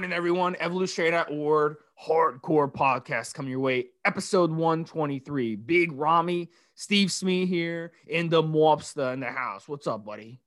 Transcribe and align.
Morning, 0.00 0.16
everyone. 0.16 0.56
Evolutionary.org 0.60 1.76
hardcore 2.02 2.72
podcast 2.72 3.34
coming 3.34 3.50
your 3.50 3.60
way. 3.60 3.88
Episode 4.06 4.50
123. 4.50 5.56
Big 5.56 5.92
Rami, 5.92 6.48
Steve 6.74 7.12
Smee 7.12 7.44
here 7.44 7.92
in 8.06 8.30
the 8.30 8.42
Mobster 8.42 9.12
in 9.12 9.20
the 9.20 9.26
house. 9.26 9.68
What's 9.68 9.86
up, 9.86 10.06
buddy? 10.06 10.40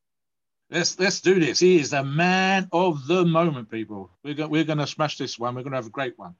Let's 0.71 0.97
let's 0.97 1.21
do 1.21 1.39
this. 1.39 1.59
He 1.59 1.79
is 1.79 1.91
the 1.91 2.03
man 2.03 2.67
of 2.71 3.05
the 3.05 3.25
moment, 3.25 3.69
people. 3.69 4.09
We're 4.23 4.33
going 4.33 4.49
we're 4.49 4.63
gonna 4.63 4.87
smash 4.87 5.19
this 5.19 5.37
one. 5.37 5.53
We're 5.53 5.61
gonna 5.61 5.75
have 5.75 5.85
a 5.85 5.91
great 5.91 6.17
one. 6.17 6.33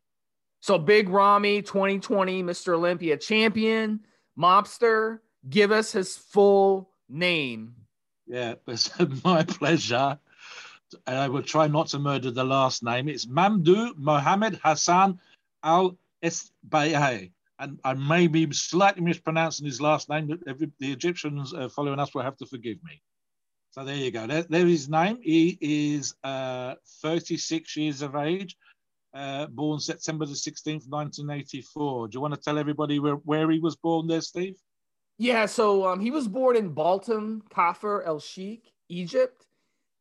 So 0.61 0.79
Big 0.79 1.07
Rami, 1.07 1.61
2020 1.61 2.41
Mr. 2.41 2.73
Olympia 2.73 3.15
champion, 3.15 3.99
Mobster. 4.35 5.19
Give 5.47 5.71
us 5.71 5.91
his 5.91 6.17
full 6.17 6.89
name. 7.07 7.75
Yeah, 8.25 8.55
it's 8.67 8.89
my 9.23 9.43
pleasure 9.43 10.17
and 11.07 11.17
I 11.17 11.27
will 11.27 11.43
try 11.43 11.67
not 11.67 11.87
to 11.87 11.99
murder 11.99 12.31
the 12.31 12.43
last 12.43 12.83
name. 12.83 13.07
It's 13.07 13.25
Mamdouh 13.25 13.97
Mohammed 13.97 14.59
Hassan 14.63 15.19
Al 15.63 15.97
Esbayeh. 16.23 17.31
And 17.59 17.79
I 17.83 17.93
may 17.93 18.27
be 18.27 18.51
slightly 18.51 19.03
mispronouncing 19.03 19.65
his 19.65 19.79
last 19.79 20.09
name, 20.09 20.27
but 20.27 20.39
every, 20.47 20.71
the 20.79 20.91
Egyptians 20.91 21.53
uh, 21.53 21.69
following 21.69 21.99
us 21.99 22.13
will 22.13 22.23
have 22.23 22.37
to 22.37 22.45
forgive 22.45 22.77
me. 22.83 23.01
So 23.71 23.83
there 23.83 23.95
you 23.95 24.11
go. 24.11 24.27
There, 24.27 24.43
there 24.43 24.67
is 24.67 24.81
his 24.81 24.89
name. 24.89 25.19
He 25.21 25.57
is 25.61 26.15
uh, 26.23 26.75
36 27.01 27.75
years 27.75 28.01
of 28.01 28.15
age, 28.15 28.55
uh, 29.13 29.47
born 29.47 29.79
September 29.79 30.25
the 30.25 30.33
16th, 30.33 30.87
1984. 30.89 32.07
Do 32.07 32.15
you 32.15 32.21
want 32.21 32.33
to 32.33 32.39
tell 32.39 32.57
everybody 32.57 32.99
where, 32.99 33.15
where 33.15 33.49
he 33.49 33.59
was 33.59 33.75
born 33.75 34.07
there, 34.07 34.21
Steve? 34.21 34.55
Yeah, 35.17 35.45
so 35.45 35.87
um, 35.87 35.99
he 35.99 36.11
was 36.11 36.27
born 36.27 36.55
in 36.55 36.73
Baltim, 36.73 37.41
Kafr 37.49 38.05
El 38.05 38.19
Sheikh, 38.19 38.71
Egypt. 38.89 39.45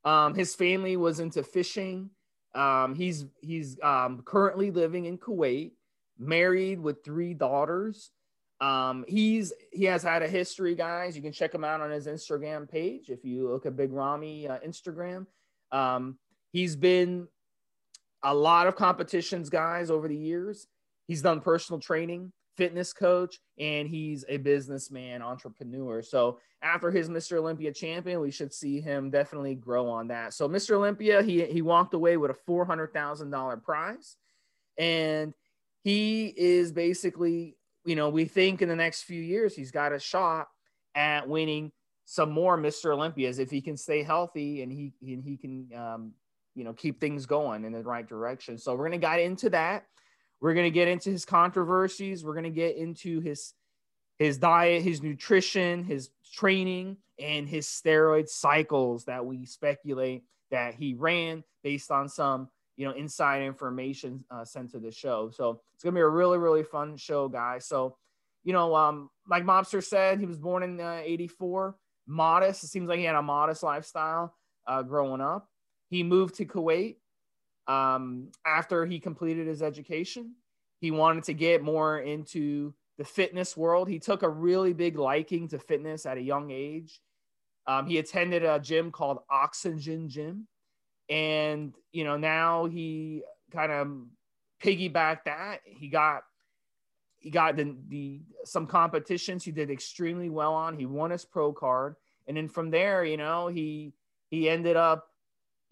Um, 0.04 0.34
his 0.34 0.54
family 0.54 0.96
was 0.96 1.20
into 1.20 1.42
fishing. 1.42 2.10
Um, 2.54 2.94
he's 2.94 3.24
he's 3.40 3.78
um, 3.82 4.22
currently 4.24 4.70
living 4.70 5.06
in 5.06 5.18
Kuwait, 5.18 5.72
married 6.18 6.80
with 6.80 7.04
three 7.04 7.34
daughters. 7.34 8.10
Um, 8.60 9.04
he's 9.08 9.52
he 9.72 9.84
has 9.84 10.02
had 10.02 10.22
a 10.22 10.28
history, 10.28 10.74
guys. 10.74 11.16
You 11.16 11.22
can 11.22 11.32
check 11.32 11.54
him 11.54 11.64
out 11.64 11.80
on 11.80 11.90
his 11.90 12.06
Instagram 12.06 12.68
page 12.70 13.08
if 13.08 13.24
you 13.24 13.48
look 13.48 13.66
at 13.66 13.76
Big 13.76 13.92
Rami 13.92 14.48
uh, 14.48 14.58
Instagram. 14.58 15.26
Um, 15.70 16.18
he's 16.52 16.76
been 16.76 17.28
a 18.22 18.34
lot 18.34 18.66
of 18.66 18.76
competitions, 18.76 19.50
guys, 19.50 19.90
over 19.90 20.08
the 20.08 20.16
years. 20.16 20.66
He's 21.08 21.22
done 21.22 21.40
personal 21.40 21.80
training 21.80 22.32
fitness 22.56 22.92
coach 22.92 23.38
and 23.58 23.88
he's 23.88 24.24
a 24.28 24.36
businessman 24.36 25.22
entrepreneur. 25.22 26.02
So 26.02 26.38
after 26.62 26.90
his 26.90 27.08
mr 27.08 27.38
olympia 27.38 27.72
champion 27.72 28.20
we 28.20 28.30
should 28.30 28.52
see 28.52 28.80
him 28.80 29.10
definitely 29.10 29.54
grow 29.54 29.88
on 29.88 30.08
that. 30.08 30.34
So 30.34 30.48
mr 30.48 30.72
olympia 30.72 31.22
he, 31.22 31.44
he 31.44 31.62
walked 31.62 31.94
away 31.94 32.16
with 32.16 32.30
a 32.30 32.50
$400000 32.50 33.62
prize. 33.62 34.16
And 34.78 35.34
he 35.82 36.26
is 36.36 36.72
basically 36.72 37.56
you 37.84 37.96
know 37.96 38.08
we 38.08 38.24
think 38.24 38.62
in 38.62 38.68
the 38.68 38.76
next 38.76 39.02
few 39.02 39.20
years 39.20 39.56
he's 39.56 39.70
got 39.70 39.92
a 39.92 39.98
shot 39.98 40.48
at 40.94 41.28
winning 41.28 41.72
some 42.04 42.30
more 42.30 42.58
mr 42.58 42.92
olympias 42.92 43.38
if 43.38 43.50
he 43.50 43.60
can 43.60 43.76
stay 43.76 44.02
healthy 44.02 44.62
and 44.62 44.70
he 44.70 44.92
and 45.02 45.24
he 45.24 45.36
can 45.36 45.68
um, 45.76 46.12
you 46.54 46.64
know 46.64 46.72
keep 46.72 47.00
things 47.00 47.26
going 47.26 47.64
in 47.64 47.72
the 47.72 47.82
right 47.82 48.08
direction. 48.08 48.58
So 48.58 48.72
we're 48.72 48.88
going 48.88 49.00
to 49.00 49.06
get 49.06 49.20
into 49.20 49.50
that 49.50 49.86
we're 50.42 50.54
going 50.54 50.66
to 50.66 50.74
get 50.74 50.88
into 50.88 51.10
his 51.10 51.24
controversies. 51.24 52.24
We're 52.24 52.34
going 52.34 52.44
to 52.44 52.50
get 52.50 52.76
into 52.76 53.20
his 53.20 53.54
his 54.18 54.38
diet, 54.38 54.82
his 54.82 55.02
nutrition, 55.02 55.84
his 55.84 56.10
training, 56.34 56.98
and 57.18 57.48
his 57.48 57.66
steroid 57.66 58.28
cycles 58.28 59.06
that 59.06 59.24
we 59.24 59.46
speculate 59.46 60.24
that 60.50 60.74
he 60.74 60.94
ran 60.94 61.42
based 61.62 61.90
on 61.90 62.08
some 62.08 62.48
you 62.76 62.86
know 62.86 62.92
inside 62.92 63.42
information 63.42 64.24
uh, 64.30 64.44
sent 64.44 64.72
to 64.72 64.80
the 64.80 64.90
show. 64.90 65.30
So 65.30 65.60
it's 65.74 65.84
gonna 65.84 65.94
be 65.94 66.00
a 66.00 66.08
really 66.08 66.38
really 66.38 66.64
fun 66.64 66.96
show, 66.96 67.28
guys. 67.28 67.66
So 67.66 67.96
you 68.42 68.52
know, 68.52 68.74
um, 68.74 69.10
like 69.30 69.44
Mobster 69.44 69.82
said, 69.82 70.18
he 70.18 70.26
was 70.26 70.38
born 70.38 70.64
in 70.64 70.80
uh, 70.80 71.00
'84. 71.04 71.76
Modest. 72.04 72.64
It 72.64 72.66
seems 72.66 72.88
like 72.88 72.98
he 72.98 73.04
had 73.04 73.14
a 73.14 73.22
modest 73.22 73.62
lifestyle 73.62 74.34
uh, 74.66 74.82
growing 74.82 75.20
up. 75.20 75.48
He 75.88 76.02
moved 76.02 76.34
to 76.36 76.44
Kuwait 76.44 76.96
um, 77.66 78.28
after 78.46 78.86
he 78.86 78.98
completed 79.00 79.46
his 79.46 79.62
education. 79.62 80.34
He 80.80 80.90
wanted 80.90 81.24
to 81.24 81.34
get 81.34 81.62
more 81.62 81.98
into 81.98 82.74
the 82.98 83.04
fitness 83.04 83.56
world. 83.56 83.88
He 83.88 83.98
took 83.98 84.22
a 84.22 84.28
really 84.28 84.72
big 84.72 84.98
liking 84.98 85.48
to 85.48 85.58
fitness 85.58 86.06
at 86.06 86.18
a 86.18 86.22
young 86.22 86.50
age. 86.50 87.00
Um, 87.66 87.86
he 87.86 87.98
attended 87.98 88.44
a 88.44 88.58
gym 88.58 88.90
called 88.90 89.18
Oxygen 89.30 90.08
Gym. 90.08 90.48
And, 91.08 91.74
you 91.92 92.04
know, 92.04 92.16
now 92.16 92.66
he 92.66 93.22
kind 93.52 93.70
of 93.70 93.88
piggybacked 94.62 95.24
that. 95.24 95.60
He 95.64 95.88
got 95.88 96.22
he 97.18 97.30
got 97.30 97.56
the, 97.56 97.76
the 97.88 98.20
some 98.44 98.66
competitions 98.66 99.44
he 99.44 99.52
did 99.52 99.70
extremely 99.70 100.28
well 100.28 100.54
on. 100.54 100.76
He 100.76 100.86
won 100.86 101.12
his 101.12 101.24
pro 101.24 101.52
card. 101.52 101.94
And 102.26 102.36
then 102.36 102.48
from 102.48 102.70
there, 102.70 103.04
you 103.04 103.16
know, 103.16 103.46
he 103.46 103.92
he 104.28 104.48
ended 104.48 104.76
up 104.76 105.11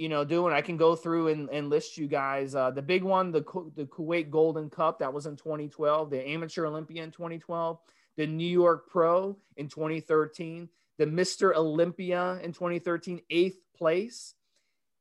you 0.01 0.09
know, 0.09 0.25
doing. 0.25 0.55
I 0.55 0.63
can 0.63 0.79
go 0.79 0.97
through 0.97 1.29
and, 1.29 1.51
and 1.51 1.69
list 1.69 1.99
you 1.99 2.07
guys. 2.07 2.55
Uh, 2.55 2.71
the 2.71 2.81
big 2.81 3.03
one, 3.03 3.31
the 3.31 3.43
the 3.77 3.85
Kuwait 3.85 4.31
Golden 4.31 4.71
Cup, 4.71 4.99
that 5.01 5.13
was 5.13 5.27
in 5.27 5.37
2012. 5.37 6.09
The 6.09 6.27
Amateur 6.27 6.65
Olympia 6.65 7.05
in 7.05 7.11
2012. 7.11 7.79
The 8.17 8.27
New 8.27 8.49
York 8.49 8.89
Pro 8.89 9.37
in 9.59 9.69
2013. 9.69 10.71
The 10.97 11.05
Mr. 11.05 11.55
Olympia 11.55 12.41
in 12.43 12.55
2013, 12.55 13.21
eighth 13.29 13.59
place. 13.77 14.37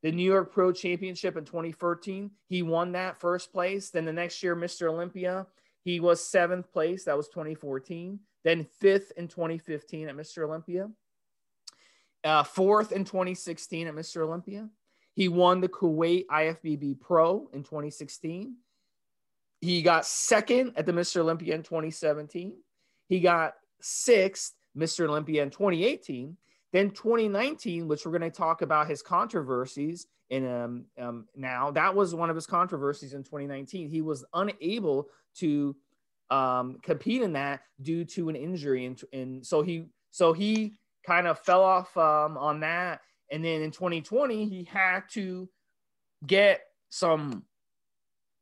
The 0.03 0.11
New 0.11 0.23
York 0.23 0.51
Pro 0.51 0.73
Championship 0.73 1.37
in 1.37 1.45
2013, 1.45 2.31
he 2.47 2.61
won 2.61 2.91
that 2.91 3.21
first 3.21 3.53
place. 3.53 3.91
Then 3.91 4.03
the 4.03 4.13
next 4.13 4.43
year, 4.43 4.55
Mr. 4.55 4.89
Olympia, 4.89 5.47
he 5.85 6.01
was 6.01 6.21
seventh 6.21 6.73
place. 6.73 7.05
That 7.05 7.15
was 7.15 7.29
2014. 7.29 8.19
Then 8.43 8.67
fifth 8.81 9.13
in 9.15 9.29
2015 9.29 10.09
at 10.09 10.15
Mr. 10.17 10.43
Olympia. 10.43 10.89
Uh, 12.21 12.43
fourth 12.43 12.91
in 12.91 13.05
2016 13.05 13.87
at 13.87 13.95
Mr. 13.95 14.23
Olympia. 14.25 14.67
He 15.19 15.27
won 15.27 15.59
the 15.59 15.67
Kuwait 15.67 16.27
IFBB 16.27 17.01
Pro 17.01 17.49
in 17.51 17.61
2016. 17.61 18.55
He 19.59 19.81
got 19.81 20.05
second 20.05 20.71
at 20.77 20.85
the 20.85 20.93
Mr. 20.93 21.17
Olympia 21.17 21.55
in 21.55 21.61
2017. 21.61 22.53
He 23.09 23.19
got 23.19 23.55
sixth 23.81 24.53
Mr. 24.77 25.09
Olympia 25.09 25.43
in 25.43 25.49
2018. 25.49 26.37
Then 26.71 26.91
2019, 26.91 27.89
which 27.89 28.05
we're 28.05 28.17
going 28.17 28.31
to 28.31 28.37
talk 28.37 28.61
about 28.61 28.87
his 28.87 29.01
controversies 29.01 30.07
in 30.29 30.47
um, 30.47 30.85
um, 30.97 31.27
now, 31.35 31.69
that 31.71 31.93
was 31.93 32.15
one 32.15 32.29
of 32.29 32.37
his 32.37 32.47
controversies 32.47 33.13
in 33.13 33.21
2019. 33.21 33.89
He 33.89 34.01
was 34.01 34.23
unable 34.33 35.09
to 35.39 35.75
um, 36.29 36.77
compete 36.81 37.23
in 37.23 37.33
that 37.33 37.59
due 37.81 38.05
to 38.05 38.29
an 38.29 38.37
injury, 38.37 38.85
and, 38.85 39.01
and 39.11 39.45
so 39.45 39.63
he 39.63 39.87
so 40.11 40.31
he 40.31 40.75
kind 41.05 41.27
of 41.27 41.39
fell 41.39 41.61
off 41.61 41.97
um, 41.97 42.37
on 42.37 42.61
that 42.61 43.01
and 43.31 43.43
then 43.43 43.61
in 43.61 43.71
2020, 43.71 44.45
he 44.47 44.63
had 44.63 45.01
to 45.11 45.49
get 46.25 46.61
some 46.89 47.43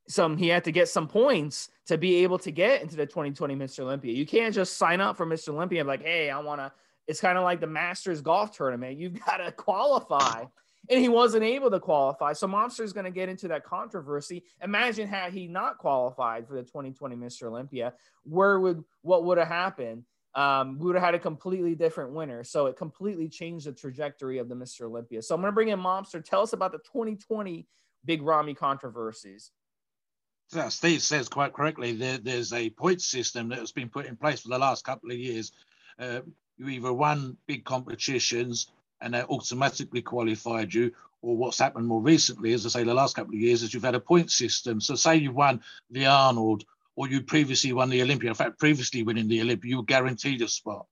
some 0.09 0.37
he 0.37 0.47
had 0.47 0.63
to 0.63 0.71
get 0.71 0.87
some 0.87 1.07
points 1.07 1.69
to 1.85 1.97
be 1.97 2.17
able 2.23 2.39
to 2.39 2.51
get 2.51 2.81
into 2.81 2.95
the 2.95 3.05
2020 3.05 3.55
Mr. 3.55 3.79
Olympia. 3.81 4.13
You 4.13 4.25
can't 4.25 4.53
just 4.53 4.77
sign 4.77 5.01
up 5.01 5.17
for 5.17 5.25
Mr. 5.25 5.49
Olympia 5.49 5.83
like, 5.83 6.03
hey, 6.03 6.29
I 6.29 6.39
want 6.39 6.61
to. 6.61 6.71
It's 7.07 7.21
kind 7.21 7.37
of 7.37 7.43
like 7.43 7.61
the 7.61 7.67
Masters 7.67 8.21
golf 8.21 8.55
tournament. 8.55 8.97
You've 8.97 9.19
got 9.25 9.37
to 9.37 9.51
qualify. 9.51 10.45
And 10.89 11.01
he 11.01 11.09
wasn't 11.09 11.43
able 11.43 11.69
to 11.71 11.81
qualify. 11.81 12.31
So 12.31 12.47
Mobster 12.47 12.79
is 12.79 12.93
going 12.93 13.03
to 13.03 13.11
get 13.11 13.27
into 13.27 13.49
that 13.49 13.65
controversy. 13.65 14.43
Imagine 14.63 15.05
had 15.05 15.33
he 15.33 15.45
not 15.45 15.77
qualified 15.77 16.47
for 16.47 16.53
the 16.53 16.63
2020 16.63 17.13
Mr. 17.17 17.43
Olympia, 17.43 17.93
where 18.23 18.57
would 18.57 18.85
what 19.01 19.25
would 19.25 19.37
have 19.37 19.49
happened? 19.49 20.05
Um, 20.37 20.77
we 20.77 20.85
would 20.85 20.95
have 20.95 21.03
had 21.03 21.15
a 21.15 21.19
completely 21.19 21.73
different 21.73 22.11
winner. 22.11 22.43
So 22.43 22.67
it 22.67 22.77
completely 22.77 23.27
changed 23.27 23.65
the 23.65 23.73
trajectory 23.73 24.37
of 24.37 24.47
the 24.47 24.55
Mr. 24.55 24.81
Olympia. 24.81 25.23
So 25.23 25.33
I'm 25.33 25.41
going 25.41 25.51
to 25.51 25.55
bring 25.55 25.69
in 25.69 25.79
Mobster. 25.79 26.23
Tell 26.23 26.41
us 26.43 26.53
about 26.53 26.71
the 26.71 26.77
2020 26.77 27.67
Big 28.05 28.21
Rami 28.21 28.53
controversies. 28.53 29.49
So 30.49 30.69
Steve 30.69 31.01
says 31.01 31.27
quite 31.27 31.53
correctly, 31.53 31.93
there, 31.93 32.19
there's 32.19 32.53
a 32.53 32.69
point 32.69 33.01
system 33.01 33.49
that 33.49 33.57
has 33.57 33.71
been 33.71 33.89
put 33.89 34.05
in 34.05 34.15
place 34.15 34.41
for 34.41 34.49
the 34.49 34.59
last 34.59 34.85
couple 34.85 35.09
of 35.09 35.17
years. 35.17 35.51
Uh, 35.99 36.21
you 36.57 36.69
either 36.69 36.93
won 36.93 37.35
big 37.47 37.65
competitions 37.65 38.67
and 39.01 39.15
they 39.15 39.23
automatically 39.23 40.03
qualified 40.03 40.71
you, 40.71 40.91
or 41.23 41.35
what's 41.35 41.59
happened 41.59 41.87
more 41.87 42.01
recently, 42.01 42.53
as 42.53 42.65
I 42.65 42.69
say, 42.69 42.83
the 42.83 42.93
last 42.93 43.15
couple 43.15 43.33
of 43.33 43.39
years, 43.39 43.63
is 43.63 43.73
you've 43.73 43.83
had 43.83 43.95
a 43.95 43.99
point 43.99 44.31
system. 44.31 44.79
So 44.81 44.93
say 44.93 45.15
you 45.15 45.31
won 45.31 45.61
the 45.89 46.05
Arnold 46.05 46.63
or 46.97 47.07
you 47.07 47.21
previously 47.21 47.71
won 47.71 47.89
the 47.89 48.01
Olympia. 48.01 48.29
In 48.29 48.35
fact, 48.35 48.59
previously 48.59 49.03
winning 49.03 49.27
the 49.27 49.41
Olympia, 49.41 49.69
you 49.69 49.77
were 49.77 49.83
guaranteed 49.83 50.41
a 50.41 50.47
spot. 50.47 50.87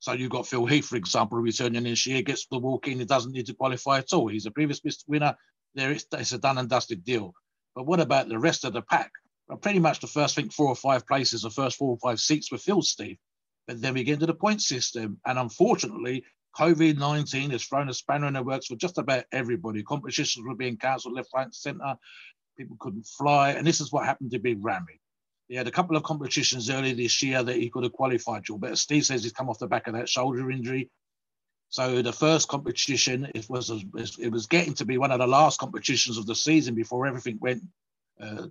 So 0.00 0.12
you've 0.12 0.30
got 0.30 0.46
Phil 0.46 0.66
Heath, 0.66 0.86
for 0.86 0.96
example, 0.96 1.38
returning 1.38 1.84
this 1.84 2.06
year, 2.06 2.20
gets 2.20 2.46
the 2.46 2.58
walk 2.58 2.86
in, 2.86 2.98
he 2.98 3.06
doesn't 3.06 3.32
need 3.32 3.46
to 3.46 3.54
qualify 3.54 3.98
at 3.98 4.12
all. 4.12 4.28
He's 4.28 4.44
a 4.44 4.50
previous 4.50 4.80
winner. 5.08 5.34
There 5.74 5.92
is 5.92 6.06
it's 6.12 6.32
a 6.32 6.38
done 6.38 6.58
and 6.58 6.68
dusted 6.68 7.04
deal. 7.04 7.32
But 7.74 7.86
what 7.86 8.00
about 8.00 8.28
the 8.28 8.38
rest 8.38 8.64
of 8.64 8.74
the 8.74 8.82
pack? 8.82 9.10
Well, 9.48 9.56
pretty 9.56 9.78
much 9.78 10.00
the 10.00 10.06
first, 10.06 10.38
I 10.38 10.42
think, 10.42 10.52
four 10.52 10.68
or 10.68 10.76
five 10.76 11.06
places, 11.06 11.42
the 11.42 11.50
first 11.50 11.78
four 11.78 11.90
or 11.90 11.98
five 11.98 12.20
seats 12.20 12.52
were 12.52 12.58
filled, 12.58 12.84
Steve. 12.84 13.16
But 13.66 13.80
then 13.80 13.94
we 13.94 14.04
get 14.04 14.14
into 14.14 14.26
the 14.26 14.34
point 14.34 14.60
system. 14.60 15.18
And 15.24 15.38
unfortunately, 15.38 16.24
COVID 16.58 16.98
19 16.98 17.50
has 17.50 17.64
thrown 17.64 17.88
a 17.88 17.94
spanner 17.94 18.26
in 18.26 18.34
the 18.34 18.42
works 18.42 18.66
for 18.66 18.76
just 18.76 18.98
about 18.98 19.24
everybody. 19.32 19.82
Competitions 19.82 20.44
were 20.46 20.54
being 20.54 20.76
cancelled 20.76 21.14
left, 21.14 21.30
right, 21.34 21.44
and 21.44 21.54
centre. 21.54 21.96
People 22.58 22.76
couldn't 22.78 23.06
fly. 23.06 23.52
And 23.52 23.66
this 23.66 23.80
is 23.80 23.90
what 23.90 24.04
happened 24.04 24.32
to 24.32 24.38
Big 24.38 24.62
Ramy. 24.62 25.00
He 25.48 25.54
had 25.54 25.68
a 25.68 25.72
couple 25.72 25.96
of 25.96 26.02
competitions 26.02 26.70
earlier 26.70 26.94
this 26.94 27.22
year 27.22 27.42
that 27.42 27.56
he 27.56 27.70
could 27.70 27.84
have 27.84 27.92
qualified 27.92 28.46
for, 28.46 28.58
but 28.58 28.78
Steve 28.78 29.06
says 29.06 29.22
he's 29.22 29.32
come 29.32 29.48
off 29.48 29.58
the 29.58 29.68
back 29.68 29.86
of 29.86 29.94
that 29.94 30.08
shoulder 30.08 30.50
injury. 30.50 30.90
So 31.68 32.02
the 32.02 32.12
first 32.12 32.48
competition, 32.48 33.30
it 33.34 33.48
was 33.48 33.70
it 33.70 34.30
was 34.30 34.46
getting 34.46 34.74
to 34.74 34.84
be 34.84 34.98
one 34.98 35.10
of 35.10 35.18
the 35.18 35.26
last 35.26 35.58
competitions 35.58 36.18
of 36.18 36.26
the 36.26 36.34
season 36.34 36.74
before 36.74 37.06
everything 37.06 37.38
went 37.40 37.62
uh, 38.20 38.46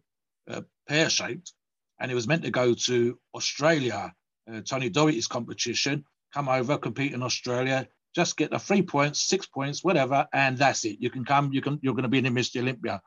uh, 0.50 0.62
pear 0.88 1.09
shaped, 1.09 1.53
and 2.00 2.12
it 2.12 2.15
was 2.15 2.27
meant 2.27 2.44
to 2.44 2.51
go 2.51 2.74
to 2.74 3.18
Australia. 3.33 4.13
Uh, 4.51 4.62
Tony 4.62 4.89
Doherty's 4.89 5.27
competition, 5.27 6.06
come 6.33 6.48
over, 6.50 6.77
compete 6.77 7.13
in 7.13 7.24
Australia, 7.24 7.88
just 8.13 8.38
get 8.38 8.51
the 8.51 8.59
three 8.59 8.81
points, 8.81 9.21
six 9.21 9.45
points, 9.48 9.83
whatever, 9.83 10.27
and 10.31 10.57
that's 10.57 10.86
it. 10.86 10.98
You 11.00 11.09
can 11.09 11.25
come, 11.25 11.51
you 11.51 11.62
can, 11.62 11.80
you're 11.81 11.94
going 11.94 12.03
to 12.03 12.09
be 12.09 12.19
in 12.19 12.25
the 12.25 12.30
Mr. 12.30 12.62
Olympia, 12.62 13.01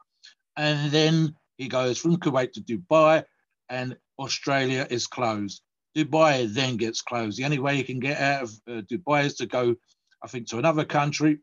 and 0.57 0.91
then 0.91 1.37
he 1.57 1.69
goes 1.69 1.99
from 1.99 2.17
Kuwait 2.17 2.53
to 2.53 2.61
Dubai, 2.61 3.25
and 3.69 3.97
Australia 4.19 4.87
is 4.91 5.07
closed. 5.07 5.63
Dubai 5.97 6.53
then 6.53 6.77
gets 6.77 7.03
closed. 7.03 7.39
The 7.39 7.45
only 7.45 7.59
way 7.59 7.77
he 7.77 7.83
can 7.83 7.99
get 7.99 8.21
out 8.21 8.43
of 8.45 8.51
uh, 8.69 8.81
Dubai 8.83 9.25
is 9.25 9.35
to 9.37 9.47
go, 9.47 9.77
I 10.23 10.29
think, 10.29 10.49
to 10.49 10.59
another 10.59 10.85
country, 10.85 11.39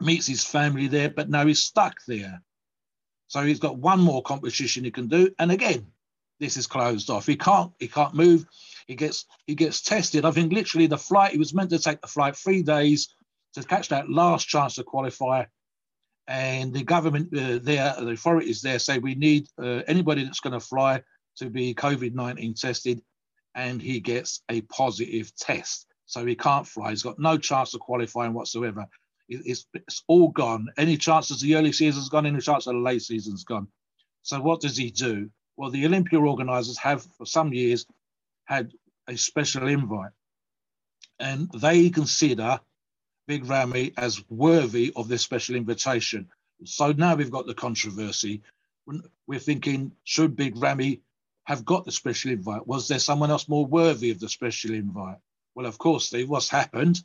meets 0.00 0.26
his 0.26 0.44
family 0.44 0.86
there, 0.88 1.10
but 1.10 1.28
now 1.28 1.46
he's 1.46 1.64
stuck 1.64 1.96
there. 2.06 2.42
So 3.28 3.42
he's 3.42 3.60
got 3.60 3.78
one 3.78 4.00
more 4.00 4.22
competition 4.22 4.84
he 4.84 4.90
can 4.90 5.08
do, 5.08 5.30
and 5.38 5.50
again, 5.50 5.86
this 6.40 6.56
is 6.56 6.66
closed 6.66 7.10
off. 7.10 7.26
He 7.26 7.36
can't, 7.36 7.72
he 7.78 7.88
can't 7.88 8.14
move. 8.14 8.44
He 8.86 8.96
gets, 8.96 9.24
he 9.46 9.54
gets 9.54 9.80
tested. 9.80 10.24
I 10.24 10.30
think 10.30 10.52
literally 10.52 10.86
the 10.86 10.98
flight. 10.98 11.32
He 11.32 11.38
was 11.38 11.54
meant 11.54 11.70
to 11.70 11.78
take 11.78 12.00
the 12.00 12.08
flight 12.08 12.36
three 12.36 12.62
days 12.62 13.14
to 13.54 13.62
catch 13.62 13.88
that 13.88 14.10
last 14.10 14.48
chance 14.48 14.74
to 14.74 14.84
qualify, 14.84 15.44
and 16.26 16.72
the 16.72 16.82
government 16.82 17.28
uh, 17.36 17.58
there, 17.62 17.94
the 17.98 18.10
authorities 18.10 18.62
there 18.62 18.78
say 18.78 18.98
we 18.98 19.14
need 19.14 19.46
uh, 19.62 19.82
anybody 19.86 20.24
that's 20.24 20.40
going 20.40 20.52
to 20.52 20.60
fly 20.60 21.02
to 21.38 21.50
be 21.50 21.74
COVID 21.74 22.14
19 22.14 22.54
tested 22.54 23.02
and 23.54 23.80
he 23.80 24.00
gets 24.00 24.42
a 24.48 24.60
positive 24.62 25.34
test. 25.36 25.86
So 26.06 26.24
he 26.26 26.34
can't 26.34 26.66
fly. 26.66 26.90
He's 26.90 27.02
got 27.02 27.18
no 27.18 27.38
chance 27.38 27.74
of 27.74 27.80
qualifying 27.80 28.34
whatsoever. 28.34 28.86
It's, 29.28 29.66
it's 29.72 30.02
all 30.06 30.28
gone. 30.28 30.68
Any 30.76 30.96
chances 30.96 31.40
the 31.40 31.56
early 31.56 31.72
season's 31.72 32.08
gone, 32.08 32.26
any 32.26 32.40
chance 32.40 32.66
of 32.66 32.74
the 32.74 32.80
late 32.80 33.02
season's 33.02 33.44
gone. 33.44 33.68
So 34.22 34.40
what 34.40 34.60
does 34.60 34.76
he 34.76 34.90
do? 34.90 35.30
Well, 35.56 35.70
the 35.70 35.86
Olympia 35.86 36.20
organisers 36.20 36.78
have 36.78 37.06
for 37.16 37.24
some 37.24 37.52
years 37.52 37.86
had 38.44 38.72
a 39.08 39.16
special 39.16 39.68
invite, 39.68 40.10
and 41.18 41.48
they 41.52 41.90
consider 41.90 42.60
Big 43.26 43.46
Ramy 43.46 43.92
as 43.96 44.22
worthy 44.28 44.92
of 44.96 45.08
this 45.08 45.22
special 45.22 45.56
invitation. 45.56 46.28
So 46.64 46.92
now 46.92 47.14
we've 47.14 47.30
got 47.30 47.46
the 47.46 47.54
controversy. 47.54 48.42
We're 49.26 49.38
thinking, 49.38 49.92
should 50.04 50.36
Big 50.36 50.56
Ramy 50.56 51.00
have 51.44 51.64
got 51.64 51.84
the 51.84 51.92
special 51.92 52.30
invite? 52.30 52.66
Was 52.66 52.88
there 52.88 52.98
someone 52.98 53.30
else 53.30 53.48
more 53.48 53.66
worthy 53.66 54.10
of 54.10 54.20
the 54.20 54.28
special 54.28 54.74
invite? 54.74 55.18
Well, 55.54 55.66
of 55.66 55.78
course, 55.78 56.06
Steve, 56.06 56.28
what's 56.28 56.48
happened? 56.48 57.02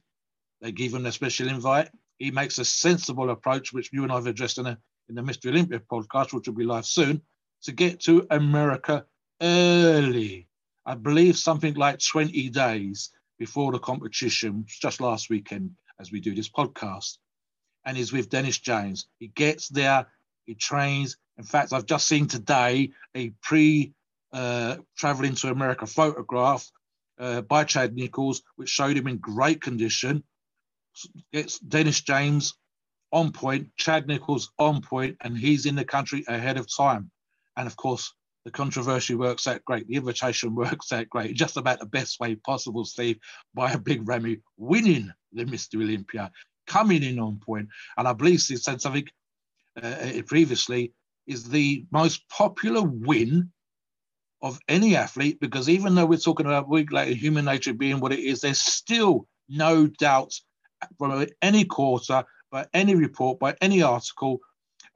They 0.62 0.72
give 0.72 0.94
him 0.94 1.04
the 1.04 1.12
special 1.12 1.48
invite. 1.48 1.90
He 2.18 2.32
makes 2.32 2.58
a 2.58 2.66
sensible 2.66 3.30
approach, 3.30 3.72
which 3.72 3.92
you 3.94 4.04
and 4.04 4.12
I 4.12 4.16
have 4.16 4.28
addressed 4.28 4.58
in, 4.58 4.66
a, 4.66 4.78
in 5.08 5.16
the 5.16 5.24
Mystery 5.24 5.52
Olympia 5.52 5.80
podcast, 5.80 6.34
which 6.34 6.48
will 6.48 6.56
be 6.56 6.66
live 6.66 6.86
soon, 6.86 7.22
to 7.64 7.72
get 7.72 8.02
to 8.02 8.26
America 8.30 9.06
early. 9.42 10.48
I 10.86 10.96
believe 10.96 11.38
something 11.38 11.76
like 11.76 12.00
20 12.00 12.50
days 12.50 13.12
before 13.38 13.72
the 13.72 13.80
competition, 13.80 14.66
just 14.68 15.02
last 15.02 15.30
weekend, 15.30 15.76
as 16.00 16.12
we 16.12 16.20
do 16.20 16.34
this 16.34 16.50
podcast. 16.50 17.18
And 17.86 17.96
he's 17.96 18.12
with 18.12 18.30
Dennis 18.30 18.58
James. 18.58 19.08
He 19.20 19.28
gets 19.28 19.70
there, 19.70 20.08
he 20.46 20.56
trains. 20.56 21.18
In 21.38 21.44
fact, 21.44 21.72
I've 21.72 21.86
just 21.86 22.08
seen 22.08 22.28
today 22.28 22.92
a 23.16 23.30
pre 23.42 23.94
uh, 24.34 24.78
traveling 24.98 25.36
to 25.36 25.50
America 25.50 25.86
photograph 25.86 26.70
uh, 27.20 27.42
by 27.42 27.64
Chad 27.64 27.96
Nicholls, 27.96 28.42
which 28.56 28.70
showed 28.70 28.98
him 28.98 29.08
in 29.08 29.18
great 29.18 29.62
condition. 29.62 30.24
Gets 31.34 31.60
Dennis 31.60 32.02
James 32.02 32.56
on 33.12 33.32
point, 33.32 33.70
Chad 33.78 34.08
Nicholls 34.08 34.52
on 34.60 34.82
point, 34.82 35.18
and 35.22 35.38
he's 35.38 35.66
in 35.66 35.76
the 35.76 35.86
country 35.86 36.24
ahead 36.28 36.58
of 36.58 36.68
time. 36.74 37.12
And 37.58 37.68
of 37.68 37.76
course, 37.76 38.14
the 38.46 38.52
controversy 38.52 39.16
works 39.16 39.48
out 39.48 39.64
great. 39.66 39.88
The 39.88 39.96
invitation 39.96 40.56
works 40.56 40.92
out 40.92 41.10
great. 41.10 41.36
Just 41.36 41.58
about 41.58 41.80
the 41.80 41.86
best 41.86 42.20
way 42.20 42.36
possible, 42.36 42.86
Steve, 42.86 43.18
by 43.54 43.72
a 43.72 43.80
big 43.80 44.08
Ramy 44.08 44.40
winning 44.58 45.12
the 45.34 45.46
Mr. 45.46 45.76
Olympia, 45.76 46.32
coming 46.68 47.04
in 47.04 47.20
on 47.20 47.40
point. 47.40 47.68
And 47.98 48.08
I 48.08 48.14
believe 48.14 48.44
he 48.46 48.56
said 48.56 48.82
something 48.82 49.08
uh, 49.82 50.22
previously, 50.26 50.94
is 51.28 51.48
the 51.48 51.86
most 51.92 52.28
popular 52.30 52.82
win 52.82 53.52
of 54.42 54.60
any 54.68 54.96
athlete 54.96 55.40
because 55.40 55.70
even 55.70 55.96
though 55.96 56.06
we're 56.06 56.18
talking 56.18 56.46
about 56.46 56.70
like 56.92 57.10
human 57.10 57.46
nature 57.46 57.74
being 57.74 58.00
what 58.00 58.14
it 58.14 58.20
is, 58.20 58.42
there's 58.42 58.62
still 58.62 59.28
no 59.50 59.88
doubt 59.88 60.34
from 60.98 61.28
any 61.42 61.66
quarter, 61.66 62.24
by 62.52 62.66
any 62.74 62.96
report, 62.96 63.40
by 63.40 63.56
any 63.62 63.82
article, 63.82 64.40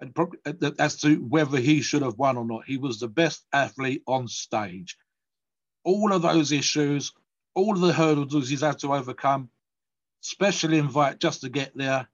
uh, 0.01 0.71
as 0.79 0.97
to 1.01 1.17
whether 1.17 1.59
he 1.59 1.81
should 1.81 2.01
have 2.01 2.17
won 2.17 2.37
or 2.37 2.45
not. 2.45 2.65
He 2.65 2.77
was 2.77 2.99
the 2.99 3.07
best 3.07 3.45
athlete 3.53 4.03
on 4.07 4.27
stage. 4.27 4.97
All 5.83 6.13
of 6.13 6.21
those 6.21 6.51
issues, 6.51 7.11
all 7.53 7.73
of 7.73 7.81
the 7.81 7.93
hurdles 7.93 8.49
he's 8.49 8.61
had 8.61 8.79
to 8.79 8.93
overcome, 8.93 9.49
special 10.21 10.73
invite 10.73 11.19
just 11.19 11.41
to 11.41 11.49
get 11.49 11.75
there, 11.75 12.07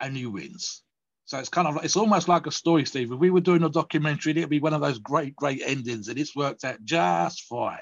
and 0.00 0.16
he 0.16 0.26
wins. 0.26 0.82
So 1.26 1.38
it's 1.38 1.48
kind 1.48 1.66
of 1.66 1.76
like 1.76 1.84
it's 1.84 1.96
almost 1.96 2.28
like 2.28 2.46
a 2.46 2.52
story, 2.52 2.84
Steve. 2.84 3.12
If 3.12 3.18
we 3.18 3.30
were 3.30 3.40
doing 3.40 3.62
a 3.62 3.70
documentary, 3.70 4.32
it'd 4.32 4.50
be 4.50 4.60
one 4.60 4.74
of 4.74 4.82
those 4.82 4.98
great, 4.98 5.34
great 5.34 5.62
endings, 5.64 6.08
and 6.08 6.18
it's 6.18 6.36
worked 6.36 6.64
out 6.64 6.84
just 6.84 7.44
fine. 7.44 7.78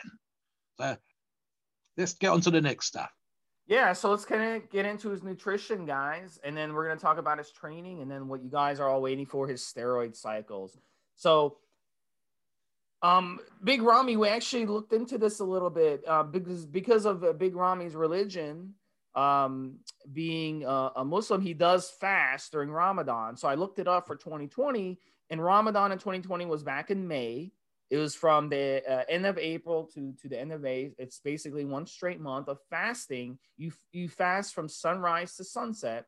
So 0.79 0.97
let's 1.97 2.15
get 2.15 2.31
on 2.31 2.41
to 2.43 2.51
the 2.51 2.61
next 2.61 2.87
stuff. 2.87 3.11
Yeah, 3.67 3.93
so 3.95 4.11
let's 4.11 4.25
kind 4.25 4.57
of 4.57 4.71
get 4.71 4.87
into 4.87 5.11
his 5.11 5.23
nutrition, 5.23 5.87
guys, 5.87 6.39
and 6.45 6.57
then 6.57 6.73
we're 6.73 6.87
gonna 6.87 7.01
talk 7.01 7.19
about 7.19 7.39
his 7.39 7.51
training, 7.51 8.01
and 8.01 8.11
then 8.11 8.29
what 8.29 8.43
you 8.43 8.51
guys 8.51 8.79
are 8.79 8.89
all 8.89 9.03
waiting 9.03 9.27
for 9.27 9.49
his 9.49 9.63
steroid 9.63 10.15
cycles. 10.15 10.79
So, 11.17 11.59
um, 13.03 13.41
Big 13.65 13.83
Rami, 13.83 14.17
we 14.17 14.29
actually 14.29 14.67
looked 14.67 14.93
into 14.93 15.19
this 15.19 15.41
a 15.41 15.45
little 15.45 15.71
bit 15.71 16.05
uh, 16.07 16.23
because 16.23 16.65
because 16.65 17.07
of 17.07 17.25
uh, 17.25 17.33
Big 17.33 17.57
Rami's 17.57 17.97
religion 17.97 18.75
um, 19.15 19.79
being 20.13 20.65
a, 20.65 20.93
a, 20.97 21.05
Muslim, 21.05 21.41
he 21.41 21.55
does 21.55 21.91
fast 21.91 22.53
during 22.53 22.71
Ramadan. 22.71 23.37
So 23.37 23.49
I 23.49 23.55
looked 23.55 23.79
it 23.79 23.89
up 23.89 24.07
for 24.07 24.17
2020, 24.17 24.99
and 25.31 25.45
Ramadan 25.45 25.93
in 25.93 25.99
2020 25.99 26.47
was 26.47 26.63
back 26.63 26.91
in 26.91 27.07
May. 27.07 27.53
It 27.91 27.99
was 27.99 28.15
from 28.15 28.49
the 28.49 28.83
uh, 28.89 29.05
end 29.11 29.27
of 29.27 29.37
April 29.37 29.85
to, 29.95 30.15
to 30.23 30.29
the 30.29 30.41
end 30.41 30.51
of 30.53 30.63
May. 30.63 30.93
It's 30.99 31.21
basically 31.21 31.67
one 31.67 31.87
straight 31.87 32.21
month 32.21 32.49
of 32.49 32.59
fasting. 32.71 33.39
You 33.59 33.71
you 33.93 34.09
fast 34.09 34.55
from 34.55 34.67
sunrise 34.67 35.37
to 35.37 35.45
sunset. 35.45 36.07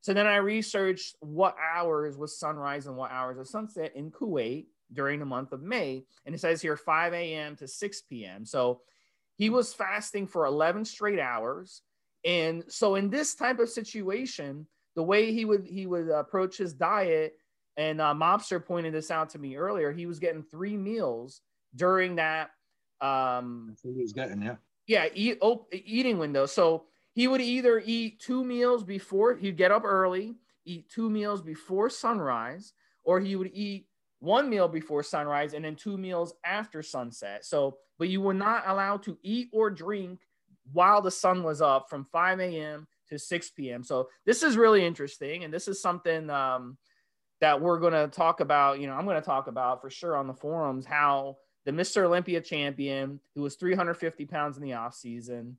So 0.00 0.12
then 0.12 0.26
I 0.26 0.36
researched 0.36 1.14
what 1.20 1.54
hours 1.74 2.16
was 2.16 2.36
sunrise 2.36 2.86
and 2.86 2.96
what 2.96 3.12
hours 3.12 3.36
was 3.36 3.50
sunset 3.50 3.92
in 3.94 4.10
Kuwait 4.10 4.66
during 4.92 5.20
the 5.20 5.26
month 5.26 5.52
of 5.52 5.62
May, 5.62 6.04
and 6.26 6.34
it 6.34 6.40
says 6.40 6.60
here 6.60 6.76
5 6.76 7.12
a.m. 7.12 7.54
to 7.56 7.68
6 7.68 8.02
p.m. 8.02 8.44
So 8.44 8.80
he 9.36 9.50
was 9.50 9.72
fasting 9.72 10.26
for 10.26 10.46
11 10.46 10.84
straight 10.84 11.20
hours 11.20 11.82
and 12.24 12.64
so 12.68 12.94
in 12.96 13.10
this 13.10 13.34
type 13.34 13.58
of 13.58 13.68
situation, 13.68 14.66
the 14.96 15.02
way 15.02 15.32
he 15.32 15.44
would 15.44 15.66
he 15.66 15.86
would 15.86 16.08
approach 16.08 16.56
his 16.56 16.72
diet, 16.72 17.34
and 17.76 18.00
uh, 18.00 18.14
Mobster 18.14 18.64
pointed 18.64 18.94
this 18.94 19.10
out 19.10 19.30
to 19.30 19.38
me 19.38 19.56
earlier, 19.56 19.92
he 19.92 20.06
was 20.06 20.18
getting 20.18 20.42
three 20.42 20.76
meals 20.76 21.40
during 21.74 22.16
that. 22.16 22.50
Um, 23.00 23.74
he 23.82 24.02
was 24.02 24.12
getting 24.12 24.42
yeah. 24.42 24.56
Yeah, 24.86 25.06
eat, 25.14 25.38
oh, 25.40 25.66
eating 25.72 26.18
window. 26.18 26.46
So 26.46 26.84
he 27.12 27.28
would 27.28 27.40
either 27.40 27.80
eat 27.84 28.20
two 28.20 28.44
meals 28.44 28.82
before 28.82 29.36
he'd 29.36 29.56
get 29.56 29.70
up 29.70 29.84
early, 29.84 30.34
eat 30.64 30.90
two 30.90 31.08
meals 31.08 31.40
before 31.40 31.88
sunrise, 31.88 32.72
or 33.04 33.20
he 33.20 33.36
would 33.36 33.50
eat 33.54 33.86
one 34.18 34.50
meal 34.50 34.68
before 34.68 35.02
sunrise 35.02 35.54
and 35.54 35.64
then 35.64 35.76
two 35.76 35.96
meals 35.96 36.34
after 36.44 36.82
sunset. 36.82 37.44
So, 37.44 37.78
but 37.98 38.08
you 38.08 38.20
were 38.20 38.34
not 38.34 38.68
allowed 38.68 39.02
to 39.04 39.16
eat 39.22 39.48
or 39.52 39.70
drink 39.70 40.20
while 40.72 41.02
the 41.02 41.10
sun 41.10 41.42
was 41.42 41.60
up 41.60 41.88
from 41.88 42.06
5 42.12 42.40
a.m. 42.40 42.86
to 43.08 43.18
6 43.18 43.50
p.m. 43.50 43.82
So 43.82 44.08
this 44.26 44.42
is 44.42 44.56
really 44.56 44.84
interesting, 44.84 45.44
and 45.44 45.52
this 45.52 45.68
is 45.68 45.80
something 45.80 46.30
um, 46.30 46.76
that 47.40 47.60
we're 47.60 47.80
going 47.80 47.92
to 47.92 48.08
talk 48.08 48.40
about. 48.40 48.80
You 48.80 48.86
know, 48.86 48.94
I'm 48.94 49.04
going 49.04 49.20
to 49.20 49.26
talk 49.26 49.46
about 49.46 49.80
for 49.80 49.90
sure 49.90 50.16
on 50.16 50.26
the 50.26 50.34
forums 50.34 50.86
how 50.86 51.38
the 51.64 51.72
Mr. 51.72 52.04
Olympia 52.04 52.40
champion, 52.40 53.20
who 53.34 53.42
was 53.42 53.56
350 53.56 54.26
pounds 54.26 54.56
in 54.56 54.62
the 54.62 54.74
off 54.74 54.94
season, 54.94 55.58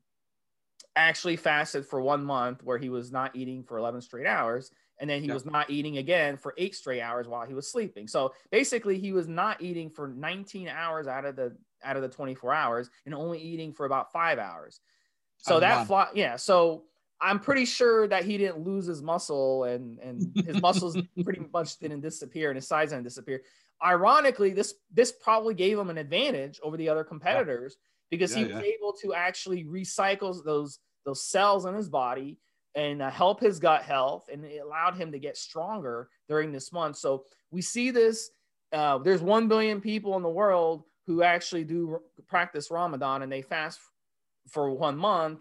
actually 0.96 1.36
fasted 1.36 1.86
for 1.86 2.00
one 2.00 2.24
month 2.24 2.62
where 2.62 2.78
he 2.78 2.88
was 2.88 3.12
not 3.12 3.34
eating 3.34 3.62
for 3.62 3.78
11 3.78 4.02
straight 4.02 4.26
hours 4.26 4.70
and 5.02 5.10
then 5.10 5.20
he 5.20 5.26
yeah. 5.26 5.34
was 5.34 5.44
not 5.44 5.68
eating 5.68 5.98
again 5.98 6.36
for 6.36 6.54
eight 6.56 6.76
straight 6.76 7.00
hours 7.02 7.26
while 7.26 7.44
he 7.44 7.54
was 7.54 7.68
sleeping. 7.68 8.06
So 8.06 8.32
basically 8.52 8.98
he 8.98 9.12
was 9.12 9.26
not 9.26 9.60
eating 9.60 9.90
for 9.90 10.06
19 10.06 10.68
hours 10.68 11.08
out 11.08 11.24
of 11.24 11.34
the 11.34 11.56
out 11.84 11.96
of 11.96 12.02
the 12.02 12.08
24 12.08 12.54
hours 12.54 12.88
and 13.04 13.14
only 13.14 13.40
eating 13.40 13.72
for 13.72 13.84
about 13.84 14.12
five 14.12 14.38
hours. 14.38 14.80
So 15.38 15.58
that 15.58 15.88
fly, 15.88 16.06
yeah 16.14 16.36
so 16.36 16.84
i'm 17.20 17.40
pretty 17.40 17.64
sure 17.64 18.06
that 18.06 18.24
he 18.24 18.38
didn't 18.38 18.60
lose 18.60 18.86
his 18.86 19.02
muscle 19.02 19.64
and 19.64 19.98
and 19.98 20.22
his 20.46 20.62
muscles 20.62 20.96
pretty 21.24 21.44
much 21.52 21.76
didn't 21.80 22.00
disappear 22.00 22.50
and 22.50 22.56
his 22.56 22.68
size 22.68 22.90
didn't 22.90 23.02
disappear. 23.02 23.42
Ironically 23.84 24.52
this 24.52 24.74
this 24.92 25.10
probably 25.10 25.54
gave 25.54 25.76
him 25.76 25.90
an 25.90 25.98
advantage 25.98 26.60
over 26.62 26.76
the 26.76 26.88
other 26.88 27.02
competitors 27.02 27.76
yeah 27.76 27.88
because 28.12 28.36
yeah, 28.36 28.44
he 28.44 28.52
was 28.52 28.62
able 28.62 28.92
to 29.02 29.14
actually 29.14 29.64
recycle 29.64 30.32
those 30.44 30.78
those 31.04 31.24
cells 31.24 31.64
in 31.64 31.74
his 31.74 31.88
body 31.88 32.38
and 32.74 33.02
uh, 33.02 33.10
help 33.10 33.40
his 33.40 33.58
gut 33.58 33.82
health 33.82 34.28
and 34.32 34.44
it 34.44 34.62
allowed 34.64 34.96
him 34.96 35.12
to 35.12 35.18
get 35.18 35.36
stronger 35.36 36.08
during 36.28 36.52
this 36.52 36.72
month 36.72 36.96
so 36.96 37.24
we 37.50 37.60
see 37.60 37.90
this 37.90 38.30
uh, 38.72 38.98
there's 38.98 39.20
1 39.20 39.48
billion 39.48 39.80
people 39.80 40.16
in 40.16 40.22
the 40.22 40.28
world 40.28 40.84
who 41.06 41.22
actually 41.22 41.64
do 41.64 42.00
practice 42.26 42.70
ramadan 42.70 43.22
and 43.22 43.30
they 43.30 43.42
fast 43.42 43.78
for 44.48 44.70
one 44.70 44.96
month 44.96 45.40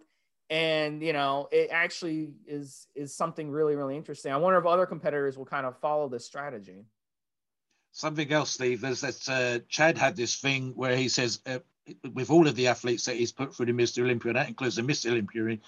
and 0.50 1.02
you 1.02 1.14
know 1.14 1.48
it 1.52 1.70
actually 1.72 2.34
is 2.46 2.88
is 2.96 3.16
something 3.16 3.50
really 3.50 3.76
really 3.76 3.96
interesting 3.96 4.32
i 4.32 4.38
wonder 4.38 4.60
if 4.60 4.66
other 4.66 4.86
competitors 4.86 5.38
will 5.38 5.46
kind 5.46 5.66
of 5.66 5.78
follow 5.80 6.10
this 6.10 6.26
strategy 6.26 6.86
something 7.94 8.32
else 8.32 8.52
steve 8.52 8.84
is 8.84 9.02
that 9.02 9.30
uh, 9.30 9.64
chad 9.70 9.98
had 9.98 10.16
this 10.16 10.36
thing 10.36 10.74
where 10.76 10.96
he 10.96 11.08
says 11.08 11.40
uh, 11.46 11.60
with 12.14 12.30
all 12.30 12.48
of 12.48 12.56
the 12.56 12.68
athletes 12.68 13.06
that 13.06 13.16
he's 13.16 13.32
put 13.32 13.56
through 13.56 13.66
the 13.68 13.72
Mr. 13.72 14.04
Olympia, 14.04 14.30
and 14.30 14.38
that 14.38 14.48
includes 14.48 14.76
the 14.76 14.82
Mr. 14.82 15.12
Olympia 15.12 15.46
in, 15.46 15.62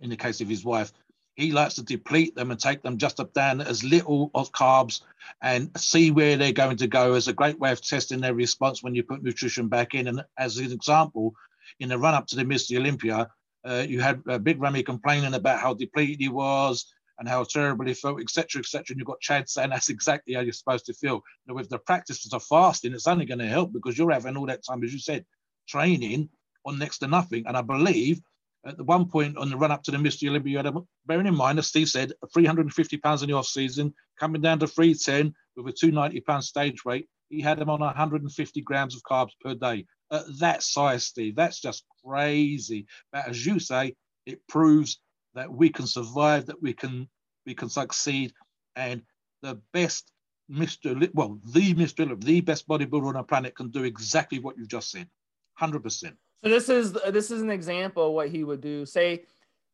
in 0.00 0.10
the 0.10 0.16
case 0.16 0.40
of 0.40 0.48
his 0.48 0.64
wife, 0.64 0.92
he 1.38 1.52
likes 1.52 1.74
to 1.74 1.84
deplete 1.84 2.34
them 2.34 2.50
and 2.50 2.58
take 2.58 2.82
them 2.82 2.98
just 2.98 3.20
up 3.20 3.32
down 3.32 3.60
as 3.60 3.84
little 3.84 4.28
of 4.34 4.50
carbs 4.50 5.02
and 5.40 5.70
see 5.76 6.10
where 6.10 6.36
they're 6.36 6.50
going 6.50 6.76
to 6.76 6.88
go 6.88 7.14
as 7.14 7.28
a 7.28 7.32
great 7.32 7.60
way 7.60 7.70
of 7.70 7.80
testing 7.80 8.20
their 8.20 8.34
response 8.34 8.82
when 8.82 8.92
you 8.92 9.04
put 9.04 9.22
nutrition 9.22 9.68
back 9.68 9.94
in. 9.94 10.08
And 10.08 10.24
as 10.36 10.58
an 10.58 10.72
example, 10.72 11.34
in 11.78 11.90
the 11.90 11.96
run 11.96 12.14
up 12.14 12.26
to 12.26 12.36
the 12.36 12.42
Mr. 12.42 12.76
Olympia, 12.76 13.30
uh, 13.64 13.84
you 13.88 14.00
had 14.00 14.20
uh, 14.28 14.38
Big 14.38 14.60
Ramy 14.60 14.82
complaining 14.82 15.34
about 15.34 15.60
how 15.60 15.74
depleted 15.74 16.18
he 16.18 16.28
was 16.28 16.92
and 17.20 17.28
how 17.28 17.44
terrible 17.44 17.86
he 17.86 17.94
felt, 17.94 18.20
etc., 18.20 18.58
etc. 18.58 18.86
And 18.88 18.98
you've 18.98 19.06
got 19.06 19.20
Chad 19.20 19.48
saying 19.48 19.70
that's 19.70 19.90
exactly 19.90 20.34
how 20.34 20.40
you're 20.40 20.52
supposed 20.52 20.86
to 20.86 20.92
feel. 20.92 21.22
Now, 21.46 21.54
with 21.54 21.68
the 21.68 21.78
practices 21.78 22.32
of 22.32 22.42
fasting, 22.42 22.94
it's 22.94 23.06
only 23.06 23.26
going 23.26 23.38
to 23.38 23.46
help 23.46 23.72
because 23.72 23.96
you're 23.96 24.10
having 24.10 24.36
all 24.36 24.46
that 24.46 24.64
time, 24.64 24.82
as 24.82 24.92
you 24.92 24.98
said, 24.98 25.24
training 25.68 26.30
on 26.66 26.80
next 26.80 26.98
to 26.98 27.06
nothing. 27.06 27.44
And 27.46 27.56
I 27.56 27.62
believe 27.62 28.20
at 28.66 28.76
the 28.76 28.84
one 28.84 29.08
point 29.08 29.36
on 29.36 29.50
the 29.50 29.56
run 29.56 29.70
up 29.70 29.82
to 29.84 29.90
the 29.90 29.96
Mr. 29.96 30.28
Olympia, 30.28 30.50
you 30.50 30.56
had 30.56 30.66
a, 30.66 30.74
bearing 31.06 31.26
in 31.26 31.34
mind, 31.34 31.58
as 31.58 31.68
Steve 31.68 31.88
said, 31.88 32.12
350 32.34 32.96
pounds 32.98 33.22
in 33.22 33.28
the 33.28 33.36
off 33.36 33.46
season, 33.46 33.94
coming 34.18 34.42
down 34.42 34.58
to 34.58 34.66
310 34.66 35.32
with 35.56 35.68
a 35.68 35.72
290 35.72 36.20
pound 36.22 36.44
stage 36.44 36.84
weight, 36.84 37.08
he 37.28 37.40
had 37.40 37.58
him 37.58 37.70
on 37.70 37.80
150 37.80 38.60
grams 38.62 38.94
of 38.96 39.02
carbs 39.02 39.32
per 39.40 39.54
day. 39.54 39.84
At 40.10 40.24
that 40.40 40.62
size, 40.62 41.04
Steve, 41.04 41.36
that's 41.36 41.60
just 41.60 41.84
crazy. 42.04 42.86
But 43.12 43.28
as 43.28 43.44
you 43.44 43.60
say, 43.60 43.94
it 44.26 44.40
proves 44.48 45.00
that 45.34 45.50
we 45.50 45.68
can 45.68 45.86
survive, 45.86 46.46
that 46.46 46.62
we 46.62 46.72
can 46.72 47.08
we 47.46 47.54
can 47.54 47.68
succeed, 47.68 48.32
and 48.76 49.02
the 49.42 49.60
best 49.72 50.10
Mr. 50.50 51.08
Well, 51.14 51.38
the 51.52 51.74
Mr. 51.74 52.18
the 52.20 52.40
best 52.40 52.66
bodybuilder 52.66 53.06
on 53.06 53.16
our 53.16 53.24
planet 53.24 53.54
can 53.54 53.70
do 53.70 53.84
exactly 53.84 54.38
what 54.38 54.56
you've 54.56 54.68
just 54.68 54.90
said 54.90 55.08
hundred 55.54 55.82
percent. 55.82 56.16
So 56.42 56.50
this 56.50 56.68
is 56.68 56.92
this 56.92 57.30
is 57.30 57.42
an 57.42 57.50
example 57.50 58.08
of 58.08 58.12
what 58.12 58.28
he 58.28 58.44
would 58.44 58.60
do. 58.60 58.86
Say, 58.86 59.24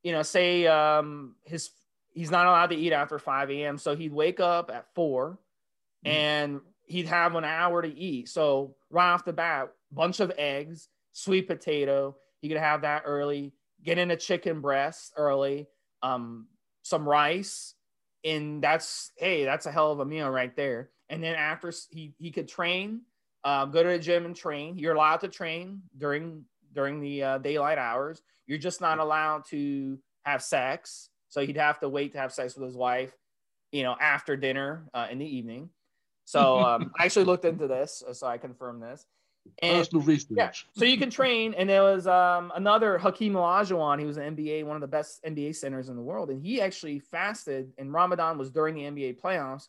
you 0.03 0.13
know, 0.13 0.23
say 0.23 0.67
um, 0.67 1.35
his 1.45 1.71
he's 2.13 2.31
not 2.31 2.47
allowed 2.47 2.69
to 2.69 2.77
eat 2.77 2.93
after 2.93 3.19
five 3.19 3.51
a.m. 3.51 3.77
So 3.79 3.95
he'd 3.95 4.13
wake 4.13 4.41
up 4.41 4.71
at 4.73 4.87
4 4.95 5.31
mm-hmm. 5.31 6.11
and 6.11 6.61
he'd 6.87 7.07
have 7.07 7.35
an 7.35 7.45
hour 7.45 7.83
to 7.83 7.89
eat. 7.89 8.29
So 8.29 8.77
right 8.91 9.13
off 9.13 9.25
the 9.25 9.33
bat, 9.33 9.73
bunch 9.93 10.21
of 10.21 10.33
eggs, 10.39 10.89
sweet 11.13 11.49
potato. 11.49 12.17
He 12.41 12.49
could 12.49 12.59
have 12.59 12.83
that 12.83 13.03
early. 13.05 13.53
Get 13.83 13.99
in 13.99 14.11
a 14.11 14.17
chicken 14.17 14.61
breast 14.61 15.13
early. 15.17 15.67
Um, 16.03 16.47
some 16.83 17.09
rice, 17.09 17.75
and 18.25 18.63
that's 18.63 19.13
hey, 19.17 19.45
that's 19.45 19.67
a 19.67 19.73
hell 19.73 19.93
of 19.93 20.01
a 20.01 20.05
meal 20.05 20.29
right 20.29 20.55
there. 20.55 20.91
And 21.11 21.23
then 21.23 21.35
after 21.35 21.73
he 21.91 22.15
he 22.19 22.31
could 22.31 22.49
train 22.49 23.03
um, 23.45 23.71
go 23.71 23.83
to 23.83 23.91
the 23.91 23.99
gym 23.99 24.25
and 24.25 24.35
train. 24.35 24.79
You're 24.79 24.95
allowed 24.95 25.21
to 25.21 25.29
train 25.29 25.83
during 25.99 26.45
during 26.75 27.01
the 27.01 27.23
uh, 27.23 27.39
daylight 27.39 27.79
hours. 27.79 28.23
You're 28.47 28.59
just 28.59 28.81
not 28.81 28.99
allowed 28.99 29.45
to 29.47 29.99
have 30.25 30.43
sex. 30.43 31.09
So 31.29 31.45
he'd 31.45 31.57
have 31.57 31.81
to 31.81 31.89
wait 31.89 32.13
to 32.13 32.19
have 32.19 32.33
sex 32.33 32.55
with 32.55 32.65
his 32.65 32.77
wife, 32.77 33.13
you 33.73 33.83
know, 33.83 33.97
after 33.99 34.37
dinner 34.37 34.85
uh, 34.95 35.09
in 35.11 35.19
the 35.19 35.37
evening. 35.37 35.71
So 36.25 36.59
um, 36.65 36.93
I 36.99 37.05
actually 37.05 37.25
looked 37.25 37.45
into 37.45 37.67
this, 37.67 38.03
uh, 38.07 38.13
so 38.13 38.27
I 38.27 38.39
confirmed 38.39 38.83
this. 38.83 39.07
And. 39.61 39.77
Yeah, 40.39 40.53
so 40.75 40.87
you 40.87 40.97
can 40.97 41.11
train, 41.11 41.53
and 41.53 41.69
there 41.69 41.83
was 41.83 42.07
um, 42.07 42.51
another 42.55 42.97
Hakeem 42.97 43.35
Olajuwon. 43.35 43.99
He 43.99 44.07
was 44.07 44.17
an 44.17 44.35
NBA, 44.35 44.65
one 44.65 44.77
of 44.77 44.81
the 44.81 44.89
best 44.89 45.23
NBA 45.23 45.55
centers 45.57 45.91
in 45.91 45.97
the 45.97 46.03
world, 46.03 46.31
and 46.31 46.43
he 46.43 46.63
actually 46.63 46.99
fasted. 46.99 47.71
And 47.77 47.93
Ramadan 47.93 48.39
was 48.39 48.51
during 48.51 48.75
the 48.75 48.83
NBA 48.83 49.21
playoffs, 49.21 49.69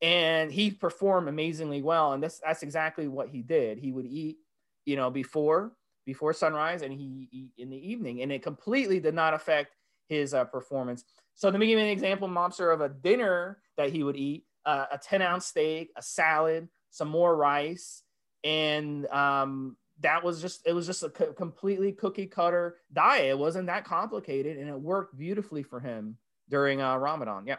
and 0.00 0.52
he 0.52 0.70
performed 0.70 1.28
amazingly 1.28 1.82
well 1.82 2.12
and 2.12 2.22
this 2.22 2.40
that's 2.44 2.62
exactly 2.62 3.08
what 3.08 3.28
he 3.28 3.42
did 3.42 3.78
he 3.78 3.90
would 3.90 4.06
eat 4.06 4.38
you 4.84 4.96
know 4.96 5.10
before 5.10 5.72
before 6.08 6.32
sunrise 6.32 6.80
and 6.80 6.90
he 6.90 7.28
eat 7.30 7.50
in 7.58 7.68
the 7.68 7.76
evening 7.76 8.22
and 8.22 8.32
it 8.32 8.42
completely 8.42 8.98
did 8.98 9.12
not 9.12 9.34
affect 9.34 9.76
his 10.08 10.32
uh, 10.32 10.42
performance 10.42 11.04
so 11.34 11.50
let 11.50 11.60
me 11.60 11.66
give 11.66 11.78
you 11.78 11.84
an 11.84 11.90
example 11.90 12.26
mobster 12.26 12.72
of 12.72 12.80
a 12.80 12.88
dinner 12.88 13.58
that 13.76 13.92
he 13.92 14.02
would 14.02 14.16
eat 14.16 14.46
uh, 14.64 14.86
a 14.90 14.96
10 14.96 15.20
ounce 15.20 15.44
steak 15.44 15.90
a 15.98 16.02
salad 16.02 16.66
some 16.88 17.08
more 17.08 17.36
rice 17.36 18.04
and 18.42 19.06
um, 19.08 19.76
that 20.00 20.24
was 20.24 20.40
just 20.40 20.66
it 20.66 20.72
was 20.72 20.86
just 20.86 21.02
a 21.02 21.10
co- 21.10 21.34
completely 21.34 21.92
cookie 21.92 22.26
cutter 22.26 22.76
diet 22.90 23.26
it 23.26 23.38
wasn't 23.38 23.66
that 23.66 23.84
complicated 23.84 24.56
and 24.56 24.66
it 24.66 24.80
worked 24.80 25.14
beautifully 25.18 25.62
for 25.62 25.78
him 25.78 26.16
during 26.48 26.80
uh, 26.80 26.96
ramadan 26.96 27.44
yeah 27.46 27.56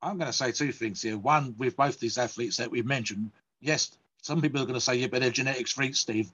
I'm 0.00 0.16
going 0.16 0.30
to 0.30 0.32
say 0.32 0.52
two 0.52 0.70
things 0.70 1.02
here. 1.02 1.18
One, 1.18 1.56
with 1.58 1.76
both 1.76 1.98
these 1.98 2.18
athletes 2.18 2.56
that 2.58 2.70
we've 2.70 2.86
mentioned, 2.86 3.32
yes, 3.60 3.90
some 4.22 4.40
people 4.40 4.62
are 4.62 4.64
going 4.64 4.74
to 4.74 4.80
say, 4.80 4.94
yeah, 4.94 5.08
but 5.08 5.20
they're 5.22 5.30
genetics 5.32 5.72
freaks, 5.72 5.98
Steve. 5.98 6.30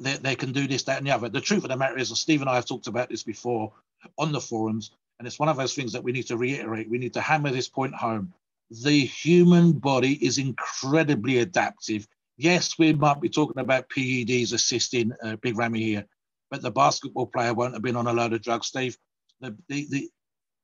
They, 0.00 0.16
they 0.16 0.34
can 0.36 0.52
do 0.52 0.66
this, 0.66 0.82
that, 0.84 0.98
and 0.98 1.06
the 1.06 1.12
other. 1.12 1.28
The 1.28 1.40
truth 1.40 1.64
of 1.64 1.70
the 1.70 1.76
matter 1.76 1.98
is, 1.98 2.10
and 2.10 2.18
Steve 2.18 2.42
and 2.42 2.50
I 2.50 2.56
have 2.56 2.66
talked 2.66 2.86
about 2.86 3.08
this 3.08 3.22
before 3.22 3.72
on 4.18 4.30
the 4.30 4.40
forums, 4.40 4.90
and 5.18 5.26
it's 5.26 5.38
one 5.38 5.48
of 5.48 5.56
those 5.56 5.74
things 5.74 5.92
that 5.92 6.04
we 6.04 6.12
need 6.12 6.26
to 6.26 6.36
reiterate. 6.36 6.90
We 6.90 6.98
need 6.98 7.14
to 7.14 7.20
hammer 7.20 7.50
this 7.50 7.68
point 7.68 7.94
home. 7.94 8.34
The 8.70 9.00
human 9.06 9.72
body 9.72 10.24
is 10.24 10.38
incredibly 10.38 11.38
adaptive. 11.38 12.06
Yes, 12.36 12.78
we 12.78 12.92
might 12.92 13.20
be 13.20 13.28
talking 13.28 13.60
about 13.60 13.88
PEDs 13.88 14.52
assisting 14.52 15.12
uh, 15.22 15.36
Big 15.36 15.56
Ramy 15.56 15.82
here, 15.82 16.04
but 16.50 16.60
the 16.60 16.70
basketball 16.70 17.26
player 17.26 17.54
won't 17.54 17.74
have 17.74 17.82
been 17.82 17.96
on 17.96 18.06
a 18.06 18.12
load 18.12 18.32
of 18.32 18.42
drugs, 18.42 18.66
Steve. 18.66 18.98
The, 19.40 19.56
the, 19.68 19.86
the, 19.88 20.10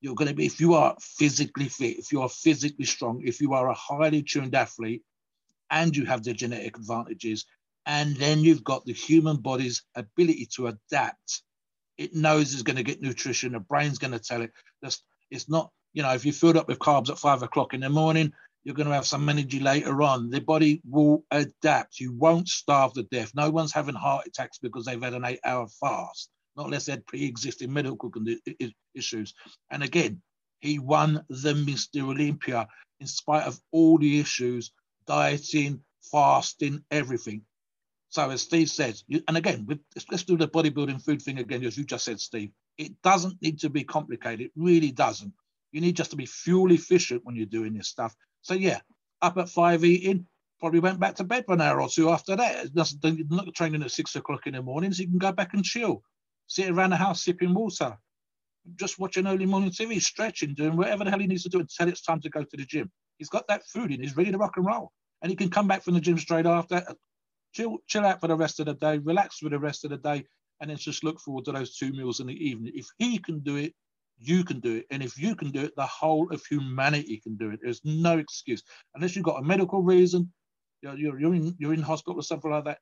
you're 0.00 0.14
going 0.14 0.28
to 0.28 0.34
be, 0.34 0.46
if 0.46 0.60
you 0.60 0.74
are 0.74 0.96
physically 1.00 1.68
fit, 1.68 1.98
if 1.98 2.12
you 2.12 2.20
are 2.22 2.28
physically 2.28 2.86
strong, 2.86 3.22
if 3.24 3.40
you 3.40 3.54
are 3.54 3.68
a 3.68 3.74
highly 3.74 4.22
tuned 4.22 4.54
athlete 4.54 5.02
and 5.70 5.96
you 5.96 6.04
have 6.06 6.22
the 6.22 6.32
genetic 6.32 6.76
advantages, 6.76 7.46
and 7.86 8.16
then 8.16 8.40
you've 8.40 8.64
got 8.64 8.84
the 8.84 8.92
human 8.92 9.36
body's 9.36 9.82
ability 9.94 10.48
to 10.56 10.68
adapt. 10.68 11.42
It 11.98 12.14
knows 12.14 12.52
it's 12.52 12.62
going 12.62 12.76
to 12.76 12.82
get 12.82 13.02
nutrition, 13.02 13.52
the 13.52 13.60
brain's 13.60 13.98
going 13.98 14.12
to 14.12 14.18
tell 14.18 14.42
it. 14.42 14.52
Just, 14.84 15.04
it's 15.30 15.48
not, 15.48 15.70
you 15.92 16.02
know, 16.02 16.12
if 16.14 16.24
you're 16.24 16.34
filled 16.34 16.56
up 16.56 16.68
with 16.68 16.78
carbs 16.78 17.10
at 17.10 17.18
five 17.18 17.42
o'clock 17.42 17.74
in 17.74 17.80
the 17.80 17.88
morning, 17.88 18.32
you're 18.64 18.74
going 18.74 18.88
to 18.88 18.94
have 18.94 19.06
some 19.06 19.28
energy 19.28 19.60
later 19.60 20.02
on. 20.02 20.30
The 20.30 20.40
body 20.40 20.82
will 20.88 21.24
adapt. 21.30 21.98
You 21.98 22.12
won't 22.12 22.48
starve 22.48 22.92
to 22.94 23.02
death. 23.04 23.32
No 23.34 23.50
one's 23.50 23.72
having 23.72 23.94
heart 23.94 24.26
attacks 24.26 24.58
because 24.58 24.84
they've 24.84 25.02
had 25.02 25.14
an 25.14 25.24
eight 25.24 25.40
hour 25.44 25.66
fast 25.80 26.30
not 26.56 26.66
unless 26.66 26.86
they 26.86 26.92
had 26.92 27.06
pre-existing 27.06 27.72
medical 27.72 28.10
issues. 28.94 29.34
And 29.70 29.82
again, 29.82 30.20
he 30.60 30.78
won 30.78 31.24
the 31.28 31.54
Mr. 31.54 32.02
Olympia 32.02 32.68
in 33.00 33.06
spite 33.06 33.44
of 33.44 33.58
all 33.72 33.98
the 33.98 34.20
issues, 34.20 34.72
dieting, 35.06 35.80
fasting, 36.12 36.84
everything. 36.90 37.42
So 38.10 38.30
as 38.30 38.42
Steve 38.42 38.70
says, 38.70 39.04
you, 39.08 39.22
and 39.28 39.36
again, 39.36 39.66
with, 39.66 39.80
let's 40.10 40.24
do 40.24 40.36
the 40.36 40.48
bodybuilding 40.48 41.02
food 41.04 41.22
thing 41.22 41.38
again, 41.38 41.64
as 41.64 41.78
you 41.78 41.84
just 41.84 42.04
said, 42.04 42.20
Steve. 42.20 42.52
It 42.78 43.02
doesn't 43.02 43.42
need 43.42 43.60
to 43.60 43.70
be 43.70 43.84
complicated. 43.84 44.46
It 44.46 44.52
really 44.56 44.92
doesn't. 44.92 45.32
You 45.72 45.80
need 45.80 45.96
just 45.96 46.10
to 46.12 46.16
be 46.16 46.26
fuel 46.26 46.72
efficient 46.72 47.24
when 47.24 47.36
you're 47.36 47.46
doing 47.46 47.74
this 47.74 47.88
stuff. 47.88 48.16
So 48.42 48.54
yeah, 48.54 48.80
up 49.22 49.38
at 49.38 49.48
five 49.50 49.84
eating, 49.84 50.26
probably 50.60 50.80
went 50.80 51.00
back 51.00 51.16
to 51.16 51.24
bed 51.24 51.46
for 51.46 51.54
an 51.54 51.62
hour 51.62 51.82
or 51.82 51.88
two 51.88 52.10
after 52.10 52.36
that. 52.36 52.66
It's 52.74 52.96
not 53.30 53.54
training 53.54 53.82
at 53.82 53.92
six 53.92 54.16
o'clock 54.16 54.46
in 54.46 54.54
the 54.54 54.62
morning, 54.62 54.92
so 54.92 55.02
you 55.02 55.08
can 55.08 55.18
go 55.18 55.32
back 55.32 55.54
and 55.54 55.64
chill 55.64 56.02
sit 56.48 56.70
around 56.70 56.90
the 56.90 56.96
house 56.96 57.24
sipping 57.24 57.54
water. 57.54 57.96
just 58.76 58.98
watching 58.98 59.26
early 59.26 59.46
morning 59.46 59.70
TV, 59.70 60.00
stretching, 60.02 60.54
doing 60.54 60.76
whatever 60.76 61.04
the 61.04 61.10
hell 61.10 61.20
he 61.20 61.26
needs 61.26 61.44
to 61.44 61.48
do 61.48 61.60
until 61.60 61.88
it's 61.88 62.02
time 62.02 62.20
to 62.20 62.30
go 62.30 62.42
to 62.44 62.56
the 62.56 62.64
gym. 62.64 62.90
He's 63.18 63.28
got 63.30 63.48
that 63.48 63.66
food 63.66 63.92
in, 63.92 64.02
he's 64.02 64.16
ready 64.16 64.32
to 64.32 64.38
rock 64.38 64.56
and 64.56 64.66
roll. 64.66 64.92
And 65.22 65.30
he 65.30 65.36
can 65.36 65.50
come 65.50 65.68
back 65.68 65.82
from 65.82 65.94
the 65.94 66.00
gym 66.00 66.18
straight 66.18 66.46
after, 66.46 66.84
chill, 67.52 67.78
chill 67.86 68.04
out 68.04 68.20
for 68.20 68.28
the 68.28 68.36
rest 68.36 68.60
of 68.60 68.66
the 68.66 68.74
day, 68.74 68.98
relax 68.98 69.38
for 69.38 69.48
the 69.48 69.58
rest 69.58 69.84
of 69.84 69.90
the 69.90 69.96
day, 69.96 70.24
and 70.60 70.70
then 70.70 70.76
just 70.76 71.04
look 71.04 71.20
forward 71.20 71.44
to 71.46 71.52
those 71.52 71.76
two 71.76 71.92
meals 71.92 72.20
in 72.20 72.26
the 72.26 72.34
evening. 72.34 72.72
If 72.74 72.86
he 72.98 73.18
can 73.18 73.40
do 73.40 73.56
it, 73.56 73.74
you 74.18 74.44
can 74.44 74.60
do 74.60 74.76
it. 74.76 74.86
And 74.90 75.02
if 75.02 75.18
you 75.18 75.34
can 75.34 75.50
do 75.50 75.62
it, 75.62 75.74
the 75.76 75.86
whole 75.86 76.30
of 76.32 76.42
humanity 76.44 77.20
can 77.22 77.36
do 77.36 77.50
it. 77.50 77.60
There's 77.62 77.80
no 77.84 78.18
excuse. 78.18 78.62
Unless 78.94 79.16
you've 79.16 79.24
got 79.24 79.40
a 79.40 79.42
medical 79.42 79.82
reason, 79.82 80.30
you're, 80.82 81.18
you're, 81.18 81.34
in, 81.34 81.54
you're 81.58 81.74
in 81.74 81.82
hospital 81.82 82.18
or 82.18 82.22
something 82.22 82.50
like 82.50 82.64
that. 82.64 82.78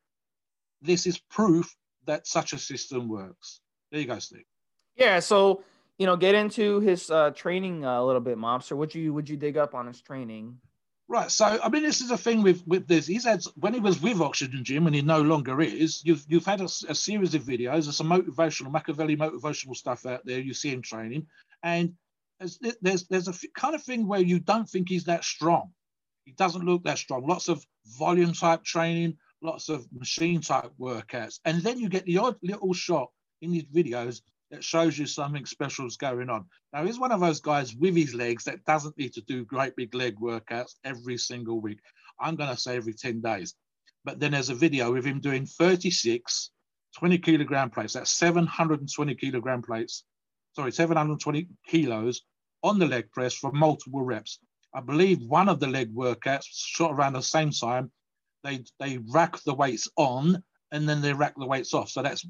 This 0.83 1.07
is 1.07 1.19
proof 1.31 1.73
that 2.07 2.27
such 2.27 2.53
a 2.53 2.59
system 2.59 3.09
works. 3.09 3.61
There 3.91 4.01
you 4.01 4.07
go, 4.07 4.19
Steve. 4.19 4.45
Yeah. 4.97 5.21
So, 5.21 5.63
you 5.99 6.07
know, 6.07 6.17
get 6.17 6.35
into 6.35 6.81
his 6.81 7.11
uh, 7.11 7.31
training 7.31 7.85
a 7.85 8.05
little 8.05 8.21
bit, 8.21 8.37
Mobster. 8.39 8.77
Would 8.77 8.95
you 8.95 9.13
would 9.13 9.29
you 9.29 9.37
dig 9.37 9.57
up 9.57 9.75
on 9.75 9.87
his 9.87 10.01
training? 10.01 10.59
Right. 11.11 11.31
So, 11.31 11.59
I 11.63 11.71
mean, 11.71 11.83
this 11.83 12.03
is 12.03 12.11
a 12.11 12.19
thing 12.19 12.43
with 12.43 12.63
with 12.67 12.87
this. 12.87 13.07
He's 13.07 13.25
had 13.25 13.43
when 13.57 13.73
he 13.73 13.81
was 13.81 14.01
with 14.01 14.21
Oxygen 14.21 14.63
Gym, 14.63 14.87
and 14.87 14.95
he 14.95 15.01
no 15.01 15.23
longer 15.23 15.63
is. 15.63 16.05
You've 16.05 16.23
you've 16.29 16.45
had 16.45 16.61
a, 16.61 16.65
a 16.65 16.95
series 16.95 17.35
of 17.35 17.43
videos. 17.45 17.85
There's 17.85 17.97
some 17.97 18.11
motivational 18.11 18.71
Machiavelli 18.71 19.17
motivational 19.17 19.75
stuff 19.75 20.05
out 20.05 20.27
there. 20.27 20.39
You 20.39 20.53
see 20.53 20.71
him 20.71 20.83
training, 20.83 21.27
and 21.63 21.95
there's 22.39 22.59
there's 22.83 23.07
there's 23.07 23.29
a 23.29 23.35
kind 23.57 23.75
of 23.75 23.83
thing 23.83 24.07
where 24.07 24.21
you 24.21 24.39
don't 24.39 24.69
think 24.69 24.91
he's 24.91 25.05
that 25.05 25.25
strong. 25.25 25.71
He 26.27 26.33
doesn't 26.33 26.67
look 26.67 26.85
that 26.85 26.99
strong. 26.99 27.27
Lots 27.27 27.49
of 27.49 27.65
volume 27.87 28.35
type 28.35 28.63
training, 28.63 29.17
lots 29.41 29.71
of 29.71 29.91
machine 29.91 30.43
type 30.43 30.73
workouts, 30.79 31.41
and 31.47 31.63
then 31.63 31.79
you 31.79 31.89
get 31.89 32.05
the 32.05 32.19
odd 32.19 32.37
little 32.43 32.75
shot 32.75 33.11
in 33.41 33.51
these 33.51 33.65
videos 33.65 34.21
that 34.51 34.65
shows 34.65 34.99
you 34.99 35.07
something 35.07 35.45
special 35.45 35.87
is 35.87 35.97
going 35.97 36.31
on. 36.31 36.47
Now, 36.73 36.85
he's 36.85 36.99
one 36.99 37.13
of 37.13 37.21
those 37.21 37.41
guys 37.41 37.75
with 37.75 37.95
his 37.95 38.15
legs 38.15 38.45
that 38.45 38.65
doesn't 38.65 38.97
need 38.99 39.13
to 39.15 39.21
do 39.23 39.45
great 39.45 39.77
big 39.77 39.95
leg 39.95 40.17
workouts 40.17 40.75
every 40.85 41.19
single 41.19 41.61
week. 41.61 41.81
I'm 42.21 42.37
going 42.37 42.51
to 42.51 42.61
say 42.61 42.77
every 42.77 42.95
10 42.95 43.21
days. 43.21 43.55
But 44.05 44.21
then 44.21 44.33
there's 44.33 44.49
a 44.49 44.55
video 44.55 44.95
of 44.95 45.05
him 45.05 45.21
doing 45.21 45.47
36 45.47 46.51
20 46.97 47.19
kilogram 47.19 47.71
plates. 47.71 47.93
That's 47.93 48.11
720 48.17 49.15
kilogram 49.15 49.63
plates. 49.63 50.05
Sorry, 50.55 50.73
720 50.73 51.47
kilos 51.67 52.23
on 52.63 52.79
the 52.79 52.87
leg 52.87 53.11
press 53.13 53.35
for 53.35 53.53
multiple 53.53 54.03
reps. 54.03 54.39
I 54.75 54.81
believe 54.81 55.21
one 55.23 55.49
of 55.49 55.61
the 55.61 55.67
leg 55.67 55.95
workouts 55.95 56.47
shot 56.51 56.93
around 56.93 57.13
the 57.13 57.23
same 57.23 57.51
time. 57.51 57.91
They 58.45 58.65
they 58.81 58.99
rack 58.99 59.37
the 59.45 59.55
weights 59.55 59.89
on 59.97 60.43
and 60.73 60.89
then 60.89 61.01
they 61.01 61.13
rack 61.13 61.35
the 61.37 61.47
weights 61.47 61.75
off. 61.75 61.91
So 61.91 62.03
that's 62.03 62.27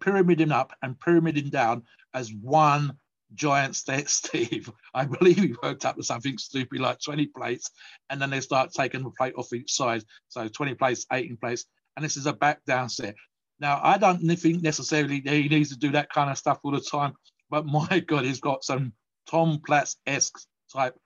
pyramiding 0.00 0.52
up 0.52 0.72
and 0.82 0.98
pyramiding 0.98 1.50
down 1.50 1.82
as 2.14 2.32
one 2.32 2.96
giant 3.34 3.76
state 3.76 4.08
Steve. 4.08 4.70
I 4.94 5.04
believe 5.04 5.38
he 5.38 5.54
worked 5.62 5.84
up 5.84 5.96
to 5.96 6.02
something 6.02 6.38
stupid 6.38 6.80
like 6.80 7.00
20 7.00 7.26
plates, 7.26 7.70
and 8.10 8.20
then 8.20 8.30
they 8.30 8.40
start 8.40 8.72
taking 8.72 9.02
the 9.02 9.10
plate 9.10 9.34
off 9.36 9.52
each 9.52 9.72
side. 9.72 10.04
So 10.28 10.48
20 10.48 10.74
plates, 10.74 11.06
18 11.12 11.36
plates, 11.36 11.66
and 11.96 12.04
this 12.04 12.16
is 12.16 12.26
a 12.26 12.32
back 12.32 12.64
down 12.64 12.88
set. 12.88 13.14
Now, 13.60 13.80
I 13.82 13.98
don't 13.98 14.18
think 14.36 14.62
necessarily 14.62 15.22
he 15.24 15.48
needs 15.48 15.70
to 15.70 15.78
do 15.78 15.90
that 15.92 16.10
kind 16.10 16.30
of 16.30 16.38
stuff 16.38 16.58
all 16.62 16.72
the 16.72 16.80
time, 16.80 17.14
but 17.50 17.66
my 17.66 18.00
God, 18.00 18.24
he's 18.24 18.40
got 18.40 18.64
some 18.64 18.92
Tom 19.30 19.60
Platz 19.64 19.96
esque 20.06 20.38
type 20.72 20.96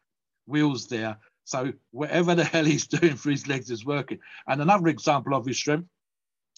wheels 0.46 0.86
there. 0.86 1.18
So 1.44 1.72
whatever 1.90 2.34
the 2.34 2.44
hell 2.44 2.64
he's 2.64 2.86
doing 2.88 3.16
for 3.16 3.30
his 3.30 3.46
legs 3.46 3.70
is 3.70 3.84
working. 3.84 4.18
And 4.48 4.60
another 4.60 4.88
example 4.88 5.34
of 5.34 5.46
his 5.46 5.58
strength, 5.58 5.88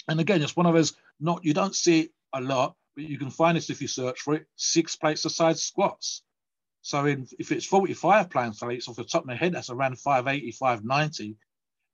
and 0.08 0.20
again, 0.20 0.40
it's 0.42 0.56
one 0.56 0.66
of 0.66 0.74
those 0.74 0.94
not 1.20 1.44
you 1.44 1.54
don't 1.54 1.74
see 1.74 2.00
it 2.00 2.10
a 2.32 2.40
lot, 2.40 2.74
but 2.96 3.04
you 3.04 3.18
can 3.18 3.30
find 3.30 3.56
this 3.56 3.70
if 3.70 3.80
you 3.80 3.88
search 3.88 4.20
for 4.20 4.34
it. 4.34 4.46
Six 4.56 4.96
plates 4.96 5.24
a 5.24 5.30
side 5.30 5.58
squats. 5.58 6.22
So 6.82 7.04
in, 7.06 7.26
if 7.38 7.52
it's 7.52 7.66
45 7.66 8.30
plates 8.30 8.88
off 8.88 8.96
the 8.96 9.04
top 9.04 9.22
of 9.22 9.26
my 9.26 9.34
head, 9.34 9.54
that's 9.54 9.70
around 9.70 9.98
580, 9.98 10.52
590. 10.52 11.36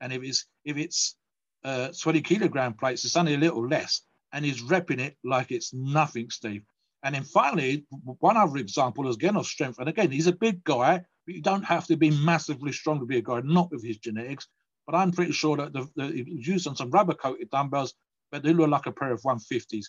And 0.01 0.13
if 0.13 0.23
it's 0.23 0.47
if 0.65 0.77
it's 0.77 1.17
uh, 1.65 1.89
20 2.01 2.21
kilogram 2.21 2.75
plates, 2.75 3.05
it's 3.05 3.17
only 3.17 3.35
a 3.35 3.39
little 3.39 3.67
less. 3.67 4.03
And 4.33 4.45
he's 4.45 4.63
repping 4.63 5.01
it 5.01 5.17
like 5.25 5.51
it's 5.51 5.73
nothing, 5.73 6.31
Steve. 6.31 6.63
And 7.03 7.15
then 7.15 7.25
finally, 7.25 7.87
one 7.91 8.37
other 8.37 8.57
example 8.57 9.09
is 9.09 9.17
again 9.17 9.37
of 9.37 9.47
strength. 9.47 9.79
And 9.79 9.89
again, 9.89 10.11
he's 10.11 10.27
a 10.27 10.33
big 10.33 10.65
guy, 10.65 11.03
but 11.27 11.35
you 11.35 11.43
don't 11.43 11.65
have 11.65 11.87
to 11.89 11.97
be 11.97 12.11
massively 12.11 12.73
strong 12.73 12.99
to 13.01 13.07
be 13.07 13.19
a 13.19 13.23
guy, 13.23 13.41
not 13.45 13.71
with 13.71 13.85
his 13.85 13.99
genetics. 13.99 14.49
But 14.87 14.95
I'm 14.95 15.13
pretty 15.13 15.33
sure 15.33 15.57
that 15.59 15.73
the, 15.73 15.89
the, 15.97 16.07
he's 16.09 16.47
using 16.47 16.75
some 16.75 16.91
rubber 16.91 17.15
coated 17.15 17.51
dumbbells 17.51 17.95
but 18.35 18.43
they 18.43 18.53
look 18.53 18.69
like 18.69 18.87
a 18.87 18.91
pair 18.91 19.13
of 19.13 19.23
150s. 19.23 19.85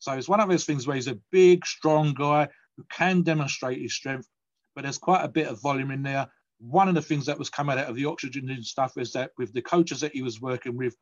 So 0.00 0.12
it's 0.12 0.28
one 0.28 0.40
of 0.40 0.50
those 0.50 0.66
things 0.66 0.86
where 0.86 0.96
he's 0.96 1.08
a 1.08 1.18
big, 1.32 1.64
strong 1.64 2.12
guy 2.12 2.46
who 2.76 2.84
can 2.92 3.22
demonstrate 3.22 3.80
his 3.80 3.94
strength, 3.94 4.28
but 4.74 4.82
there's 4.82 4.98
quite 4.98 5.24
a 5.24 5.28
bit 5.28 5.46
of 5.46 5.62
volume 5.62 5.90
in 5.90 6.02
there. 6.02 6.26
One 6.58 6.88
of 6.88 6.94
the 6.94 7.00
things 7.00 7.24
that 7.24 7.38
was 7.38 7.48
coming 7.48 7.78
out 7.78 7.88
of 7.88 7.96
the 7.96 8.04
oxygen 8.04 8.50
and 8.50 8.62
stuff 8.62 8.98
is 8.98 9.12
that 9.14 9.30
with 9.38 9.54
the 9.54 9.62
coaches 9.62 10.00
that 10.00 10.12
he 10.12 10.20
was 10.20 10.42
working 10.42 10.76
with, 10.76 10.94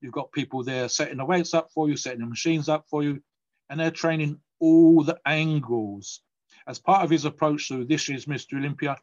you've 0.00 0.12
got 0.12 0.30
people 0.30 0.62
there 0.62 0.88
setting 0.88 1.16
the 1.16 1.24
weights 1.24 1.52
up 1.52 1.72
for 1.74 1.88
you, 1.88 1.96
setting 1.96 2.20
the 2.20 2.26
machines 2.26 2.68
up 2.68 2.84
for 2.88 3.02
you, 3.02 3.20
and 3.68 3.80
they're 3.80 3.90
training 3.90 4.38
all 4.60 5.02
the 5.02 5.18
angles. 5.26 6.20
As 6.68 6.78
part 6.78 7.02
of 7.02 7.10
his 7.10 7.24
approach 7.24 7.66
to 7.70 7.84
this 7.84 8.08
year's 8.08 8.26
Mr. 8.26 8.56
Olympia, 8.56 8.96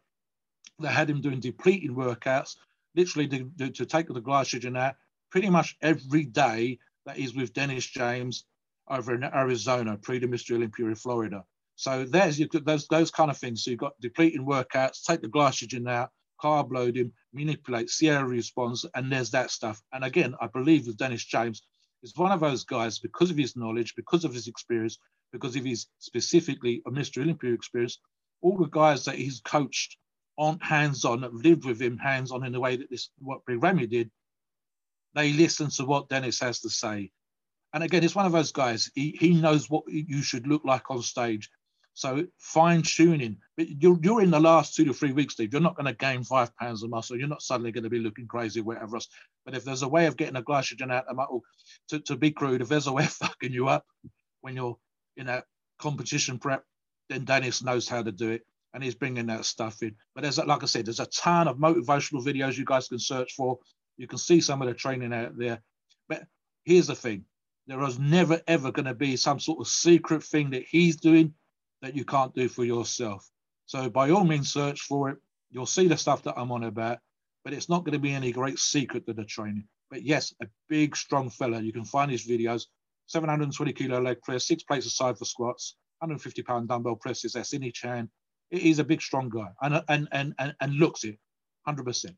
they 0.80 0.88
had 0.88 1.10
him 1.10 1.20
doing 1.20 1.42
depleting 1.42 1.94
workouts, 1.94 2.56
literally 2.96 3.28
to, 3.28 3.70
to 3.70 3.86
take 3.86 4.08
the 4.08 4.22
glycogen 4.22 4.78
out 4.78 4.96
pretty 5.30 5.50
much 5.50 5.76
every 5.82 6.24
day 6.24 6.80
that 7.06 7.18
is 7.18 7.36
with 7.36 7.54
Dennis 7.54 7.86
James 7.86 8.46
over 8.90 9.16
in 9.16 9.24
Arizona, 9.24 9.98
pre 9.98 10.20
the 10.20 10.28
Mr. 10.28 10.56
Olympia 10.56 10.88
in 10.88 10.96
Florida. 10.96 11.44
So 11.76 12.06
there's 12.06 12.40
those 12.64 12.88
those 12.88 13.12
kind 13.12 13.32
of 13.32 13.38
things. 13.38 13.64
So 13.64 13.72
you've 13.72 13.80
got 13.80 14.00
depleting 14.00 14.46
workouts, 14.46 15.04
take 15.04 15.22
the 15.22 15.28
glycogen 15.28 15.90
out, 15.90 16.10
carb 16.42 16.72
loading, 16.72 17.12
manipulate, 17.34 17.90
Sierra 17.90 18.26
response, 18.26 18.86
and 18.96 19.12
there's 19.12 19.32
that 19.32 19.52
stuff. 19.52 19.82
And 19.92 20.04
again, 20.04 20.36
I 20.42 20.48
believe 20.48 20.88
with 20.88 20.98
Dennis 20.98 21.24
James 21.24 21.64
is 22.04 22.16
one 22.16 22.32
of 22.32 22.42
those 22.42 22.66
guys 22.66 23.00
because 23.00 23.32
of 23.32 23.38
his 23.38 23.56
knowledge, 23.56 23.96
because 23.96 24.26
of 24.26 24.34
his 24.34 24.48
experience, 24.48 24.98
because 25.32 25.56
of 25.56 25.66
his 25.66 25.88
specifically 26.00 26.82
a 26.86 26.92
Mr. 26.92 27.22
Olympia 27.22 27.54
experience. 27.54 28.00
All 28.42 28.58
the 28.58 28.66
guys 28.66 29.06
that 29.06 29.16
he's 29.16 29.40
coached 29.40 29.98
aren't 30.38 30.64
hands-on, 30.64 31.22
that 31.22 31.34
lived 31.34 31.66
with 31.66 31.82
him 31.82 31.98
hands-on 31.98 32.46
in 32.46 32.52
the 32.52 32.60
way 32.60 32.76
that 32.76 32.90
this 32.90 33.10
what 33.20 33.46
Big 33.46 33.64
Ramy 33.64 33.88
did 33.88 34.12
they 35.16 35.34
listen 35.34 35.70
to 35.72 35.86
what 35.86 36.10
Dennis 36.10 36.40
has 36.40 36.60
to 36.62 36.70
say. 36.70 37.12
And 37.74 37.84
again, 37.84 38.04
it's 38.04 38.16
one 38.16 38.26
of 38.26 38.32
those 38.32 38.52
guys. 38.52 38.92
He, 38.94 39.18
he 39.20 39.34
knows 39.34 39.70
what 39.70 39.84
you 39.88 40.22
should 40.22 40.48
look 40.48 40.64
like 40.64 40.92
on 40.92 41.02
stage. 41.02 41.50
So 41.96 42.26
fine 42.40 42.82
tuning. 42.82 43.38
But 43.58 43.70
you're, 43.70 44.00
you're 44.02 44.22
in 44.22 44.32
the 44.32 44.40
last 44.40 44.76
two 44.76 44.86
to 44.86 44.94
three 44.94 45.12
weeks, 45.12 45.36
Steve. 45.36 45.54
You're 45.54 45.62
not 45.62 45.76
going 45.76 45.86
to 45.86 45.94
gain 45.94 46.24
five 46.24 46.56
pounds 46.56 46.84
of 46.84 46.90
muscle. 46.90 47.18
You're 47.18 47.28
not 47.28 47.42
suddenly 47.42 47.72
going 47.72 47.84
to 47.84 47.90
be 47.90 48.00
looking 48.00 48.28
crazy, 48.28 48.62
whatever 48.62 48.98
else. 48.98 49.08
But 49.46 49.56
if 49.56 49.64
there's 49.64 49.84
a 49.84 49.88
way 49.88 50.08
of 50.08 50.18
getting 50.18 50.36
a 50.36 50.42
glycogen 50.42 50.92
out 50.92 51.08
of 51.08 51.16
muscle, 51.16 51.42
to, 51.90 52.00
to 52.02 52.16
be 52.16 52.32
crude, 52.32 52.62
if 52.62 52.70
there's 52.70 52.88
a 52.88 52.94
way 52.94 53.06
of 53.06 53.12
fucking 53.14 53.54
you 53.54 53.68
up 53.68 53.86
when 54.42 54.56
you're 54.56 54.78
in 55.18 55.28
that 55.28 55.46
competition 55.80 56.40
prep, 56.40 56.64
then 57.10 57.26
Dennis 57.26 57.64
knows 57.64 57.88
how 57.88 58.02
to 58.02 58.12
do 58.12 58.32
it. 58.32 58.44
And 58.74 58.84
he's 58.84 58.96
bringing 58.96 59.28
that 59.28 59.46
stuff 59.46 59.84
in. 59.84 59.96
But 60.16 60.24
there's, 60.24 60.40
like 60.40 60.64
I 60.64 60.66
said, 60.66 60.86
there's 60.86 61.00
a 61.00 61.06
ton 61.06 61.48
of 61.48 61.58
motivational 61.58 62.26
videos 62.26 62.58
you 62.58 62.66
guys 62.66 62.88
can 62.88 62.98
search 62.98 63.34
for. 63.34 63.60
You 63.98 64.08
can 64.08 64.18
see 64.18 64.42
some 64.42 64.62
of 64.62 64.68
the 64.68 64.74
training 64.74 65.14
out 65.14 65.38
there. 65.38 65.62
But 66.10 66.24
here's 66.66 66.88
the 66.88 66.96
thing 66.96 67.26
there 67.68 67.82
is 67.84 68.00
never, 68.00 68.42
ever 68.48 68.72
going 68.72 68.86
to 68.86 68.94
be 68.94 69.16
some 69.16 69.40
sort 69.40 69.60
of 69.60 69.68
secret 69.68 70.24
thing 70.24 70.50
that 70.52 70.64
he's 70.64 70.98
doing 70.98 71.34
that 71.82 71.96
you 71.96 72.04
can't 72.04 72.34
do 72.34 72.50
for 72.50 72.66
yourself. 72.66 73.30
So 73.66 73.90
by 73.90 74.10
all 74.10 74.26
means, 74.26 74.52
search 74.52 74.82
for 74.82 75.10
it. 75.10 75.18
You'll 75.50 75.66
see 75.66 75.88
the 75.88 75.98
stuff 75.98 76.24
that 76.24 76.38
I'm 76.38 76.52
on 76.52 76.64
about, 76.64 77.00
but 77.44 77.54
it's 77.54 77.70
not 77.70 77.84
going 77.86 77.94
to 77.94 78.00
be 78.00 78.12
any 78.12 78.32
great 78.32 78.60
secret 78.60 79.06
to 79.06 79.14
the 79.14 79.24
training. 79.24 79.68
But 79.90 80.04
yes, 80.04 80.34
a 80.42 80.48
big, 80.68 80.96
strong 80.96 81.30
fella. 81.30 81.62
You 81.62 81.72
can 81.72 81.86
find 81.86 82.10
his 82.10 82.28
videos 82.28 82.66
720 83.08 83.74
kilo 83.74 84.02
leg 84.02 84.22
press, 84.22 84.48
six 84.48 84.64
plates 84.64 84.86
aside 84.86 85.18
for 85.18 85.26
squats, 85.26 85.76
150 86.00 86.42
pound 86.44 86.68
dumbbell 86.68 86.96
presses. 86.96 87.34
That's 87.34 87.54
in 87.54 87.64
each 87.64 87.82
hand. 87.82 88.10
He's 88.50 88.80
a 88.80 88.84
big, 88.84 89.02
strong 89.02 89.30
guy 89.30 89.50
and, 89.62 89.84
and, 89.88 90.08
and, 90.12 90.34
and, 90.40 90.56
and 90.60 90.74
looks 90.74 91.04
it 91.04 91.18
100%. 91.68 92.16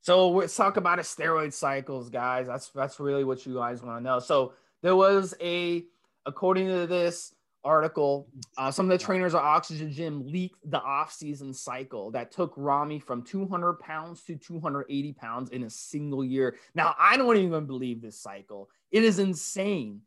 So 0.00 0.30
let's 0.30 0.56
talk 0.56 0.76
about 0.76 0.98
his 0.98 1.06
steroid 1.06 1.52
cycles, 1.52 2.08
guys. 2.08 2.46
That's 2.46 2.70
that's 2.70 3.00
really 3.00 3.24
what 3.24 3.44
you 3.44 3.54
guys 3.54 3.82
want 3.82 3.98
to 3.98 4.04
know. 4.04 4.18
So 4.18 4.54
there 4.82 4.96
was 4.96 5.34
a, 5.40 5.84
according 6.24 6.68
to 6.68 6.86
this 6.86 7.34
article, 7.64 8.28
uh, 8.56 8.70
some 8.70 8.90
of 8.90 8.98
the 8.98 9.04
trainers 9.04 9.34
at 9.34 9.42
Oxygen 9.42 9.92
Gym 9.92 10.26
leaked 10.26 10.58
the 10.70 10.80
off-season 10.80 11.52
cycle 11.52 12.10
that 12.12 12.30
took 12.30 12.54
Rami 12.56 12.98
from 12.98 13.22
200 13.22 13.74
pounds 13.80 14.22
to 14.22 14.36
280 14.36 15.12
pounds 15.14 15.50
in 15.50 15.64
a 15.64 15.70
single 15.70 16.24
year. 16.24 16.56
Now 16.74 16.94
I 16.98 17.16
don't 17.16 17.36
even 17.36 17.66
believe 17.66 18.00
this 18.00 18.18
cycle. 18.18 18.70
It 18.90 19.04
is 19.04 19.18
insane. 19.18 20.02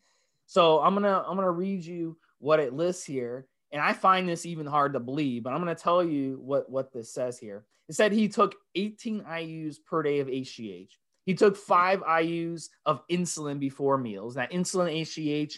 So 0.45 0.79
I'm 0.79 0.93
gonna 0.93 1.23
I'm 1.27 1.35
gonna 1.35 1.51
read 1.51 1.85
you 1.85 2.17
what 2.39 2.59
it 2.59 2.73
lists 2.73 3.05
here, 3.05 3.47
and 3.71 3.81
I 3.81 3.93
find 3.93 4.27
this 4.27 4.45
even 4.45 4.65
hard 4.65 4.93
to 4.93 4.99
believe. 4.99 5.43
But 5.43 5.53
I'm 5.53 5.59
gonna 5.59 5.75
tell 5.75 6.03
you 6.03 6.39
what 6.41 6.69
what 6.69 6.91
this 6.91 7.13
says 7.13 7.37
here. 7.37 7.65
It 7.89 7.95
said 7.95 8.11
he 8.11 8.27
took 8.27 8.55
18 8.75 9.21
IUs 9.23 9.77
per 9.85 10.03
day 10.03 10.19
of 10.19 10.27
HGH. 10.27 10.91
He 11.25 11.35
took 11.35 11.55
five 11.55 12.01
IUs 12.01 12.69
of 12.85 13.05
insulin 13.07 13.59
before 13.59 13.97
meals. 13.97 14.35
That 14.35 14.51
insulin 14.51 15.01
HGH, 15.01 15.55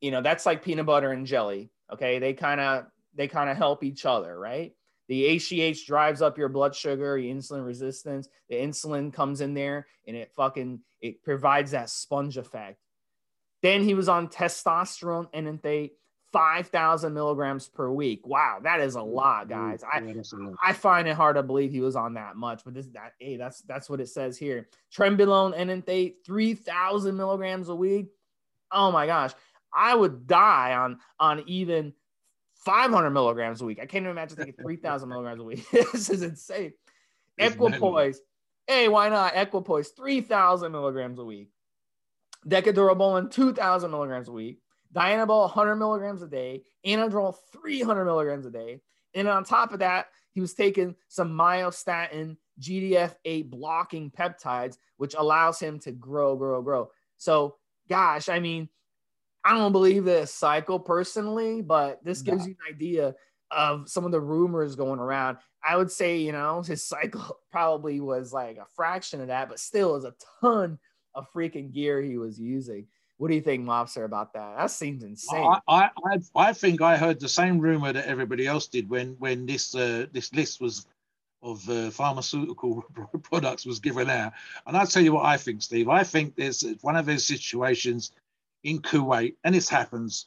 you 0.00 0.10
know, 0.10 0.22
that's 0.22 0.46
like 0.46 0.64
peanut 0.64 0.86
butter 0.86 1.10
and 1.10 1.26
jelly. 1.26 1.70
Okay, 1.92 2.18
they 2.18 2.34
kind 2.34 2.60
of 2.60 2.86
they 3.14 3.28
kind 3.28 3.50
of 3.50 3.56
help 3.56 3.82
each 3.82 4.06
other, 4.06 4.38
right? 4.38 4.74
The 5.08 5.36
HGH 5.36 5.86
drives 5.86 6.20
up 6.20 6.36
your 6.36 6.50
blood 6.50 6.76
sugar, 6.76 7.16
your 7.16 7.34
insulin 7.34 7.64
resistance. 7.64 8.28
The 8.50 8.56
insulin 8.56 9.12
comes 9.12 9.40
in 9.40 9.54
there 9.54 9.86
and 10.06 10.16
it 10.16 10.30
fucking 10.36 10.80
it 11.00 11.22
provides 11.22 11.70
that 11.70 11.90
sponge 11.90 12.36
effect. 12.36 12.78
Then 13.62 13.82
he 13.82 13.94
was 13.94 14.08
on 14.08 14.28
testosterone 14.28 15.28
enanthate, 15.32 15.92
5,000 16.32 17.14
milligrams 17.14 17.68
per 17.68 17.90
week. 17.90 18.26
Wow, 18.26 18.58
that 18.62 18.80
is 18.80 18.96
a 18.96 19.02
lot, 19.02 19.48
guys. 19.48 19.82
I, 19.90 20.00
I 20.62 20.72
find 20.72 21.08
it 21.08 21.16
hard 21.16 21.36
to 21.36 21.42
believe 21.42 21.70
he 21.70 21.80
was 21.80 21.96
on 21.96 22.14
that 22.14 22.36
much, 22.36 22.62
but 22.64 22.74
this 22.74 22.86
that 22.88 23.14
hey, 23.18 23.36
that's 23.36 23.62
that's 23.62 23.88
what 23.88 24.00
it 24.00 24.08
says 24.08 24.36
here. 24.36 24.68
Trenbolone 24.94 25.56
enanthate, 25.56 26.18
3,000 26.26 27.16
milligrams 27.16 27.68
a 27.68 27.74
week. 27.74 28.08
Oh 28.70 28.92
my 28.92 29.06
gosh, 29.06 29.32
I 29.72 29.94
would 29.94 30.26
die 30.26 30.74
on 30.74 30.98
on 31.18 31.44
even 31.46 31.94
500 32.56 33.10
milligrams 33.10 33.62
a 33.62 33.64
week. 33.64 33.78
I 33.78 33.86
can't 33.86 34.02
even 34.02 34.10
imagine 34.10 34.36
taking 34.36 34.54
3,000 34.62 35.08
milligrams 35.08 35.40
a 35.40 35.44
week. 35.44 35.68
this 35.72 36.10
is 36.10 36.22
insane. 36.22 36.72
Equipoise. 37.38 38.20
Hey, 38.66 38.88
why 38.88 39.08
not? 39.08 39.34
Equipoise, 39.34 39.90
3,000 39.90 40.70
milligrams 40.70 41.18
a 41.18 41.24
week. 41.24 41.48
Decadurabolin, 42.46 43.30
2,000 43.30 43.90
milligrams 43.90 44.28
a 44.28 44.32
week. 44.32 44.60
Dianabol, 44.94 45.42
100 45.42 45.76
milligrams 45.76 46.22
a 46.22 46.28
day. 46.28 46.62
Anadrol, 46.86 47.36
300 47.52 48.04
milligrams 48.04 48.46
a 48.46 48.50
day. 48.50 48.80
And 49.14 49.28
on 49.28 49.44
top 49.44 49.72
of 49.72 49.80
that, 49.80 50.06
he 50.32 50.40
was 50.40 50.54
taking 50.54 50.94
some 51.08 51.30
myostatin 51.30 52.36
GDF8 52.60 53.50
blocking 53.50 54.10
peptides, 54.10 54.78
which 54.96 55.14
allows 55.16 55.58
him 55.58 55.78
to 55.80 55.92
grow, 55.92 56.36
grow, 56.36 56.62
grow. 56.62 56.90
So, 57.16 57.56
gosh, 57.88 58.28
I 58.28 58.38
mean, 58.38 58.68
I 59.44 59.56
don't 59.56 59.72
believe 59.72 60.04
this 60.04 60.32
cycle 60.32 60.78
personally, 60.78 61.62
but 61.62 62.04
this 62.04 62.22
gives 62.22 62.46
you 62.46 62.54
an 62.66 62.74
idea 62.74 63.14
of 63.50 63.88
some 63.88 64.04
of 64.04 64.12
the 64.12 64.20
rumors 64.20 64.76
going 64.76 65.00
around. 65.00 65.38
I 65.62 65.76
would 65.76 65.90
say, 65.90 66.18
you 66.18 66.32
know, 66.32 66.62
his 66.66 66.84
cycle 66.84 67.38
probably 67.50 68.00
was 68.00 68.32
like 68.32 68.58
a 68.58 68.66
fraction 68.76 69.20
of 69.20 69.28
that, 69.28 69.48
but 69.48 69.58
still 69.58 69.96
is 69.96 70.04
a 70.04 70.14
ton 70.40 70.78
of 71.14 71.26
freaking 71.32 71.72
gear 71.72 72.00
he 72.02 72.18
was 72.18 72.38
using. 72.38 72.86
What 73.18 73.28
do 73.28 73.34
you 73.34 73.42
think, 73.42 73.66
Mobster, 73.66 74.04
about 74.04 74.32
that? 74.34 74.56
That 74.56 74.70
seems 74.70 75.02
insane. 75.02 75.44
I, 75.68 75.90
I, 76.06 76.18
I 76.36 76.52
think 76.52 76.80
I 76.80 76.96
heard 76.96 77.18
the 77.18 77.28
same 77.28 77.58
rumor 77.58 77.92
that 77.92 78.06
everybody 78.06 78.46
else 78.46 78.68
did 78.68 78.88
when 78.88 79.16
when 79.18 79.44
this 79.44 79.74
uh, 79.74 80.06
this 80.12 80.32
list 80.32 80.60
was 80.60 80.86
of 81.42 81.68
uh, 81.68 81.90
pharmaceutical 81.90 82.84
products 83.22 83.66
was 83.66 83.80
given 83.80 84.08
out. 84.08 84.32
And 84.66 84.76
I'll 84.76 84.86
tell 84.86 85.02
you 85.02 85.12
what 85.12 85.26
I 85.26 85.36
think, 85.36 85.62
Steve. 85.62 85.88
I 85.88 86.04
think 86.04 86.36
there's 86.36 86.64
one 86.80 86.96
of 86.96 87.06
those 87.06 87.26
situations 87.26 88.12
in 88.64 88.80
Kuwait, 88.80 89.34
and 89.44 89.54
this 89.54 89.68
happens. 89.68 90.26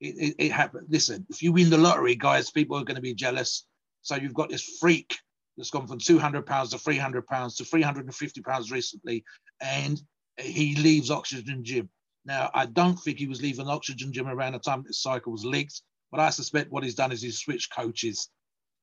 It, 0.00 0.34
it, 0.38 0.52
it. 0.52 0.70
Listen, 0.88 1.26
if 1.28 1.42
you 1.42 1.52
win 1.52 1.68
the 1.68 1.78
lottery, 1.78 2.14
guys, 2.14 2.50
people 2.50 2.76
are 2.78 2.84
going 2.84 2.96
to 2.96 3.02
be 3.02 3.14
jealous. 3.14 3.64
So 4.02 4.16
you've 4.16 4.34
got 4.34 4.48
this 4.48 4.78
freak 4.80 5.18
that's 5.58 5.70
gone 5.70 5.86
from 5.86 5.98
200 5.98 6.46
pounds 6.46 6.70
to 6.70 6.78
300 6.78 7.26
pounds 7.26 7.56
to 7.56 7.64
350 7.64 8.40
pounds 8.40 8.70
recently, 8.70 9.24
and 9.60 10.00
he 10.38 10.74
leaves 10.76 11.10
Oxygen 11.10 11.62
Gym. 11.64 11.90
Now, 12.24 12.50
I 12.54 12.66
don't 12.66 12.96
think 12.96 13.18
he 13.18 13.26
was 13.26 13.42
leaving 13.42 13.68
Oxygen 13.68 14.12
Gym 14.12 14.28
around 14.28 14.52
the 14.52 14.58
time 14.58 14.82
this 14.86 15.02
cycle 15.02 15.32
was 15.32 15.44
leaked, 15.44 15.82
but 16.10 16.20
I 16.20 16.30
suspect 16.30 16.70
what 16.70 16.84
he's 16.84 16.94
done 16.94 17.12
is 17.12 17.22
he's 17.22 17.38
switched 17.38 17.74
coaches. 17.74 18.28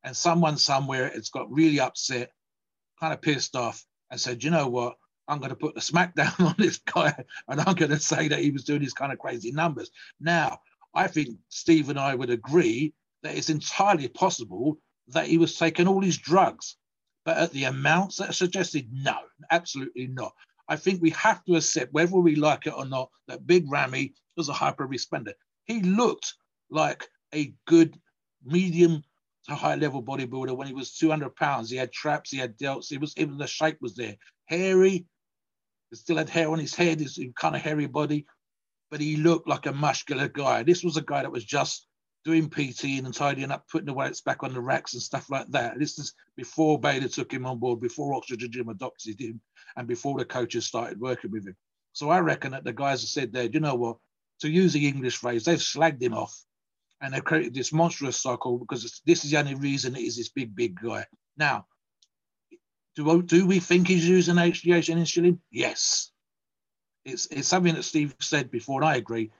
And 0.03 0.15
someone 0.15 0.57
somewhere 0.57 1.09
has 1.09 1.29
got 1.29 1.51
really 1.51 1.79
upset, 1.79 2.31
kind 2.99 3.13
of 3.13 3.21
pissed 3.21 3.55
off, 3.55 3.83
and 4.09 4.19
said, 4.19 4.43
you 4.43 4.49
know 4.49 4.67
what? 4.67 4.95
I'm 5.27 5.39
going 5.39 5.49
to 5.49 5.55
put 5.55 5.75
the 5.75 5.81
smackdown 5.81 6.39
on 6.45 6.55
this 6.57 6.77
guy 6.77 7.13
and 7.47 7.59
I'm 7.59 7.75
going 7.75 7.91
to 7.91 7.99
say 7.99 8.29
that 8.29 8.39
he 8.39 8.51
was 8.51 8.63
doing 8.63 8.79
these 8.79 8.93
kind 8.93 9.11
of 9.11 9.19
crazy 9.19 9.51
numbers. 9.51 9.91
Now, 10.19 10.59
I 10.93 11.07
think 11.07 11.37
Steve 11.49 11.89
and 11.89 11.99
I 11.99 12.15
would 12.15 12.29
agree 12.29 12.93
that 13.23 13.35
it's 13.35 13.49
entirely 13.49 14.07
possible 14.07 14.77
that 15.09 15.27
he 15.27 15.37
was 15.37 15.57
taking 15.57 15.87
all 15.87 15.99
these 15.99 16.17
drugs. 16.17 16.77
But 17.25 17.37
at 17.37 17.51
the 17.51 17.65
amounts 17.65 18.17
that 18.17 18.29
are 18.29 18.33
suggested, 18.33 18.87
no, 18.91 19.17
absolutely 19.51 20.07
not. 20.07 20.33
I 20.67 20.75
think 20.75 21.01
we 21.01 21.11
have 21.11 21.43
to 21.45 21.55
accept, 21.55 21.93
whether 21.93 22.17
we 22.17 22.35
like 22.35 22.67
it 22.67 22.73
or 22.75 22.85
not, 22.85 23.09
that 23.27 23.47
Big 23.47 23.65
Ramy 23.69 24.13
was 24.35 24.49
a 24.49 24.53
hyper 24.53 24.87
responder. 24.87 25.33
He 25.65 25.81
looked 25.81 26.33
like 26.69 27.07
a 27.33 27.53
good 27.65 27.97
medium 28.43 29.03
to 29.47 29.55
high 29.55 29.75
level 29.75 30.03
bodybuilder 30.03 30.55
when 30.55 30.67
he 30.67 30.73
was 30.73 30.93
200 30.95 31.35
pounds. 31.35 31.69
He 31.69 31.77
had 31.77 31.91
traps, 31.91 32.31
he 32.31 32.37
had 32.37 32.57
delts, 32.57 32.87
he 32.89 32.97
was 32.97 33.13
even 33.17 33.37
the 33.37 33.47
shape 33.47 33.77
was 33.81 33.95
there. 33.95 34.15
Hairy, 34.45 35.05
he 35.89 35.95
still 35.95 36.17
had 36.17 36.29
hair 36.29 36.49
on 36.49 36.59
his 36.59 36.75
head, 36.75 36.99
his 36.99 37.19
kind 37.35 37.55
of 37.55 37.61
hairy 37.61 37.87
body, 37.87 38.25
but 38.91 38.99
he 38.99 39.15
looked 39.15 39.47
like 39.47 39.65
a 39.65 39.73
muscular 39.73 40.27
guy. 40.27 40.63
This 40.63 40.83
was 40.83 40.97
a 40.97 41.01
guy 41.01 41.21
that 41.21 41.31
was 41.31 41.45
just 41.45 41.87
doing 42.25 42.49
PT 42.49 42.83
and 43.03 43.13
tidying 43.13 43.51
up, 43.51 43.67
putting 43.69 43.85
the 43.85 43.93
weights 43.93 44.21
back 44.21 44.43
on 44.43 44.53
the 44.53 44.59
racks 44.59 44.93
and 44.93 45.01
stuff 45.01 45.29
like 45.29 45.47
that. 45.51 45.79
This 45.79 45.97
is 45.97 46.13
before 46.35 46.79
Bader 46.79 47.07
took 47.07 47.31
him 47.31 47.45
on 47.45 47.59
board, 47.59 47.79
before 47.79 48.13
Oxygen 48.13 48.51
Gym 48.51 48.69
adopted 48.69 49.19
him, 49.19 49.39
and 49.75 49.87
before 49.87 50.17
the 50.17 50.25
coaches 50.25 50.65
started 50.65 50.99
working 50.99 51.31
with 51.31 51.47
him. 51.47 51.55
So 51.93 52.09
I 52.09 52.19
reckon 52.19 52.51
that 52.51 52.63
the 52.63 52.73
guys 52.73 53.01
have 53.01 53.09
said 53.09 53.33
there, 53.33 53.45
you 53.45 53.59
know 53.59 53.75
what, 53.75 53.97
to 54.41 54.49
use 54.49 54.73
the 54.73 54.87
English 54.87 55.17
phrase, 55.17 55.45
they've 55.45 55.57
slagged 55.57 56.01
him 56.01 56.13
off 56.13 56.37
and 57.01 57.13
they've 57.13 57.23
created 57.23 57.53
this 57.53 57.73
monstrous 57.73 58.21
cycle 58.21 58.57
because 58.57 59.01
this 59.05 59.23
is 59.23 59.31
the 59.31 59.37
only 59.37 59.55
reason 59.55 59.95
it 59.95 60.01
is 60.01 60.17
this 60.17 60.29
big, 60.29 60.55
big 60.55 60.79
guy. 60.79 61.05
Now, 61.37 61.65
do, 62.95 63.21
do 63.21 63.45
we 63.45 63.59
think 63.59 63.87
he's 63.87 64.07
using 64.07 64.35
HGH 64.35 64.89
and 64.89 65.03
insulin? 65.03 65.39
Yes. 65.51 66.11
It's, 67.05 67.27
it's 67.27 67.47
something 67.47 67.75
that 67.75 67.83
Steve 67.83 68.15
said 68.19 68.51
before, 68.51 68.81
and 68.81 68.89
I 68.89 68.95
agree. 68.95 69.31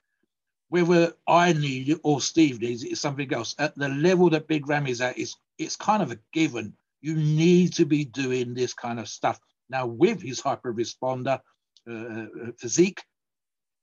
Whether 0.70 1.14
I 1.28 1.54
need 1.54 1.90
it 1.90 2.00
or 2.04 2.20
Steve 2.20 2.62
needs 2.62 2.84
it 2.84 2.92
is 2.92 3.00
something 3.00 3.34
else. 3.34 3.56
At 3.58 3.76
the 3.78 3.90
level 3.90 4.30
that 4.32 4.48
Big 4.48 4.68
Ram 4.68 4.88
is 4.88 5.00
at, 5.00 5.18
it's, 5.18 5.38
it's 5.58 5.76
kind 5.76 6.04
of 6.04 6.12
a 6.12 6.20
given. 6.34 6.74
You 7.02 7.16
need 7.16 7.74
to 7.76 7.86
be 7.86 8.04
doing 8.04 8.54
this 8.54 8.74
kind 8.74 9.00
of 9.00 9.08
stuff. 9.08 9.40
Now, 9.70 9.86
with 9.86 10.22
his 10.22 10.40
hyper 10.40 10.74
responder 10.74 11.40
uh, 11.90 11.94
uh 11.94 12.52
physique, 12.58 13.02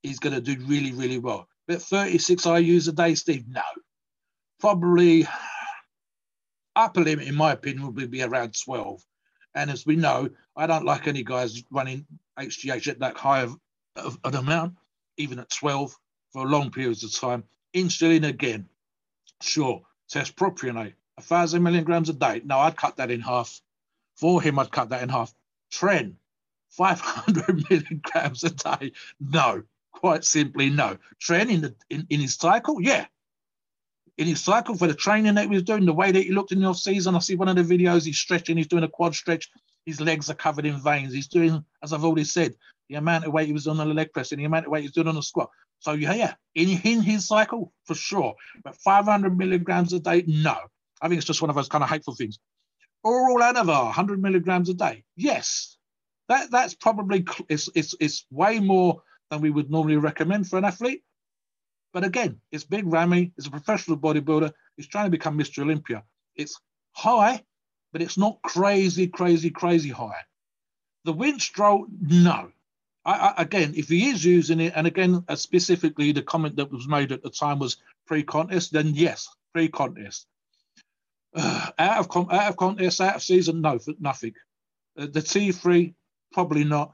he's 0.03 0.19
going 0.19 0.35
to 0.35 0.41
do 0.41 0.63
really, 0.65 0.91
really 0.91 1.17
well. 1.17 1.47
But 1.67 1.81
36 1.81 2.45
IUs 2.45 2.87
a 2.87 2.91
day, 2.91 3.15
Steve? 3.15 3.45
No. 3.47 3.63
Probably 4.59 5.27
upper 6.75 7.01
limit, 7.01 7.27
in 7.27 7.35
my 7.35 7.53
opinion, 7.53 7.93
would 7.93 8.11
be 8.11 8.21
around 8.21 8.55
12. 8.63 9.01
And 9.55 9.71
as 9.71 9.85
we 9.85 9.95
know, 9.95 10.29
I 10.55 10.67
don't 10.67 10.85
like 10.85 11.07
any 11.07 11.23
guys 11.23 11.63
running 11.71 12.05
HGH 12.37 12.87
at 12.87 12.99
that 12.99 13.17
high 13.17 13.41
of, 13.41 13.57
of 13.95 14.19
an 14.23 14.35
amount, 14.35 14.75
even 15.17 15.39
at 15.39 15.49
12 15.49 15.95
for 16.35 16.45
long 16.45 16.69
periods 16.69 17.01
of 17.01 17.13
time. 17.13 17.45
Insulin 17.73 18.27
again, 18.27 18.67
sure. 19.41 19.81
Test 20.09 20.35
propionate, 20.35 20.93
a 21.17 21.21
thousand 21.21 21.63
milligrams 21.63 22.09
a 22.09 22.13
day. 22.13 22.41
No, 22.43 22.59
I'd 22.59 22.75
cut 22.75 22.97
that 22.97 23.09
in 23.09 23.21
half. 23.21 23.61
For 24.17 24.41
him, 24.41 24.59
I'd 24.59 24.69
cut 24.69 24.89
that 24.89 25.01
in 25.01 25.07
half. 25.07 25.33
Tren, 25.71 26.15
500 26.71 27.69
milligrams 27.69 28.43
a 28.43 28.49
day. 28.49 28.91
No, 29.21 29.63
quite 29.93 30.25
simply 30.25 30.69
no. 30.69 30.97
Tren 31.21 31.49
in, 31.49 31.61
the, 31.61 31.75
in, 31.89 32.05
in 32.09 32.19
his 32.19 32.35
cycle, 32.35 32.81
yeah, 32.81 33.05
in 34.17 34.27
his 34.27 34.43
cycle 34.43 34.75
for 34.75 34.87
the 34.87 34.93
training 34.93 35.35
that 35.35 35.43
he 35.43 35.55
was 35.55 35.63
doing, 35.63 35.85
the 35.85 35.93
way 35.93 36.11
that 36.11 36.21
he 36.21 36.31
looked 36.31 36.51
in 36.51 36.59
the 36.59 36.67
off 36.67 36.77
season. 36.77 37.15
I 37.15 37.19
see 37.19 37.35
one 37.35 37.47
of 37.47 37.55
the 37.55 37.77
videos, 37.77 38.05
he's 38.05 38.19
stretching, 38.19 38.57
he's 38.57 38.67
doing 38.67 38.83
a 38.83 38.89
quad 38.89 39.15
stretch, 39.15 39.49
his 39.85 40.01
legs 40.01 40.29
are 40.29 40.35
covered 40.35 40.65
in 40.65 40.81
veins. 40.81 41.13
He's 41.13 41.29
doing, 41.29 41.63
as 41.81 41.93
I've 41.93 42.03
already 42.03 42.25
said, 42.25 42.55
the 42.89 42.95
amount 42.95 43.25
of 43.25 43.33
weight 43.33 43.47
he 43.47 43.53
was 43.53 43.67
on 43.67 43.77
the 43.77 43.85
leg 43.85 44.11
press 44.13 44.31
and 44.31 44.41
the 44.41 44.45
amount 44.45 44.65
of 44.65 44.71
weight 44.71 44.81
he's 44.81 44.91
doing 44.91 45.07
on 45.07 45.15
the 45.15 45.23
squat. 45.23 45.49
So 45.85 45.91
yeah, 45.91 46.33
in, 46.55 46.81
in 46.83 47.01
his 47.01 47.27
cycle, 47.27 47.71
for 47.83 47.93
sure. 47.93 48.33
But 48.63 48.75
500 48.75 49.37
milligrams 49.37 49.93
a 49.93 49.99
day, 49.99 50.23
no. 50.25 50.57
I 50.99 51.07
think 51.07 51.19
it's 51.19 51.27
just 51.27 51.43
one 51.43 51.51
of 51.51 51.55
those 51.55 51.69
kind 51.69 51.83
of 51.83 51.89
hateful 51.91 52.15
things. 52.15 52.39
Oral 53.03 53.37
Anavar, 53.37 53.83
100 53.83 54.19
milligrams 54.19 54.67
a 54.69 54.73
day. 54.73 55.03
Yes, 55.15 55.77
that 56.27 56.49
that's 56.49 56.73
probably 56.73 57.23
it's, 57.49 57.69
it's 57.75 57.93
it's 57.99 58.25
way 58.31 58.59
more 58.59 59.03
than 59.29 59.41
we 59.41 59.51
would 59.51 59.69
normally 59.69 59.97
recommend 59.97 60.49
for 60.49 60.57
an 60.57 60.65
athlete. 60.65 61.03
But 61.93 62.03
again, 62.03 62.41
it's 62.51 62.63
Big 62.63 62.87
Ramy, 62.87 63.33
it's 63.37 63.45
a 63.45 63.51
professional 63.51 63.99
bodybuilder, 63.99 64.51
he's 64.77 64.87
trying 64.87 65.05
to 65.05 65.11
become 65.11 65.37
Mr. 65.37 65.61
Olympia. 65.61 66.03
It's 66.35 66.59
high, 66.93 67.43
but 67.93 68.01
it's 68.01 68.17
not 68.17 68.41
crazy, 68.41 69.05
crazy, 69.05 69.51
crazy 69.51 69.89
high. 69.89 70.23
The 71.03 71.13
Winstrol, 71.13 71.85
no. 72.01 72.49
I, 73.05 73.11
I, 73.11 73.41
again, 73.41 73.73
if 73.75 73.89
he 73.89 74.09
is 74.09 74.25
using 74.25 74.59
it, 74.59 74.73
and 74.75 74.87
again, 74.87 75.23
uh, 75.27 75.35
specifically 75.35 76.11
the 76.11 76.21
comment 76.21 76.55
that 76.57 76.71
was 76.71 76.87
made 76.87 77.11
at 77.11 77.23
the 77.23 77.29
time 77.29 77.59
was 77.59 77.77
pre-contest, 78.07 78.71
then 78.73 78.93
yes, 78.93 79.27
pre-contest. 79.53 80.27
Uh, 81.35 81.69
out 81.79 82.15
of 82.15 82.31
out 82.31 82.49
of 82.49 82.57
contest, 82.57 83.01
out 83.01 83.15
of 83.15 83.23
season, 83.23 83.61
no, 83.61 83.79
for 83.79 83.93
nothing. 83.99 84.33
Uh, 84.97 85.07
the 85.07 85.21
T3, 85.21 85.93
probably 86.33 86.63
not. 86.63 86.93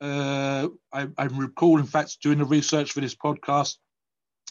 Uh, 0.00 0.68
I, 0.92 1.08
I 1.16 1.24
recall, 1.24 1.78
in 1.78 1.86
fact, 1.86 2.20
doing 2.20 2.38
the 2.38 2.44
research 2.44 2.92
for 2.92 3.00
this 3.00 3.14
podcast, 3.14 3.76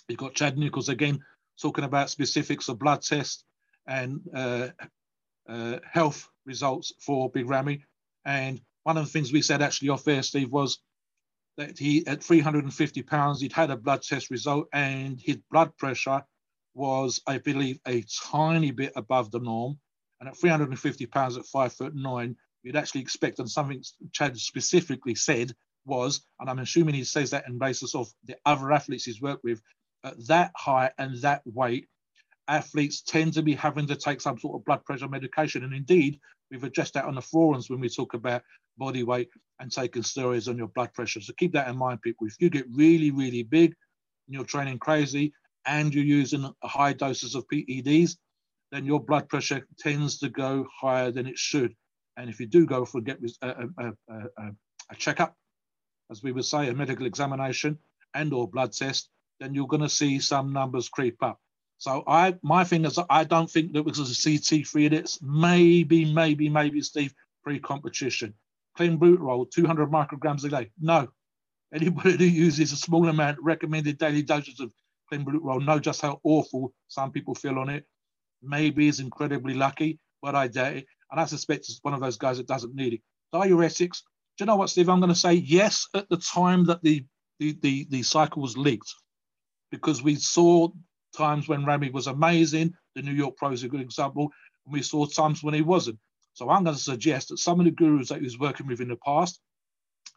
You've 0.07 0.19
got 0.19 0.35
Chad 0.35 0.57
Nicholls 0.57 0.89
again 0.89 1.23
talking 1.61 1.83
about 1.83 2.09
specifics 2.09 2.67
of 2.67 2.79
blood 2.79 3.01
tests 3.01 3.43
and 3.87 4.21
uh, 4.33 4.69
uh, 5.47 5.79
health 5.89 6.29
results 6.45 6.93
for 6.99 7.29
Big 7.29 7.49
Ramy. 7.49 7.85
And 8.25 8.61
one 8.83 8.97
of 8.97 9.05
the 9.05 9.11
things 9.11 9.31
we 9.31 9.41
said 9.41 9.61
actually 9.61 9.89
off 9.89 10.07
air, 10.07 10.23
Steve, 10.23 10.51
was 10.51 10.79
that 11.57 11.77
he, 11.77 12.05
at 12.07 12.23
350 12.23 13.01
pounds, 13.03 13.41
he'd 13.41 13.53
had 13.53 13.71
a 13.71 13.77
blood 13.77 14.01
test 14.01 14.29
result 14.29 14.67
and 14.73 15.19
his 15.19 15.37
blood 15.51 15.75
pressure 15.77 16.23
was, 16.73 17.21
I 17.27 17.37
believe, 17.37 17.79
a 17.87 18.03
tiny 18.31 18.71
bit 18.71 18.93
above 18.95 19.31
the 19.31 19.39
norm. 19.39 19.79
And 20.19 20.29
at 20.29 20.37
350 20.37 21.05
pounds 21.07 21.37
at 21.37 21.45
five 21.45 21.73
foot 21.73 21.93
nine, 21.95 22.35
you'd 22.63 22.75
actually 22.75 23.01
expect, 23.01 23.39
and 23.39 23.49
something 23.49 23.83
Chad 24.11 24.37
specifically 24.37 25.15
said 25.15 25.53
was, 25.85 26.25
and 26.39 26.49
I'm 26.49 26.59
assuming 26.59 26.95
he 26.95 27.03
says 27.03 27.31
that 27.31 27.47
in 27.47 27.57
basis 27.57 27.93
of 27.93 28.07
the 28.25 28.37
other 28.45 28.71
athletes 28.71 29.03
he's 29.03 29.21
worked 29.21 29.43
with, 29.43 29.61
at 30.03 30.15
that 30.27 30.51
height 30.55 30.91
and 30.97 31.17
that 31.21 31.41
weight, 31.45 31.87
athletes 32.47 33.01
tend 33.01 33.33
to 33.33 33.41
be 33.41 33.53
having 33.53 33.87
to 33.87 33.95
take 33.95 34.21
some 34.21 34.37
sort 34.37 34.55
of 34.55 34.65
blood 34.65 34.83
pressure 34.85 35.07
medication. 35.07 35.63
And 35.63 35.73
indeed, 35.73 36.19
we've 36.51 36.63
addressed 36.63 36.93
that 36.95 37.05
on 37.05 37.15
the 37.15 37.21
forums 37.21 37.69
when 37.69 37.79
we 37.79 37.89
talk 37.89 38.13
about 38.13 38.43
body 38.77 39.03
weight 39.03 39.29
and 39.59 39.71
taking 39.71 40.01
steroids 40.03 40.49
on 40.49 40.57
your 40.57 40.67
blood 40.67 40.93
pressure. 40.93 41.21
So 41.21 41.33
keep 41.37 41.53
that 41.53 41.67
in 41.67 41.77
mind, 41.77 42.01
people. 42.01 42.27
If 42.27 42.35
you 42.39 42.49
get 42.49 42.65
really, 42.73 43.11
really 43.11 43.43
big 43.43 43.73
and 44.27 44.35
you're 44.35 44.43
training 44.43 44.79
crazy 44.79 45.33
and 45.65 45.93
you're 45.93 46.03
using 46.03 46.51
high 46.63 46.93
doses 46.93 47.35
of 47.35 47.47
PEDs, 47.47 48.17
then 48.71 48.85
your 48.85 48.99
blood 48.99 49.29
pressure 49.29 49.65
tends 49.79 50.19
to 50.19 50.29
go 50.29 50.65
higher 50.75 51.11
than 51.11 51.27
it 51.27 51.37
should. 51.37 51.75
And 52.17 52.29
if 52.29 52.39
you 52.39 52.47
do 52.47 52.65
go 52.65 52.85
for 52.85 53.01
get 53.01 53.19
a, 53.41 53.67
a, 53.77 53.91
a, 54.09 54.51
a 54.91 54.95
checkup, 54.97 55.35
as 56.11 56.21
we 56.21 56.31
would 56.31 56.45
say, 56.45 56.67
a 56.69 56.73
medical 56.73 57.05
examination 57.05 57.77
and 58.13 58.33
or 58.33 58.47
blood 58.47 58.73
test, 58.73 59.09
then 59.39 59.53
you're 59.53 59.67
going 59.67 59.81
to 59.81 59.89
see 59.89 60.19
some 60.19 60.53
numbers 60.53 60.89
creep 60.89 61.21
up. 61.23 61.39
So 61.83 62.01
I, 62.07 62.35
my 62.43 62.63
thing 62.63 62.85
is, 62.85 62.97
I 63.09 63.25
don't 63.25 63.51
think 63.51 63.73
that 63.73 63.83
because 63.83 63.99
of 63.99 64.15
CT3 64.15 64.93
in 64.93 65.05
maybe, 65.21 66.13
maybe, 66.13 66.47
maybe, 66.47 66.81
Steve, 66.81 67.13
pre-competition. 67.43 68.33
Clenbuterol, 68.79 69.51
200 69.51 69.91
micrograms 69.91 70.45
a 70.45 70.49
day. 70.49 70.71
No. 70.79 71.09
Anybody 71.73 72.29
who 72.29 72.35
uses 72.35 72.71
a 72.71 72.77
small 72.77 73.09
amount, 73.09 73.37
recommended 73.41 73.97
daily 73.97 74.21
doses 74.21 74.61
of 74.61 74.71
clenbuterol 75.11 75.65
know 75.65 75.77
just 75.77 75.99
how 75.99 76.21
awful 76.23 76.73
some 76.87 77.11
people 77.11 77.35
feel 77.35 77.59
on 77.59 77.67
it. 77.67 77.85
Maybe 78.41 78.87
is 78.87 79.01
incredibly 79.01 79.53
lucky, 79.53 79.99
but 80.21 80.35
I 80.35 80.47
doubt 80.47 80.77
it. 80.77 80.85
And 81.11 81.19
I 81.19 81.25
suspect 81.25 81.65
it's 81.67 81.79
one 81.81 81.93
of 81.93 81.99
those 81.99 82.15
guys 82.15 82.37
that 82.37 82.47
doesn't 82.47 82.73
need 82.73 82.93
it. 82.93 83.01
Diuretics, 83.35 84.03
do 84.37 84.43
you 84.43 84.45
know 84.45 84.55
what, 84.55 84.69
Steve? 84.69 84.87
I'm 84.87 85.01
going 85.01 85.09
to 85.09 85.19
say 85.19 85.33
yes 85.33 85.85
at 85.93 86.07
the 86.07 86.15
time 86.15 86.63
that 86.67 86.81
the, 86.81 87.05
the, 87.39 87.57
the, 87.61 87.87
the 87.89 88.03
cycle 88.03 88.41
was 88.41 88.55
leaked 88.55 88.95
because 89.69 90.01
we 90.01 90.15
saw 90.15 90.69
times 91.15 91.47
when 91.47 91.65
Ramy 91.65 91.89
was 91.89 92.07
amazing. 92.07 92.73
The 92.95 93.01
New 93.01 93.11
York 93.13 93.37
Pro 93.37 93.51
is 93.51 93.63
a 93.63 93.69
good 93.69 93.81
example. 93.81 94.29
And 94.65 94.73
we 94.73 94.81
saw 94.81 95.05
times 95.05 95.43
when 95.43 95.53
he 95.53 95.61
wasn't. 95.61 95.99
So 96.33 96.49
I'm 96.49 96.63
going 96.63 96.75
to 96.75 96.81
suggest 96.81 97.29
that 97.29 97.37
some 97.37 97.59
of 97.59 97.65
the 97.65 97.71
gurus 97.71 98.09
that 98.09 98.19
he 98.19 98.23
was 98.23 98.39
working 98.39 98.67
with 98.67 98.81
in 98.81 98.89
the 98.89 98.97
past, 98.97 99.39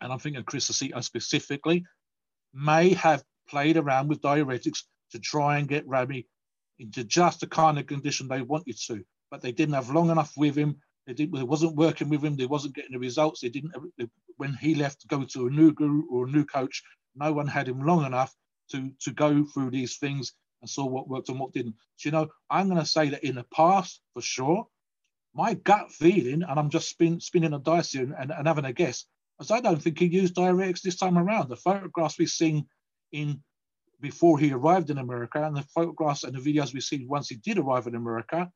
and 0.01 0.13
I'm 0.13 0.19
thinking 0.19 0.43
Chris 0.45 0.71
Aceto 0.71 1.03
specifically, 1.05 1.85
may 2.55 2.91
have 2.95 3.23
played 3.49 3.77
around 3.77 4.09
with 4.09 4.23
diuretics 4.23 4.83
to 5.13 5.19
try 5.19 5.59
and 5.59 5.69
get 5.69 5.87
Ramy 5.87 6.27
into 6.79 7.05
just 7.05 7.41
the 7.41 7.47
kind 7.47 7.79
of 7.79 7.87
condition 7.87 8.29
they 8.29 8.43
wanted 8.43 8.77
to. 8.87 9.05
But 9.31 9.43
they 9.43 9.53
didn't 9.53 9.75
have 9.75 9.91
long 9.91 10.11
enough 10.11 10.33
with 10.37 10.57
him. 10.57 10.77
They, 11.07 11.13
didn't, 11.13 11.35
they 11.35 11.43
wasn't 11.43 11.77
working 11.77 12.09
with 12.09 12.25
him. 12.25 12.37
They 12.37 12.47
wasn't 12.47 12.75
getting 12.75 12.93
the 12.93 12.99
results. 12.99 13.41
They 13.41 13.49
didn't. 13.49 13.73
They, 13.99 14.09
when 14.39 14.55
he 14.55 14.75
left 14.75 15.01
to 15.03 15.07
go 15.09 15.25
to 15.25 15.47
a 15.47 15.51
new 15.51 15.73
guru 15.73 16.05
or 16.11 16.27
a 16.27 16.31
new 16.31 16.45
coach, 16.45 16.83
no 17.15 17.33
one 17.33 17.47
had 17.47 17.69
him 17.69 17.81
long 17.81 18.05
enough 18.05 18.35
to 18.71 18.91
to 19.01 19.13
go 19.13 19.45
through 19.45 19.71
these 19.71 19.99
things 19.99 20.33
and 20.67 20.71
saw 20.71 20.85
what 20.85 21.09
worked 21.09 21.29
and 21.29 21.39
what 21.39 21.53
didn't. 21.53 21.77
So, 21.97 22.09
you 22.09 22.13
know, 22.13 22.29
I'm 22.51 22.69
going 22.69 22.81
to 22.81 22.87
say 22.87 23.11
that 23.11 23.25
in 23.25 23.37
the 23.37 23.47
past, 23.55 24.01
for 24.13 24.21
sure, 24.21 24.67
my 25.33 25.55
gut 25.55 25.93
feeling, 25.93 26.43
and 26.43 26.59
I'm 26.59 26.71
just 26.71 26.89
spin, 26.89 27.21
spinning 27.21 27.53
a 27.53 27.61
dice 27.61 27.93
here 27.93 28.13
and, 28.19 28.33
and, 28.33 28.49
having 28.49 28.65
a 28.65 28.73
guess, 28.73 29.07
as 29.41 29.51
I 29.51 29.61
don't 29.61 29.81
think 29.81 29.99
he 29.99 30.07
used 30.07 30.35
diuretics 30.35 30.81
this 30.81 30.97
time 30.97 31.17
around. 31.17 31.49
The 31.49 31.57
photographs 31.57 32.19
we've 32.19 32.29
seen 32.29 32.67
in 33.13 33.43
before 34.01 34.39
he 34.39 34.53
arrived 34.53 34.91
in 34.91 34.99
America 34.99 35.43
and 35.43 35.57
the 35.57 35.63
photographs 35.63 36.25
and 36.25 36.35
the 36.35 36.41
videos 36.41 36.75
we've 36.75 36.83
seen 36.83 37.07
once 37.09 37.29
he 37.29 37.37
did 37.37 37.59
arrive 37.59 37.87
in 37.87 37.95
America, 37.95 38.51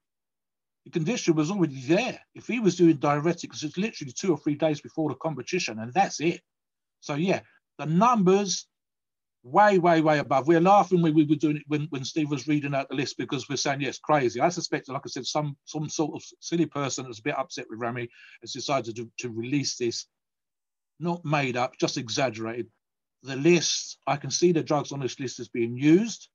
the 0.85 0.90
condition 0.90 1.35
was 1.35 1.51
already 1.51 1.81
there. 1.83 2.18
If 2.35 2.46
he 2.46 2.61
was 2.61 2.77
doing 2.77 2.99
diuretics, 2.99 3.62
it's 3.62 3.79
literally 3.79 4.12
two 4.12 4.33
or 4.33 4.38
three 4.38 4.57
days 4.57 4.81
before 4.81 5.11
the 5.11 5.16
competition, 5.16 5.79
and 5.79 5.92
that's 5.92 6.20
it. 6.20 6.40
So 7.01 7.14
yeah, 7.14 7.40
the 7.79 7.87
numbers 7.87 8.66
way, 9.42 9.79
way, 9.79 10.00
way 10.00 10.18
above. 10.18 10.46
We're 10.46 10.61
laughing 10.61 11.03
when 11.03 11.14
we 11.14 11.24
were 11.24 11.37
doing 11.37 11.57
it 11.57 11.62
when, 11.66 11.87
when 11.90 12.05
Steve 12.05 12.31
was 12.31 12.48
reading 12.48 12.74
out 12.74 12.88
the 12.88 12.94
list 12.94 13.16
because 13.16 13.48
we're 13.48 13.57
saying, 13.57 13.81
yes, 13.81 13.98
crazy. 13.98 14.40
I 14.40 14.48
suspect, 14.48 14.88
like 14.88 15.03
I 15.05 15.09
said, 15.09 15.26
some 15.26 15.57
some 15.64 15.88
sort 15.88 16.14
of 16.14 16.22
silly 16.40 16.66
person 16.66 17.05
that's 17.05 17.20
a 17.20 17.22
bit 17.22 17.38
upset 17.38 17.66
with 17.70 17.81
Rami 17.81 18.09
has 18.42 18.53
decided 18.53 18.96
to, 18.96 19.11
to 19.18 19.31
release 19.31 19.76
this, 19.76 20.07
not 20.98 21.24
made 21.24 21.57
up, 21.57 21.76
just 21.79 21.96
exaggerated. 21.96 22.68
The 23.22 23.37
list, 23.37 23.98
I 24.07 24.16
can 24.16 24.31
see 24.31 24.53
the 24.53 24.62
drugs 24.62 24.92
on 24.92 25.00
this 25.00 25.20
list 25.20 25.40
is 25.40 25.48
being 25.48 25.76
used, 25.76 26.29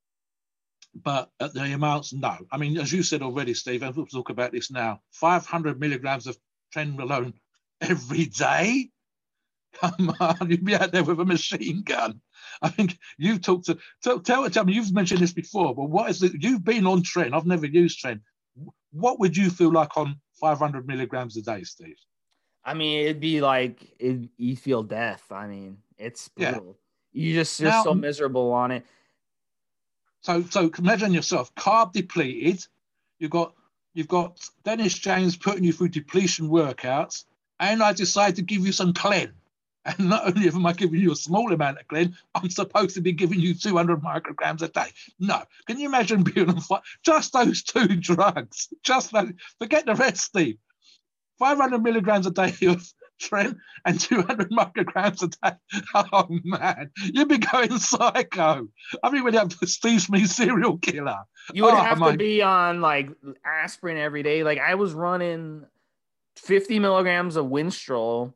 but 0.94 1.30
at 1.40 1.54
the 1.54 1.62
amounts, 1.62 2.14
no. 2.14 2.38
I 2.52 2.58
mean, 2.58 2.78
as 2.78 2.94
you 2.94 3.02
said 3.04 3.22
already, 3.22 3.54
Steve, 3.54 3.84
and 3.84 3.96
we'll 3.96 4.06
talk 4.06 4.30
about 4.30 4.52
this 4.52 4.72
now 4.72 5.02
500 5.12 5.80
milligrams 5.80 6.28
of 6.28 6.38
trenbolone 6.76 7.34
every 7.82 8.26
day. 8.26 8.90
Come 9.74 10.16
on, 10.20 10.50
you'd 10.50 10.64
be 10.64 10.76
out 10.76 10.92
there 10.92 11.04
with 11.04 11.20
a 11.20 11.26
machine 11.26 11.82
gun. 11.84 12.22
I 12.62 12.70
think 12.70 12.98
you've 13.18 13.42
talked 13.42 13.66
to 13.66 13.78
tell, 14.04 14.20
tell, 14.20 14.50
tell 14.50 14.66
me 14.66 14.74
you've 14.74 14.94
mentioned 14.94 15.22
this 15.22 15.34
before, 15.34 15.76
but 15.76 15.90
what 15.90 16.10
is 16.10 16.24
it? 16.24 16.34
You've 16.40 16.64
been 16.64 16.88
on 16.88 17.04
Tren. 17.04 17.34
I've 17.34 17.46
never 17.46 17.66
used 17.66 18.04
Tren. 18.04 18.22
What 18.92 19.20
would 19.20 19.36
you 19.36 19.50
feel 19.50 19.72
like 19.72 19.98
on 19.98 20.20
500 20.40 20.88
milligrams 20.88 21.38
a 21.38 21.42
day, 21.42 21.64
Steve? 21.64 21.98
I 22.64 22.74
mean, 22.74 23.02
it'd 23.02 23.20
be 23.20 23.42
like 23.42 23.80
it, 24.00 24.30
you 24.38 24.56
feel 24.56 24.84
death. 24.84 25.24
I 25.32 25.48
mean, 25.48 25.78
it's 25.98 26.30
brutal. 26.30 26.78
Yeah. 27.14 27.22
You 27.24 27.34
just 27.34 27.60
you're 27.60 27.70
now, 27.70 27.84
so 27.84 27.94
miserable 27.94 28.52
on 28.52 28.72
it. 28.72 28.86
So 30.22 30.44
so 30.44 30.72
imagine 30.80 31.14
yourself 31.14 31.54
carb 31.56 31.94
depleted. 31.94 32.66
You've 33.20 33.32
got 33.32 33.54
you've 33.94 34.08
got 34.08 34.50
Dennis 34.64 34.96
James 34.96 35.38
putting 35.38 35.64
you 35.64 35.72
through 35.72 35.90
depletion 35.90 36.50
workouts, 36.50 37.26
and 37.60 37.82
I 37.82 37.94
decide 37.94 38.36
to 38.38 38.42
give 38.42 38.66
you 38.66 38.72
some 38.72 38.94
clean. 38.94 39.32
And 39.86 40.10
not 40.10 40.26
only 40.26 40.48
am 40.48 40.66
I 40.66 40.74
giving 40.74 41.00
you 41.00 41.12
a 41.12 41.16
small 41.16 41.54
amount 41.54 41.80
of 41.80 41.88
Clen, 41.88 42.16
I'm 42.34 42.50
supposed 42.50 42.96
to 42.96 43.02
be 43.02 43.12
giving 43.12 43.40
you 43.40 43.54
200 43.54 44.02
micrograms 44.02 44.64
a 44.64 44.68
day. 44.68 44.88
No. 45.20 45.44
Can 45.68 45.80
you 45.80 45.88
imagine 45.88 46.24
being 46.24 46.50
on 46.50 46.60
fire? 46.60 46.82
Just 47.04 47.34
those 47.34 47.62
two 47.64 47.88
drugs. 48.00 48.70
Just 48.84 49.12
those. 49.12 49.32
Forget 49.60 49.86
the 49.86 49.96
rest, 49.96 50.24
Steve. 50.24 50.58
500 51.38 51.84
milligrams 51.84 52.26
a 52.26 52.32
day 52.32 52.54
of 52.68 52.92
Tren 53.22 53.58
and 53.86 54.00
200 54.00 54.50
micrograms 54.50 55.22
a 55.22 55.28
day. 55.28 55.82
Oh, 55.94 56.28
man. 56.44 56.90
You'd 57.14 57.30
be 57.30 57.38
going 57.38 57.78
psycho. 57.78 58.68
I 59.04 59.10
mean, 59.10 59.24
we'd 59.24 59.36
have 59.36 59.54
Steve 59.64 60.02
Smith 60.02 60.30
serial 60.30 60.78
killer. 60.80 61.20
You 61.54 61.64
would 61.64 61.74
oh, 61.74 61.78
have 61.78 62.00
to 62.00 62.18
be 62.18 62.42
on 62.42 62.82
like 62.82 63.10
aspirin 63.46 63.98
every 63.98 64.24
day. 64.24 64.44
Like 64.44 64.60
I 64.60 64.76
was 64.76 64.94
running 64.94 65.66
50 66.38 66.80
milligrams 66.80 67.36
of 67.36 67.46
Winstrol 67.46 68.34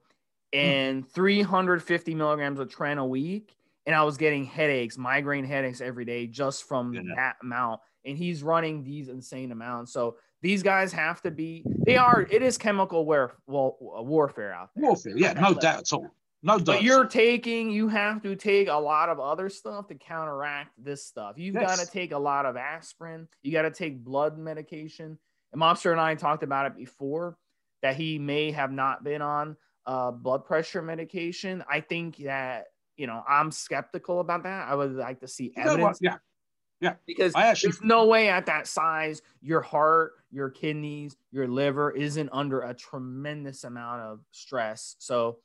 Hmm. 0.54 0.60
and 0.60 1.12
350 1.12 2.16
milligrams 2.16 2.60
of 2.60 2.70
Tren 2.70 2.98
a 2.98 3.06
week. 3.06 3.56
And 3.86 3.96
I 3.96 4.04
was 4.04 4.18
getting 4.18 4.46
headaches, 4.46 4.98
migraine 4.98 5.46
headaches 5.46 5.82
every 5.82 6.06
day 6.06 6.28
just 6.28 6.68
from 6.68 6.94
yeah. 6.94 7.02
that 7.16 7.36
amount. 7.42 7.82
And 8.06 8.18
he's 8.18 8.44
running 8.44 8.84
these 8.84 9.10
insane 9.10 9.52
amounts. 9.52 9.92
So 9.94 10.18
these 10.42 10.64
guys 10.64 10.94
have 10.94 11.22
to 11.24 11.32
be, 11.32 11.64
they 11.86 11.98
are, 11.98 12.22
it 12.30 12.42
is 12.42 12.58
chemical 12.58 13.06
war, 13.06 13.38
well, 13.48 13.78
warfare 13.80 14.54
out 14.54 14.70
there. 14.76 14.86
Warfare, 14.86 15.18
yeah, 15.18 15.34
no 15.34 15.54
doubt 15.54 15.80
at 15.80 15.94
all. 15.94 16.08
No 16.42 16.58
doubt. 16.58 16.66
But 16.66 16.84
you're 16.84 17.06
taking, 17.06 17.70
you 17.70 17.88
have 17.90 18.22
to 18.24 18.36
take 18.36 18.70
a 18.70 18.74
lot 18.74 19.10
of 19.10 19.20
other 19.20 19.50
stuff 19.50 19.88
to 19.88 19.96
counteract 19.96 20.72
this 20.78 21.06
stuff. 21.06 21.34
You've 21.38 21.56
yes. 21.56 21.78
got 21.78 21.86
to 21.86 21.92
take 21.92 22.12
a 22.12 22.18
lot 22.18 22.46
of 22.46 22.56
aspirin. 22.56 23.28
You 23.42 23.52
got 23.52 23.64
to 23.64 23.72
take 23.72 24.04
blood 24.04 24.38
medication. 24.38 25.18
And 25.52 25.62
Mobster 25.62 25.92
and 25.92 26.00
I 26.00 26.16
talked 26.16 26.44
about 26.44 26.68
it 26.68 26.78
before 26.78 27.38
that 27.82 27.96
he 27.96 28.20
may 28.20 28.52
have 28.52 28.72
not 28.72 29.04
been 29.04 29.22
on 29.22 29.58
uh, 29.90 30.12
blood 30.12 30.46
pressure 30.46 30.84
medication. 30.84 31.64
I 31.70 31.82
think 31.82 32.18
that 32.18 32.68
you 32.96 33.08
know 33.08 33.24
I'm 33.28 33.50
skeptical 33.50 34.20
about 34.20 34.44
that. 34.44 34.68
I 34.70 34.76
would 34.76 34.94
like 34.94 35.20
to 35.22 35.28
see 35.28 35.52
evidence. 35.58 35.98
Yeah, 36.00 36.18
yeah. 36.80 36.94
Because 37.08 37.34
actually, 37.36 37.72
there's 37.72 37.82
no 37.82 38.06
way 38.06 38.30
at 38.30 38.46
that 38.46 38.68
size, 38.68 39.24
your 39.42 39.62
heart, 39.62 40.14
your 40.32 40.52
kidneys, 40.52 41.18
your 41.32 41.48
liver 41.48 41.90
isn't 41.90 42.30
under 42.32 42.62
a 42.62 42.74
tremendous 42.76 43.64
amount 43.64 44.02
of 44.02 44.20
stress. 44.32 44.96
So, 45.00 45.40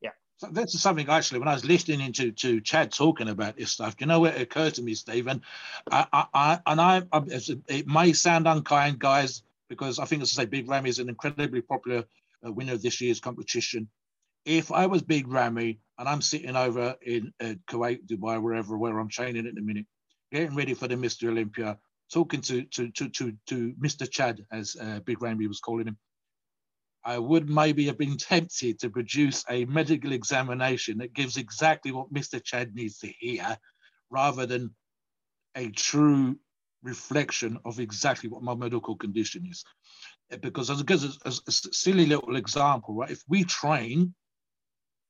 yeah. 0.00 0.12
So 0.38 0.48
that's 0.50 0.80
something 0.80 1.10
actually 1.10 1.40
when 1.40 1.48
I 1.48 1.54
was 1.54 1.66
listening 1.66 2.00
into 2.00 2.32
to 2.32 2.62
Chad 2.62 2.92
talking 2.92 3.28
about 3.28 3.58
this 3.58 3.72
stuff. 3.72 3.96
You 3.98 4.06
know 4.06 4.20
what 4.20 4.40
occurred 4.40 4.72
to 4.76 4.82
me, 4.82 4.94
Stephen? 4.94 5.42
I, 5.90 6.06
I, 6.10 6.26
I 6.32 6.60
and 6.64 6.80
I, 6.80 7.02
I, 7.12 7.22
it 7.68 7.86
may 7.86 8.14
sound 8.14 8.48
unkind, 8.48 8.98
guys, 8.98 9.42
because 9.68 9.98
I 9.98 10.06
think 10.06 10.22
as 10.22 10.32
I 10.38 10.44
say, 10.44 10.46
Big 10.46 10.66
Ramy 10.66 10.88
is 10.88 10.98
an 10.98 11.10
incredibly 11.10 11.60
popular 11.60 12.04
winner 12.50 12.72
of 12.72 12.82
this 12.82 13.00
year's 13.00 13.20
competition. 13.20 13.88
If 14.44 14.72
I 14.72 14.86
was 14.86 15.02
Big 15.02 15.28
Ramy 15.28 15.80
and 15.98 16.08
I'm 16.08 16.22
sitting 16.22 16.56
over 16.56 16.96
in 17.02 17.32
uh, 17.40 17.54
Kuwait, 17.70 18.06
Dubai, 18.06 18.42
wherever, 18.42 18.76
where 18.76 18.98
I'm 18.98 19.08
training 19.08 19.46
at 19.46 19.54
the 19.54 19.60
minute, 19.60 19.86
getting 20.32 20.56
ready 20.56 20.74
for 20.74 20.88
the 20.88 20.96
Mr. 20.96 21.28
Olympia, 21.28 21.78
talking 22.12 22.40
to 22.42 22.64
to 22.64 22.90
to 22.90 23.08
to, 23.10 23.32
to 23.46 23.74
Mr. 23.74 24.10
Chad, 24.10 24.44
as 24.50 24.76
uh, 24.80 25.00
Big 25.04 25.22
Ramy 25.22 25.46
was 25.46 25.60
calling 25.60 25.86
him, 25.86 25.98
I 27.04 27.18
would 27.18 27.48
maybe 27.48 27.86
have 27.86 27.98
been 27.98 28.16
tempted 28.32 28.80
to 28.80 28.90
produce 28.90 29.44
a 29.48 29.64
medical 29.66 30.12
examination 30.12 30.98
that 30.98 31.14
gives 31.14 31.36
exactly 31.36 31.92
what 31.92 32.12
Mr. 32.12 32.42
Chad 32.42 32.74
needs 32.74 32.98
to 32.98 33.08
hear, 33.18 33.56
rather 34.10 34.46
than 34.46 34.74
a 35.54 35.68
true 35.70 36.36
reflection 36.82 37.58
of 37.64 37.80
exactly 37.80 38.28
what 38.28 38.42
my 38.42 38.54
medical 38.54 38.96
condition 38.96 39.46
is. 39.50 39.64
Because 40.40 40.70
as, 40.70 40.82
as, 40.88 41.18
as 41.26 41.42
a 41.46 41.52
silly 41.52 42.06
little 42.06 42.36
example, 42.36 42.94
right? 42.94 43.10
If 43.10 43.22
we 43.28 43.44
train, 43.44 44.14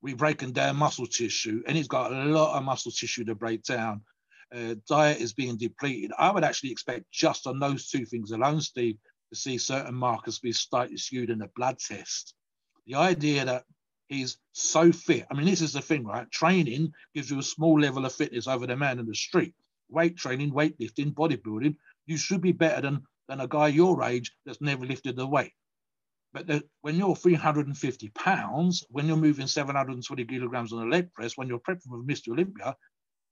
we're 0.02 0.16
breaking 0.16 0.52
down 0.52 0.76
muscle 0.76 1.06
tissue, 1.06 1.62
and 1.66 1.78
it's 1.78 1.88
got 1.88 2.12
a 2.12 2.24
lot 2.24 2.56
of 2.56 2.64
muscle 2.64 2.90
tissue 2.90 3.24
to 3.24 3.34
break 3.34 3.62
down. 3.62 4.02
Uh, 4.54 4.74
diet 4.88 5.20
is 5.20 5.32
being 5.32 5.56
depleted. 5.56 6.12
I 6.18 6.30
would 6.30 6.44
actually 6.44 6.72
expect 6.72 7.10
just 7.10 7.46
on 7.46 7.58
those 7.58 7.88
two 7.88 8.04
things 8.04 8.32
alone, 8.32 8.60
Steve, 8.60 8.96
to 9.30 9.38
see 9.38 9.56
certain 9.56 9.94
markers 9.94 10.40
be 10.40 10.52
slightly 10.52 10.96
skewed 10.96 11.30
in 11.30 11.40
a 11.40 11.48
blood 11.56 11.78
test. 11.78 12.34
The 12.86 12.96
idea 12.96 13.44
that 13.44 13.64
he's 14.08 14.36
so 14.52 14.92
fit. 14.92 15.26
I 15.30 15.34
mean, 15.34 15.46
this 15.46 15.62
is 15.62 15.72
the 15.72 15.80
thing, 15.80 16.04
right? 16.04 16.30
Training 16.30 16.92
gives 17.14 17.30
you 17.30 17.38
a 17.38 17.42
small 17.42 17.80
level 17.80 18.04
of 18.04 18.12
fitness 18.12 18.46
over 18.46 18.66
the 18.66 18.76
man 18.76 18.98
in 18.98 19.06
the 19.06 19.14
street. 19.14 19.54
Weight 19.92 20.16
training, 20.16 20.52
weightlifting, 20.52 21.12
bodybuilding, 21.12 21.76
you 22.06 22.16
should 22.16 22.40
be 22.40 22.52
better 22.52 22.80
than, 22.80 23.02
than 23.28 23.40
a 23.40 23.48
guy 23.48 23.68
your 23.68 24.02
age 24.02 24.32
that's 24.44 24.60
never 24.60 24.86
lifted 24.86 25.16
the 25.16 25.26
weight. 25.26 25.52
But 26.32 26.46
the, 26.46 26.62
when 26.80 26.96
you're 26.96 27.14
350 27.14 28.08
pounds, 28.10 28.84
when 28.88 29.06
you're 29.06 29.16
moving 29.16 29.46
720 29.46 30.24
kilograms 30.24 30.72
on 30.72 30.86
a 30.86 30.90
leg 30.90 31.12
press, 31.12 31.36
when 31.36 31.46
you're 31.46 31.60
prepping 31.60 31.88
for 31.88 32.02
Mr. 32.02 32.32
Olympia, 32.32 32.74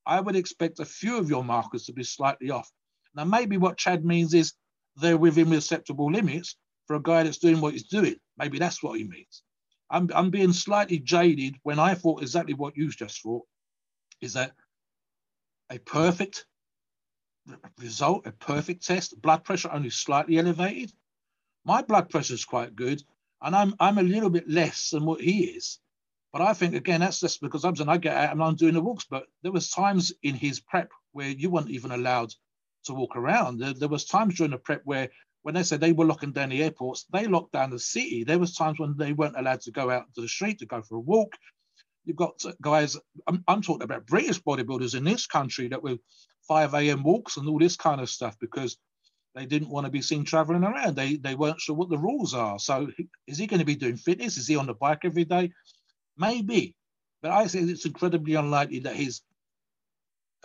I 0.07 0.21
would 0.21 0.37
expect 0.37 0.81
a 0.81 0.85
few 0.85 1.17
of 1.17 1.31
your 1.31 1.43
markers 1.43 1.87
to 1.87 1.93
be 1.93 2.05
slightly 2.05 2.51
off. 2.51 2.71
Now, 3.15 3.25
maybe 3.25 3.57
what 3.57 3.79
Chad 3.79 4.05
means 4.05 4.35
is 4.35 4.53
they're 4.97 5.17
within 5.17 5.53
acceptable 5.53 6.13
limits 6.13 6.57
for 6.87 6.97
a 6.97 7.03
guy 7.03 7.23
that's 7.23 7.39
doing 7.39 7.61
what 7.61 7.73
he's 7.73 7.89
doing. 7.89 8.17
Maybe 8.37 8.59
that's 8.59 8.83
what 8.83 8.99
he 8.99 9.05
means. 9.05 9.43
I'm, 9.91 10.09
I'm 10.15 10.31
being 10.31 10.53
slightly 10.53 10.99
jaded 10.99 11.57
when 11.63 11.79
I 11.79 11.95
thought 11.95 12.23
exactly 12.23 12.55
what 12.55 12.77
you 12.77 12.91
just 12.91 13.23
thought 13.23 13.45
is 14.21 14.35
that 14.35 14.53
a 15.71 15.79
perfect 15.79 16.47
result, 17.79 18.27
a 18.27 18.33
perfect 18.33 18.87
test, 18.87 19.21
blood 19.21 19.45
pressure 19.45 19.71
only 19.73 19.91
slightly 19.91 20.39
elevated. 20.39 20.93
My 21.65 21.83
blood 21.83 22.09
pressure 22.09 22.35
is 22.35 22.45
quite 22.45 22.75
good, 22.75 23.03
and 23.43 23.55
I'm 23.55 23.75
I'm 23.81 23.99
a 23.99 24.03
little 24.03 24.31
bit 24.31 24.49
less 24.49 24.91
than 24.91 25.05
what 25.05 25.21
he 25.21 25.45
is. 25.45 25.79
But 26.33 26.43
I 26.43 26.55
think 26.55 26.75
again 26.75 27.01
that's 27.01 27.21
just 27.21 27.41
because 27.41 27.65
I'm 27.65 27.77
saying 27.77 27.89
I 27.89 27.99
get 27.99 28.17
out 28.17 28.33
and 28.33 28.43
I'm 28.43 28.57
doing 28.57 28.75
the 28.75 28.81
walks. 28.81 29.07
But 29.09 29.27
there 29.43 29.53
was 29.53 29.71
times 29.71 30.13
in 30.23 30.35
his 30.35 30.61
prep 30.61 30.91
where 31.13 31.29
you 31.29 31.51
weren't 31.51 31.71
even 31.71 31.91
allowed 31.91 32.33
to 32.85 32.95
walk 32.95 33.17
around. 33.17 33.59
There, 33.59 33.75
there 33.75 33.89
was 33.89 34.05
times 34.05 34.37
during 34.37 34.53
the 34.53 34.59
prep 34.59 34.83
where 34.85 35.11
when 35.43 35.55
they 35.55 35.63
said 35.63 35.81
they 35.81 35.93
were 35.93 36.05
locking 36.05 36.33
down 36.33 36.51
the 36.51 36.63
airports, 36.63 37.07
they 37.13 37.27
locked 37.27 37.53
down 37.53 37.71
the 37.71 37.79
city. 37.79 38.25
There 38.25 38.39
was 38.39 38.55
times 38.55 38.79
when 38.79 38.97
they 38.97 39.13
weren't 39.13 39.39
allowed 39.39 39.63
to 39.63 39.71
go 39.71 39.91
out 39.91 40.05
to 40.15 40.21
the 40.21 40.29
street 40.29 40.59
to 40.59 40.67
go 40.67 40.83
for 40.83 40.97
a 40.97 41.01
walk. 41.01 41.35
You've 42.05 42.17
got 42.17 42.43
guys. 42.61 42.97
I'm, 43.27 43.45
I'm 43.47 43.63
talking 43.63 43.83
about 43.83 44.07
British 44.07 44.41
bodybuilders 44.43 44.95
in 44.95 45.05
this 45.05 45.27
country 45.27 45.69
that 45.69 45.83
were 45.83 45.97
5 46.51 46.75
a.m. 46.75 47.05
walks 47.05 47.37
and 47.37 47.49
all 47.49 47.61
this 47.61 47.77
kind 47.77 48.01
of 48.01 48.11
stuff 48.11 48.37
because 48.41 48.77
they 49.37 49.47
didn't 49.47 49.71
want 49.71 49.87
to 49.87 49.93
be 49.93 50.03
seen 50.03 50.25
traveling 50.25 50.65
around. 50.65 50.97
They 50.97 51.15
they 51.15 51.37
weren't 51.37 51.61
sure 51.61 51.77
what 51.77 51.91
the 51.91 51.97
rules 51.97 52.35
are. 52.35 52.59
So 52.59 52.89
is 53.29 53.39
he 53.39 53.47
going 53.47 53.61
to 53.61 53.65
be 53.65 53.77
doing 53.77 53.97
fitness? 53.97 54.37
Is 54.37 54.49
he 54.49 54.57
on 54.57 54.67
the 54.67 54.75
bike 54.75 55.03
every 55.05 55.25
day? 55.25 55.53
Maybe, 56.19 56.75
but 57.23 57.31
I 57.31 57.47
think 57.47 57.71
it's 57.71 57.87
incredibly 57.87 58.35
unlikely 58.35 58.81
that 58.81 58.97
he's 58.97 59.23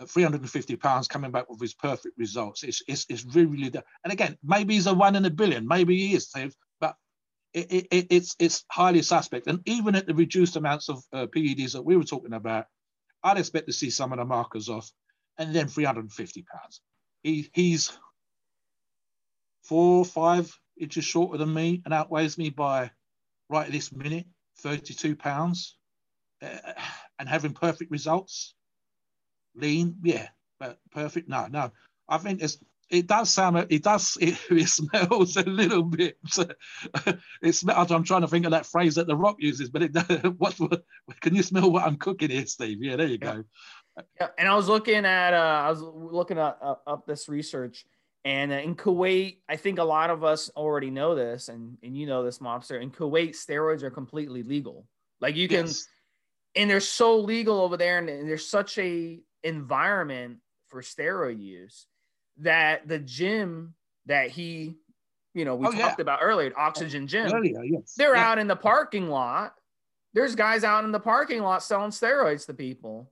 at 0.00 0.08
350 0.08 0.76
pounds 0.76 1.08
coming 1.08 1.32
back 1.32 1.50
with 1.50 1.60
his 1.60 1.74
perfect 1.74 2.16
results. 2.16 2.62
It's, 2.62 2.82
it's, 2.86 3.06
it's 3.08 3.24
really, 3.24 3.46
really, 3.46 3.72
and 4.04 4.12
again, 4.12 4.38
maybe 4.44 4.74
he's 4.74 4.86
a 4.86 4.94
one 4.94 5.16
in 5.16 5.24
a 5.24 5.30
billion, 5.30 5.66
maybe 5.66 5.96
he 5.96 6.14
is, 6.14 6.32
but 6.80 6.94
it, 7.52 7.88
it, 7.90 8.06
it's, 8.10 8.36
it's 8.38 8.64
highly 8.70 9.02
suspect. 9.02 9.48
And 9.48 9.60
even 9.66 9.96
at 9.96 10.06
the 10.06 10.14
reduced 10.14 10.56
amounts 10.56 10.88
of 10.88 11.02
uh, 11.12 11.26
PEDs 11.26 11.72
that 11.72 11.84
we 11.84 11.96
were 11.96 12.04
talking 12.04 12.34
about, 12.34 12.66
I'd 13.22 13.38
expect 13.38 13.66
to 13.66 13.72
see 13.72 13.90
some 13.90 14.12
of 14.12 14.18
the 14.18 14.24
markers 14.24 14.68
off 14.68 14.90
and 15.38 15.54
then 15.54 15.68
350 15.68 16.42
pounds. 16.42 16.80
He, 17.22 17.50
he's 17.52 17.96
four, 19.62 19.98
or 19.98 20.04
five 20.04 20.56
inches 20.78 21.04
shorter 21.04 21.38
than 21.38 21.52
me 21.52 21.82
and 21.84 21.92
outweighs 21.92 22.38
me 22.38 22.50
by 22.50 22.90
right 23.48 23.70
this 23.70 23.92
minute, 23.92 24.26
32 24.58 25.16
pounds 25.16 25.76
uh, 26.42 26.72
and 27.18 27.28
having 27.28 27.52
perfect 27.52 27.90
results 27.90 28.54
lean, 29.56 29.96
yeah, 30.02 30.28
but 30.60 30.78
perfect. 30.92 31.28
No, 31.28 31.46
no. 31.50 31.72
I 32.08 32.18
think 32.18 32.42
it's 32.42 32.58
it 32.88 33.08
does 33.08 33.30
sound 33.30 33.66
it 33.68 33.82
does 33.82 34.16
it, 34.20 34.38
it 34.50 34.68
smells 34.68 35.36
a 35.36 35.42
little 35.42 35.82
bit 35.82 36.16
it's 37.42 37.64
i'm 37.68 38.04
trying 38.04 38.20
to 38.20 38.28
think 38.28 38.44
of 38.44 38.52
that 38.52 38.64
phrase 38.64 38.94
that 38.94 39.08
the 39.08 39.16
rock 39.16 39.34
uses 39.40 39.68
but 39.68 39.82
it 39.82 39.92
what, 40.38 40.54
what 40.60 40.84
can 41.20 41.34
you 41.34 41.42
smell 41.42 41.68
what 41.68 41.82
i'm 41.82 41.96
cooking 41.96 42.30
here 42.30 42.46
steve 42.46 42.80
yeah 42.80 42.94
there 42.94 43.08
you 43.08 43.18
yeah. 43.20 43.34
go 43.34 43.44
yeah 44.20 44.28
and 44.38 44.48
i 44.48 44.54
was 44.54 44.68
looking 44.68 45.04
at 45.04 45.34
uh 45.34 45.62
i 45.64 45.70
was 45.70 45.80
looking 45.80 46.38
at, 46.38 46.58
uh, 46.60 46.76
up 46.86 47.06
this 47.06 47.28
research 47.28 47.86
and 48.24 48.52
uh, 48.52 48.56
in 48.56 48.74
kuwait 48.74 49.38
i 49.48 49.56
think 49.56 49.78
a 49.78 49.84
lot 49.84 50.10
of 50.10 50.24
us 50.24 50.50
already 50.56 50.90
know 50.90 51.14
this 51.14 51.48
and 51.48 51.78
and 51.82 51.96
you 51.96 52.06
know 52.06 52.22
this 52.22 52.38
mobster 52.38 52.80
in 52.80 52.90
kuwait 52.90 53.30
steroids 53.30 53.82
are 53.82 53.90
completely 53.90 54.42
legal 54.42 54.86
like 55.20 55.36
you 55.36 55.48
can 55.48 55.66
yes. 55.66 55.86
and 56.54 56.68
they're 56.68 56.80
so 56.80 57.18
legal 57.18 57.60
over 57.60 57.76
there 57.76 57.98
and 57.98 58.08
there's 58.08 58.46
such 58.46 58.78
a 58.78 59.20
environment 59.42 60.38
for 60.68 60.82
steroid 60.82 61.40
use 61.40 61.86
that 62.38 62.86
the 62.86 62.98
gym 62.98 63.74
that 64.06 64.30
he, 64.30 64.74
you 65.34 65.44
know, 65.44 65.56
we 65.56 65.66
oh, 65.66 65.72
talked 65.72 65.98
yeah. 65.98 66.02
about 66.02 66.20
earlier, 66.22 66.52
Oxygen 66.56 67.06
Gym, 67.06 67.32
earlier, 67.32 67.62
yes. 67.64 67.94
they're 67.96 68.14
yeah. 68.14 68.28
out 68.28 68.38
in 68.38 68.46
the 68.46 68.56
parking 68.56 69.08
lot. 69.08 69.54
There's 70.14 70.34
guys 70.34 70.64
out 70.64 70.84
in 70.84 70.92
the 70.92 71.00
parking 71.00 71.42
lot 71.42 71.62
selling 71.62 71.90
steroids 71.90 72.46
to 72.46 72.54
people. 72.54 73.10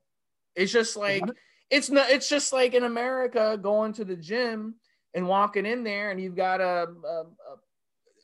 It's 0.56 0.72
just 0.72 0.96
like 0.96 1.24
it's 1.70 1.90
not. 1.90 2.10
It's 2.10 2.28
just 2.28 2.52
like 2.52 2.74
in 2.74 2.84
America 2.84 3.58
going 3.60 3.92
to 3.94 4.04
the 4.04 4.16
gym 4.16 4.76
and 5.14 5.26
walking 5.26 5.66
in 5.66 5.84
there, 5.84 6.10
and 6.10 6.20
you've 6.20 6.36
got 6.36 6.60
a, 6.60 6.86
a, 6.86 7.24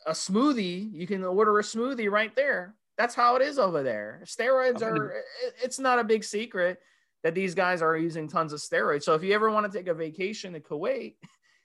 a 0.07 0.13
smoothie. 0.13 0.93
You 0.93 1.07
can 1.07 1.25
order 1.25 1.59
a 1.59 1.63
smoothie 1.63 2.11
right 2.11 2.35
there. 2.37 2.75
That's 2.99 3.15
how 3.15 3.37
it 3.37 3.43
is 3.43 3.59
over 3.59 3.83
there. 3.83 4.23
Steroids 4.25 4.83
are. 4.83 5.15
It's 5.63 5.79
not 5.79 5.99
a 5.99 6.05
big 6.05 6.23
secret 6.25 6.79
that 7.23 7.35
these 7.35 7.55
guys 7.55 7.83
are 7.83 7.97
using 7.97 8.29
tons 8.29 8.53
of 8.53 8.61
steroids. 8.61 9.03
So 9.03 9.15
if 9.15 9.23
you 9.23 9.35
ever 9.35 9.51
want 9.51 9.71
to 9.71 9.79
take 9.79 9.89
a 9.89 9.95
vacation 9.95 10.53
to 10.55 10.61
Kuwait, 10.61 11.17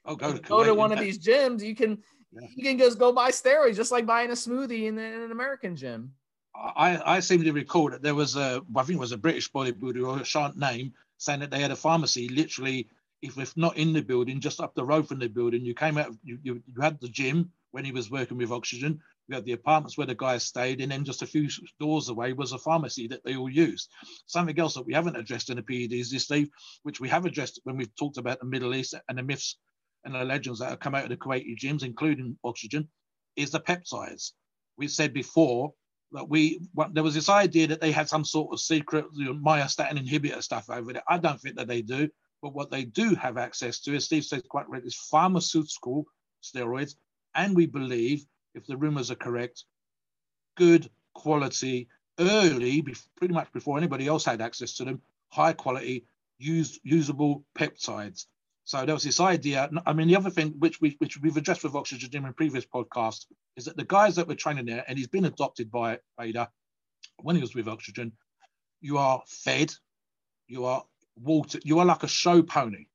oh, 0.05 0.15
go 0.15 0.33
to, 0.33 0.39
go 0.39 0.63
to 0.63 0.73
one 0.73 0.91
of 0.91 0.99
these 0.99 1.19
gyms, 1.19 1.61
you 1.61 1.75
can 1.75 1.99
yeah. 2.31 2.47
you 2.55 2.63
can 2.63 2.77
just 2.77 2.97
go 2.99 3.11
buy 3.11 3.31
steroids, 3.31 3.75
just 3.75 3.91
like 3.91 4.05
buying 4.05 4.31
a 4.31 4.33
smoothie 4.33 4.87
in, 4.87 4.97
in 4.97 5.21
an 5.21 5.31
American 5.31 5.75
gym. 5.75 6.11
I, 6.57 7.15
I 7.17 7.19
seem 7.19 7.43
to 7.43 7.51
recall 7.51 7.89
that 7.89 8.01
there 8.01 8.15
was 8.15 8.35
a, 8.35 8.61
I 8.75 8.83
think 8.83 8.97
it 8.97 8.99
was 8.99 9.11
a 9.11 9.17
British 9.17 9.51
bodybuilder 9.51 10.07
or 10.07 10.21
a 10.21 10.25
shan't 10.25 10.57
name 10.57 10.93
saying 11.17 11.41
that 11.41 11.51
they 11.51 11.61
had 11.61 11.71
a 11.71 11.75
pharmacy 11.75 12.29
literally, 12.29 12.89
if, 13.21 13.37
if 13.37 13.55
not 13.57 13.77
in 13.77 13.93
the 13.93 14.01
building, 14.01 14.39
just 14.39 14.59
up 14.59 14.75
the 14.75 14.85
road 14.85 15.07
from 15.07 15.19
the 15.19 15.27
building. 15.27 15.65
You 15.65 15.73
came 15.73 15.97
out, 15.97 16.11
you, 16.23 16.39
you, 16.43 16.63
you 16.65 16.81
had 16.81 16.99
the 16.99 17.09
gym 17.09 17.51
when 17.71 17.85
he 17.85 17.91
was 17.91 18.11
working 18.11 18.37
with 18.37 18.51
oxygen. 18.51 18.99
We 19.27 19.35
had 19.35 19.45
the 19.45 19.53
apartments 19.53 19.97
where 19.97 20.07
the 20.07 20.15
guys 20.15 20.43
stayed, 20.43 20.81
and 20.81 20.91
then 20.91 21.03
just 21.03 21.23
a 21.23 21.27
few 21.27 21.49
doors 21.79 22.09
away 22.09 22.33
was 22.33 22.51
a 22.51 22.59
pharmacy 22.59 23.07
that 23.07 23.23
they 23.25 23.35
all 23.35 23.49
used. 23.49 23.89
Something 24.27 24.57
else 24.59 24.75
that 24.75 24.85
we 24.85 24.93
haven't 24.93 25.15
addressed 25.15 25.49
in 25.49 25.57
the 25.57 25.63
PEDs 25.63 26.13
is, 26.13 26.23
Steve, 26.23 26.49
which 26.83 26.99
we 26.99 27.09
have 27.09 27.25
addressed 27.25 27.59
when 27.63 27.75
we've 27.75 27.95
talked 27.95 28.17
about 28.17 28.39
the 28.39 28.45
Middle 28.45 28.75
East 28.75 28.93
and 29.09 29.17
the 29.17 29.23
myths 29.23 29.57
and 30.03 30.13
the 30.13 30.23
legends 30.23 30.59
that 30.59 30.69
have 30.69 30.79
come 30.79 30.93
out 30.93 31.03
of 31.03 31.09
the 31.09 31.17
Kuwaiti 31.17 31.57
gyms, 31.57 31.83
including 31.83 32.37
oxygen, 32.43 32.87
is 33.35 33.49
the 33.49 33.59
peptides. 33.59 34.33
We 34.77 34.87
said 34.87 35.11
before 35.13 35.73
that 36.15 36.29
we 36.29 36.59
there 36.91 37.03
was 37.03 37.13
this 37.13 37.29
idea 37.29 37.67
that 37.67 37.81
they 37.81 37.91
had 37.91 38.09
some 38.09 38.25
sort 38.25 38.53
of 38.53 38.59
secret 38.59 39.05
you 39.13 39.25
know, 39.25 39.33
myostatin 39.33 40.03
inhibitor 40.03 40.41
stuff 40.41 40.69
over 40.69 40.93
there. 40.93 41.03
I 41.07 41.17
don't 41.17 41.39
think 41.39 41.57
that 41.57 41.67
they 41.67 41.81
do, 41.81 42.09
but 42.41 42.53
what 42.53 42.71
they 42.71 42.85
do 42.85 43.15
have 43.15 43.37
access 43.37 43.79
to, 43.81 43.95
as 43.95 44.05
Steve 44.05 44.25
says 44.25 44.43
quite 44.47 44.69
right, 44.69 44.83
is 44.83 44.95
pharmaceutical 44.95 46.05
steroids, 46.41 46.95
and 47.35 47.55
we 47.55 47.65
believe 47.65 48.25
if 48.53 48.65
the 48.65 48.77
rumors 48.77 49.11
are 49.11 49.15
correct, 49.15 49.65
good 50.55 50.89
quality, 51.13 51.87
early, 52.19 52.81
pretty 53.17 53.33
much 53.33 53.51
before 53.51 53.77
anybody 53.77 54.07
else 54.07 54.25
had 54.25 54.41
access 54.41 54.73
to 54.75 54.85
them, 54.85 55.01
high 55.29 55.53
quality, 55.53 56.05
used, 56.37 56.79
usable 56.83 57.43
peptides. 57.57 58.25
So 58.63 58.85
there 58.85 58.95
was 58.95 59.03
this 59.03 59.19
idea. 59.19 59.69
I 59.85 59.93
mean, 59.93 60.07
the 60.07 60.15
other 60.15 60.31
thing 60.31 60.55
which 60.59 60.81
we 60.81 60.95
which 60.99 61.19
we've 61.21 61.37
addressed 61.37 61.63
with 61.63 61.75
Oxygen 61.75 62.25
in 62.25 62.33
previous 62.33 62.65
podcasts 62.65 63.25
is 63.55 63.65
that 63.65 63.77
the 63.77 63.85
guys 63.85 64.15
that 64.15 64.27
were 64.27 64.35
training 64.35 64.65
there, 64.65 64.83
and 64.87 64.97
he's 64.97 65.07
been 65.07 65.25
adopted 65.25 65.71
by 65.71 65.99
Vader 66.19 66.47
when 67.21 67.35
he 67.35 67.41
was 67.41 67.55
with 67.55 67.67
Oxygen, 67.67 68.11
you 68.81 68.97
are 68.97 69.21
fed, 69.27 69.73
you 70.47 70.65
are 70.65 70.83
water, 71.15 71.59
you 71.63 71.79
are 71.79 71.85
like 71.85 72.03
a 72.03 72.07
show 72.07 72.41
pony. 72.41 72.85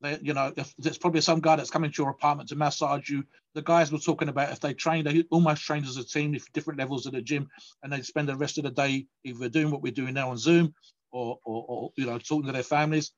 They, 0.00 0.18
you 0.20 0.34
know, 0.34 0.52
if 0.56 0.74
there's 0.78 0.98
probably 0.98 1.22
some 1.22 1.40
guy 1.40 1.56
that's 1.56 1.70
coming 1.70 1.90
to 1.90 2.02
your 2.02 2.10
apartment 2.10 2.50
to 2.50 2.56
massage 2.56 3.08
you. 3.08 3.24
The 3.54 3.62
guys 3.62 3.90
were 3.90 3.98
talking 3.98 4.28
about 4.28 4.52
if 4.52 4.60
they 4.60 4.74
train, 4.74 5.04
they 5.04 5.24
almost 5.30 5.62
trained 5.62 5.86
as 5.86 5.96
a 5.96 6.04
team, 6.04 6.34
if 6.34 6.52
different 6.52 6.78
levels 6.78 7.06
of 7.06 7.12
the 7.12 7.22
gym, 7.22 7.48
and 7.82 7.92
they 7.92 8.02
spend 8.02 8.28
the 8.28 8.36
rest 8.36 8.58
of 8.58 8.64
the 8.64 8.70
day 8.70 9.06
either 9.24 9.48
doing 9.48 9.70
what 9.70 9.80
we're 9.80 9.92
doing 9.92 10.12
now 10.12 10.30
on 10.30 10.36
Zoom, 10.36 10.74
or, 11.12 11.38
or, 11.44 11.64
or 11.68 11.90
you 11.96 12.04
know, 12.04 12.18
talking 12.18 12.46
to 12.46 12.52
their 12.52 12.62
families, 12.62 13.12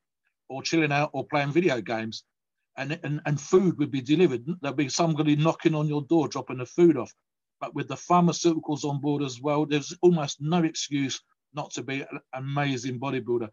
or 0.48 0.62
chilling 0.62 0.92
out, 0.92 1.10
or 1.12 1.26
playing 1.26 1.50
video 1.50 1.80
games. 1.80 2.24
And, 2.76 2.98
and, 3.02 3.20
and 3.24 3.40
food 3.40 3.78
would 3.78 3.90
be 3.90 4.02
delivered. 4.02 4.44
There'd 4.60 4.76
be 4.76 4.88
somebody 4.88 5.34
knocking 5.36 5.74
on 5.74 5.88
your 5.88 6.02
door, 6.02 6.28
dropping 6.28 6.58
the 6.58 6.66
food 6.66 6.96
off. 6.96 7.12
But 7.60 7.74
with 7.74 7.88
the 7.88 7.94
pharmaceuticals 7.94 8.84
on 8.84 9.00
board 9.00 9.22
as 9.22 9.40
well, 9.40 9.64
there's 9.64 9.96
almost 10.02 10.40
no 10.40 10.62
excuse 10.62 11.20
not 11.54 11.70
to 11.72 11.82
be 11.82 12.02
an 12.02 12.20
amazing 12.34 13.00
bodybuilder. 13.00 13.48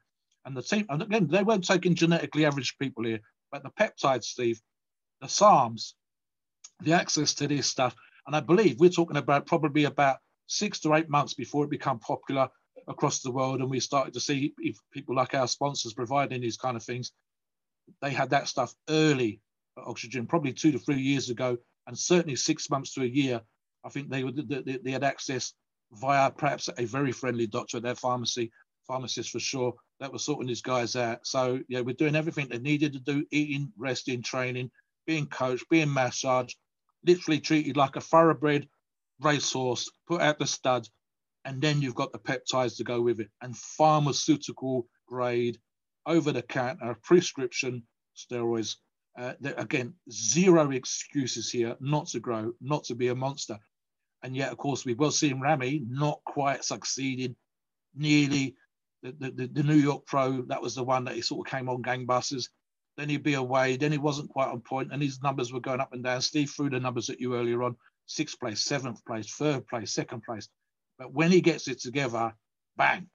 And 0.45 0.57
the 0.57 0.61
team, 0.61 0.85
and 0.89 1.01
again, 1.01 1.27
they 1.27 1.43
weren't 1.43 1.65
taking 1.65 1.95
genetically 1.95 2.45
average 2.45 2.77
people 2.77 3.05
here. 3.05 3.21
But 3.51 3.63
the 3.63 3.69
peptides, 3.69 4.25
Steve, 4.25 4.61
the 5.21 5.27
SARMs, 5.27 5.93
the 6.81 6.93
access 6.93 7.33
to 7.35 7.47
this 7.47 7.67
stuff, 7.67 7.95
and 8.27 8.35
I 8.35 8.41
believe 8.41 8.79
we're 8.79 8.89
talking 8.89 9.17
about 9.17 9.45
probably 9.45 9.85
about 9.85 10.17
six 10.47 10.79
to 10.81 10.93
eight 10.95 11.09
months 11.09 11.33
before 11.33 11.63
it 11.63 11.69
became 11.69 11.99
popular 11.99 12.49
across 12.87 13.21
the 13.21 13.31
world, 13.31 13.61
and 13.61 13.69
we 13.69 13.79
started 13.79 14.13
to 14.13 14.19
see 14.19 14.53
if 14.59 14.77
people 14.91 15.15
like 15.15 15.33
our 15.33 15.47
sponsors 15.47 15.93
providing 15.93 16.41
these 16.41 16.57
kind 16.57 16.75
of 16.75 16.83
things. 16.83 17.11
They 18.01 18.11
had 18.11 18.29
that 18.31 18.47
stuff 18.47 18.73
early, 18.89 19.41
oxygen, 19.77 20.27
probably 20.27 20.53
two 20.53 20.71
to 20.71 20.79
three 20.79 21.01
years 21.01 21.29
ago, 21.29 21.57
and 21.87 21.97
certainly 21.97 22.35
six 22.35 22.69
months 22.69 22.93
to 22.93 23.01
a 23.01 23.05
year. 23.05 23.41
I 23.83 23.89
think 23.89 24.09
they 24.09 24.23
would 24.23 24.47
they, 24.47 24.77
they 24.77 24.91
had 24.91 25.03
access 25.03 25.53
via 25.91 26.31
perhaps 26.31 26.69
a 26.77 26.85
very 26.85 27.11
friendly 27.11 27.47
doctor 27.47 27.77
at 27.77 27.83
their 27.83 27.95
pharmacy, 27.95 28.51
pharmacist 28.87 29.29
for 29.29 29.39
sure, 29.39 29.73
that 29.99 30.11
was 30.11 30.23
sorting 30.23 30.47
these 30.47 30.61
guys 30.61 30.95
out. 30.95 31.25
So 31.25 31.59
yeah, 31.67 31.81
we're 31.81 31.95
doing 31.95 32.15
everything 32.15 32.47
they 32.49 32.59
needed 32.59 32.93
to 32.93 32.99
do: 32.99 33.25
eating, 33.31 33.71
resting, 33.77 34.21
training, 34.21 34.71
being 35.05 35.27
coached, 35.27 35.69
being 35.69 35.93
massaged, 35.93 36.57
literally 37.05 37.39
treated 37.39 37.77
like 37.77 37.95
a 37.95 38.01
thoroughbred 38.01 38.67
racehorse, 39.21 39.89
put 40.07 40.21
out 40.21 40.39
the 40.39 40.47
stud, 40.47 40.87
and 41.45 41.61
then 41.61 41.81
you've 41.81 41.95
got 41.95 42.11
the 42.11 42.19
peptides 42.19 42.77
to 42.77 42.83
go 42.83 43.01
with 43.01 43.19
it, 43.19 43.29
and 43.41 43.57
pharmaceutical 43.57 44.87
grade, 45.07 45.57
over 46.05 46.31
the 46.31 46.41
counter 46.41 46.97
prescription 47.03 47.83
steroids. 48.15 48.77
Uh, 49.17 49.33
again, 49.57 49.93
zero 50.11 50.71
excuses 50.71 51.51
here 51.51 51.75
not 51.79 52.07
to 52.07 52.19
grow, 52.19 52.51
not 52.61 52.83
to 52.85 52.95
be 52.95 53.09
a 53.09 53.15
monster. 53.15 53.57
And 54.23 54.35
yet, 54.35 54.51
of 54.51 54.57
course, 54.57 54.85
we 54.85 54.93
will 54.93 55.11
see 55.11 55.33
Ramy 55.33 55.83
not 55.87 56.19
quite 56.25 56.63
succeeding 56.63 57.35
nearly 57.93 58.55
the, 59.03 59.11
the, 59.19 59.47
the 59.47 59.63
New 59.63 59.75
York 59.75 60.05
Pro. 60.05 60.41
That 60.43 60.61
was 60.61 60.75
the 60.75 60.83
one 60.83 61.03
that 61.05 61.15
he 61.15 61.21
sort 61.21 61.47
of 61.47 61.51
came 61.51 61.69
on 61.69 61.83
gangbusters. 61.83 62.49
Then 62.97 63.09
he'd 63.09 63.23
be 63.23 63.33
away. 63.33 63.75
Then 63.75 63.91
he 63.91 63.97
wasn't 63.97 64.29
quite 64.29 64.49
on 64.49 64.61
point, 64.61 64.93
and 64.93 65.01
his 65.01 65.21
numbers 65.21 65.51
were 65.51 65.59
going 65.59 65.81
up 65.81 65.93
and 65.93 66.03
down. 66.03 66.21
Steve 66.21 66.49
threw 66.49 66.69
the 66.69 66.79
numbers 66.79 67.09
at 67.09 67.19
you 67.19 67.35
earlier 67.35 67.63
on: 67.63 67.75
sixth 68.05 68.39
place, 68.39 68.61
seventh 68.61 69.03
place, 69.05 69.33
third 69.35 69.67
place, 69.67 69.93
second 69.93 70.23
place. 70.23 70.47
But 70.97 71.11
when 71.11 71.31
he 71.31 71.41
gets 71.41 71.67
it 71.67 71.81
together, 71.81 72.33
bang! 72.77 73.09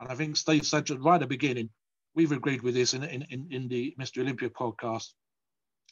And 0.00 0.10
I 0.10 0.14
think 0.14 0.36
Steve 0.36 0.66
said 0.66 0.88
right 0.90 1.14
at 1.14 1.20
the 1.20 1.26
beginning, 1.26 1.70
we've 2.14 2.32
agreed 2.32 2.62
with 2.62 2.74
this 2.74 2.94
in, 2.94 3.02
in, 3.02 3.48
in 3.50 3.68
the 3.68 3.94
Mr. 3.98 4.22
Olympia 4.22 4.48
podcast. 4.48 5.08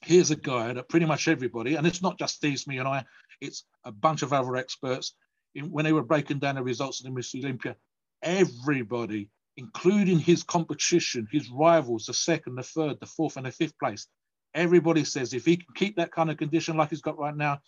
Here's 0.03 0.31
a 0.31 0.37
guy 0.37 0.73
that 0.73 0.89
pretty 0.89 1.07
much 1.07 1.29
everybody, 1.29 1.77
and 1.77 1.87
it's 1.87 2.03
not 2.03 2.19
just 2.19 2.37
Steve, 2.37 2.67
me, 2.67 2.79
and 2.79 2.89
I, 2.89 3.05
it's 3.41 3.65
a 3.85 3.93
bunch 3.93 4.23
of 4.23 4.33
other 4.33 4.57
experts. 4.57 5.15
In, 5.55 5.71
when 5.71 5.85
they 5.85 5.93
were 5.93 6.03
breaking 6.03 6.39
down 6.39 6.55
the 6.57 6.63
results 6.63 7.01
of 7.01 7.13
the 7.13 7.21
Mr. 7.21 7.39
Olympia, 7.43 7.77
everybody, 8.23 9.29
including 9.57 10.19
his 10.19 10.43
competition, 10.43 11.29
his 11.31 11.51
rivals, 11.51 12.07
the 12.07 12.15
second, 12.15 12.57
the 12.57 12.63
third, 12.63 12.99
the 13.01 13.07
fourth, 13.07 13.37
and 13.37 13.47
the 13.47 13.53
fifth 13.53 13.79
place, 13.79 14.07
everybody 14.55 15.05
says 15.05 15.35
if 15.35 15.45
he 15.45 15.57
can 15.57 15.75
keep 15.75 15.97
that 15.97 16.13
kind 16.13 16.31
of 16.31 16.37
condition 16.37 16.77
like 16.77 16.91
he's 16.91 17.03
got 17.03 17.19
right 17.19 17.37
now, 17.37 17.59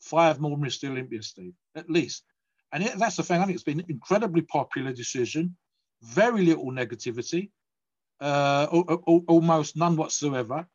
five 0.00 0.40
more 0.40 0.56
Mr. 0.56 0.88
Olympia, 0.88 1.22
Steve, 1.22 1.54
at 1.74 1.90
least. 1.90 2.22
And 2.72 2.84
it, 2.84 2.98
that's 2.98 3.16
the 3.16 3.22
thing. 3.22 3.40
I 3.40 3.44
think 3.44 3.54
it's 3.54 3.64
been 3.64 3.80
an 3.80 3.86
incredibly 3.88 4.42
popular 4.42 4.92
decision, 4.92 5.56
very 6.02 6.44
little 6.44 6.70
negativity, 6.70 7.50
uh, 8.20 8.66
almost 8.66 9.76
none 9.76 9.96
whatsoever. 9.96 10.66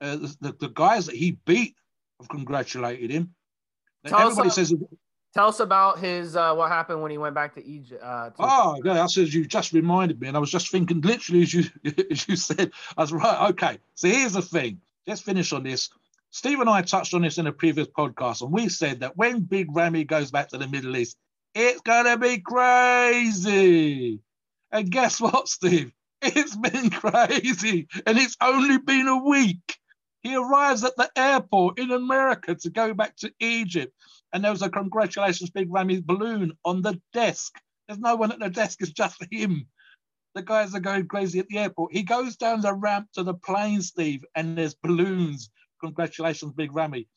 Uh, 0.00 0.16
the, 0.40 0.54
the, 0.60 0.68
guys 0.68 1.06
that 1.06 1.16
he 1.16 1.32
beat 1.44 1.74
have 2.20 2.28
congratulated 2.28 3.10
him. 3.10 3.34
Tell 4.06 4.20
Everybody 4.20 4.48
us, 4.48 4.54
says. 4.54 4.74
Tell 5.34 5.48
us 5.48 5.60
about 5.60 5.98
his 5.98 6.36
uh, 6.36 6.54
what 6.54 6.70
happened 6.70 7.02
when 7.02 7.10
he 7.10 7.18
went 7.18 7.34
back 7.34 7.54
to 7.54 7.64
Egypt. 7.64 8.02
Uh, 8.02 8.30
to- 8.30 8.36
oh, 8.38 8.80
yeah, 8.84 9.02
I 9.02 9.06
said 9.06 9.28
you 9.28 9.44
just 9.44 9.72
reminded 9.72 10.20
me, 10.20 10.28
and 10.28 10.36
I 10.36 10.40
was 10.40 10.50
just 10.50 10.70
thinking 10.70 11.00
literally 11.00 11.42
as 11.42 11.52
you 11.52 11.64
as 12.10 12.28
you 12.28 12.36
said. 12.36 12.70
I 12.96 13.02
was 13.02 13.12
right. 13.12 13.50
Okay, 13.50 13.78
so 13.94 14.08
here's 14.08 14.32
the 14.32 14.42
thing. 14.42 14.80
Let's 15.06 15.20
finish 15.20 15.52
on 15.52 15.64
this. 15.64 15.90
Steve 16.30 16.60
and 16.60 16.68
I 16.68 16.82
touched 16.82 17.14
on 17.14 17.22
this 17.22 17.38
in 17.38 17.46
a 17.46 17.52
previous 17.52 17.88
podcast, 17.88 18.42
and 18.42 18.52
we 18.52 18.68
said 18.68 19.00
that 19.00 19.16
when 19.16 19.40
Big 19.40 19.74
Ramy 19.74 20.04
goes 20.04 20.30
back 20.30 20.48
to 20.48 20.58
the 20.58 20.68
Middle 20.68 20.96
East, 20.96 21.16
it's 21.54 21.80
gonna 21.80 22.16
be 22.16 22.38
crazy. 22.38 24.20
And 24.70 24.90
guess 24.90 25.20
what, 25.20 25.48
Steve? 25.48 25.92
It's 26.20 26.56
been 26.56 26.90
crazy, 27.02 27.86
and 28.06 28.18
it's 28.18 28.36
only 28.40 28.78
been 28.78 29.08
a 29.08 29.22
week. 29.22 29.78
He 30.22 30.34
arrives 30.34 30.82
at 30.82 30.96
the 30.96 31.10
airport 31.16 31.78
in 31.78 31.92
America 31.92 32.54
to 32.56 32.70
go 32.70 32.92
back 32.92 33.16
to 33.18 33.32
Egypt, 33.40 33.94
and 34.32 34.42
there 34.42 34.50
was 34.50 34.62
a 34.62 34.70
congratulations 34.70 35.50
Big 35.50 35.72
Ramy 35.72 36.00
balloon 36.00 36.52
on 36.64 36.82
the 36.82 37.00
desk. 37.12 37.54
There's 37.86 38.00
no 38.00 38.16
one 38.16 38.32
at 38.32 38.40
the 38.40 38.50
desk, 38.50 38.82
it's 38.82 38.90
just 38.90 39.24
him. 39.30 39.66
The 40.34 40.42
guys 40.42 40.74
are 40.74 40.80
going 40.80 41.08
crazy 41.08 41.38
at 41.38 41.48
the 41.48 41.58
airport. 41.58 41.92
He 41.92 42.02
goes 42.02 42.36
down 42.36 42.60
the 42.60 42.74
ramp 42.74 43.08
to 43.14 43.22
the 43.22 43.34
plane, 43.34 43.80
Steve, 43.80 44.24
and 44.34 44.58
there's 44.58 44.74
balloons. 44.74 45.50
Congratulations, 45.82 46.52
Big 46.52 46.74
Ramy. 46.74 47.08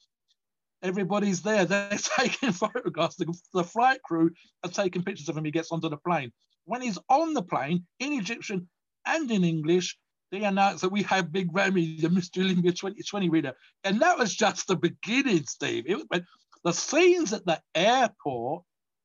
Everybody's 0.83 1.41
there. 1.41 1.65
They're 1.65 1.89
taking 2.17 2.51
photographs. 2.51 3.15
The, 3.15 3.33
the 3.53 3.63
flight 3.63 4.01
crew 4.03 4.31
are 4.63 4.69
taking 4.69 5.03
pictures 5.03 5.29
of 5.29 5.37
him. 5.37 5.45
He 5.45 5.51
gets 5.51 5.71
onto 5.71 5.89
the 5.89 5.97
plane. 5.97 6.31
When 6.65 6.81
he's 6.81 6.99
on 7.09 7.33
the 7.33 7.43
plane 7.43 7.85
in 7.99 8.13
Egyptian 8.13 8.69
and 9.05 9.29
in 9.31 9.43
English, 9.43 9.97
they 10.31 10.43
announced 10.43 10.81
that 10.81 10.91
we 10.91 11.03
have 11.03 11.31
Big 11.31 11.49
Ramy, 11.53 11.97
the 11.99 12.07
Mr. 12.07 12.41
Olympia 12.41 12.71
2020 12.71 13.29
reader. 13.29 13.53
And 13.83 14.01
that 14.01 14.17
was 14.17 14.33
just 14.33 14.67
the 14.67 14.77
beginning, 14.77 15.45
Steve. 15.45 15.85
It 15.87 15.97
was, 16.09 16.21
the 16.63 16.71
scenes 16.71 17.33
at 17.33 17.45
the 17.45 17.59
airport 17.75 18.63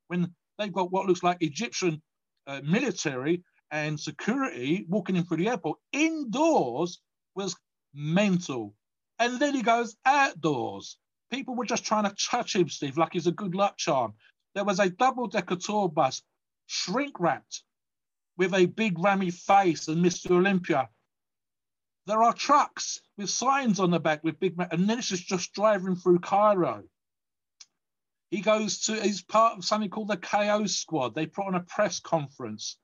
when 0.08 0.32
they've 0.58 0.72
got 0.72 0.92
what 0.92 1.06
looks 1.06 1.22
like 1.22 1.38
Egyptian 1.40 2.02
uh, 2.46 2.60
military 2.62 3.42
and 3.70 3.98
security 3.98 4.86
walking 4.88 5.16
in 5.16 5.24
through 5.24 5.38
the 5.38 5.48
airport 5.48 5.78
indoors 5.92 7.00
was 7.34 7.56
mental. 7.94 8.74
And 9.18 9.40
then 9.40 9.54
he 9.54 9.62
goes 9.62 9.96
outdoors. 10.04 10.98
People 11.30 11.56
were 11.56 11.64
just 11.64 11.84
trying 11.84 12.04
to 12.04 12.14
touch 12.30 12.54
him, 12.54 12.68
Steve, 12.68 12.98
like 12.98 13.14
he's 13.14 13.26
a 13.26 13.32
good 13.32 13.54
luck 13.54 13.76
charm. 13.78 14.14
There 14.54 14.64
was 14.64 14.78
a 14.78 14.90
double 14.90 15.26
decker 15.26 15.56
tour 15.56 15.88
bus, 15.88 16.22
shrink 16.66 17.18
wrapped, 17.18 17.62
with 18.36 18.54
a 18.54 18.66
big 18.66 18.98
Ramy 18.98 19.30
face 19.30 19.88
and 19.88 20.04
Mr. 20.04 20.32
Olympia. 20.32 20.88
There 22.06 22.22
are 22.22 22.32
trucks 22.32 23.00
with 23.16 23.30
signs 23.30 23.80
on 23.80 23.90
the 23.90 23.98
back 23.98 24.22
with 24.22 24.38
big, 24.38 24.54
and 24.70 24.88
then 24.88 24.98
is 24.98 25.08
just 25.08 25.52
driving 25.52 25.96
through 25.96 26.20
Cairo. 26.20 26.84
He 28.30 28.40
goes 28.40 28.80
to, 28.82 29.00
he's 29.00 29.22
part 29.22 29.58
of 29.58 29.64
something 29.64 29.90
called 29.90 30.08
the 30.08 30.16
KO 30.16 30.66
squad. 30.66 31.14
They 31.14 31.26
put 31.26 31.46
on 31.46 31.54
a 31.54 31.60
press 31.60 32.00
conference. 32.00 32.76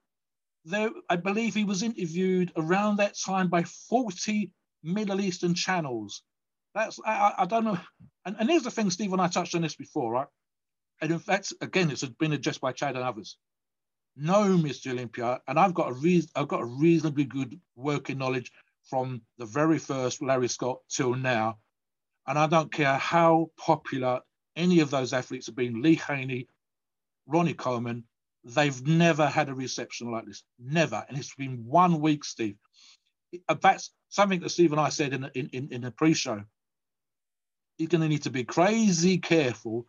There, 0.64 0.90
I 1.09 1.16
believe 1.16 1.55
he 1.55 1.64
was 1.64 1.82
interviewed 1.82 2.53
around 2.57 2.96
that 2.96 3.16
time 3.18 3.48
by 3.48 3.64
40 3.64 4.50
Middle 4.82 5.20
Eastern 5.20 5.55
channels. 5.55 6.22
That's, 6.74 6.98
I, 7.05 7.34
I 7.38 7.44
don't 7.46 7.64
know. 7.64 7.78
And, 8.24 8.36
and 8.38 8.48
here's 8.48 8.62
the 8.62 8.70
thing, 8.70 8.90
Stephen, 8.90 9.20
I 9.20 9.28
touched 9.28 9.55
on 9.55 9.62
this 9.62 9.74
before, 9.74 10.12
right? 10.12 10.28
And 11.00 11.11
in 11.11 11.18
fact, 11.18 11.53
again, 11.61 11.90
it's 11.90 12.05
been 12.05 12.32
addressed 12.32 12.61
by 12.61 12.72
Chad 12.72 12.94
and 12.94 13.05
others. 13.05 13.36
No, 14.16 14.42
Mr. 14.58 14.90
Olympia, 14.90 15.40
and 15.48 15.58
I've 15.58 15.74
got 15.74 15.90
a 15.90 15.94
reason, 15.94 16.30
I've 16.34 16.48
got 16.48 16.60
a 16.60 16.66
reasonably 16.66 17.24
good 17.24 17.58
working 17.76 18.18
knowledge 18.18 18.52
from 18.84 19.22
the 19.38 19.46
very 19.46 19.78
first 19.78 20.22
Larry 20.22 20.48
Scott 20.48 20.80
till 20.88 21.14
now. 21.14 21.58
And 22.26 22.38
I 22.38 22.46
don't 22.46 22.72
care 22.72 22.98
how 22.98 23.50
popular 23.56 24.20
any 24.54 24.80
of 24.80 24.90
those 24.90 25.12
athletes 25.12 25.46
have 25.46 25.56
been 25.56 25.82
Lee 25.82 25.94
Haney, 25.94 26.48
Ronnie 27.26 27.54
Coleman, 27.54 28.04
they've 28.44 28.86
never 28.86 29.26
had 29.26 29.48
a 29.48 29.54
reception 29.54 30.10
like 30.10 30.26
this. 30.26 30.42
Never. 30.58 31.04
And 31.08 31.16
it's 31.16 31.34
been 31.34 31.64
one 31.66 32.00
week, 32.00 32.24
Steve. 32.24 32.56
Uh, 33.48 33.56
that's 33.60 33.92
something 34.08 34.40
that 34.40 34.50
Steve 34.50 34.72
and 34.72 34.80
I 34.80 34.88
said 34.90 35.12
in, 35.12 35.30
in, 35.34 35.68
in, 35.70 35.80
the 35.80 35.90
pre 35.90 36.14
show. 36.14 36.42
He's 37.78 37.88
going 37.88 38.02
to 38.02 38.08
need 38.08 38.24
to 38.24 38.30
be 38.30 38.44
crazy 38.44 39.18
careful 39.18 39.86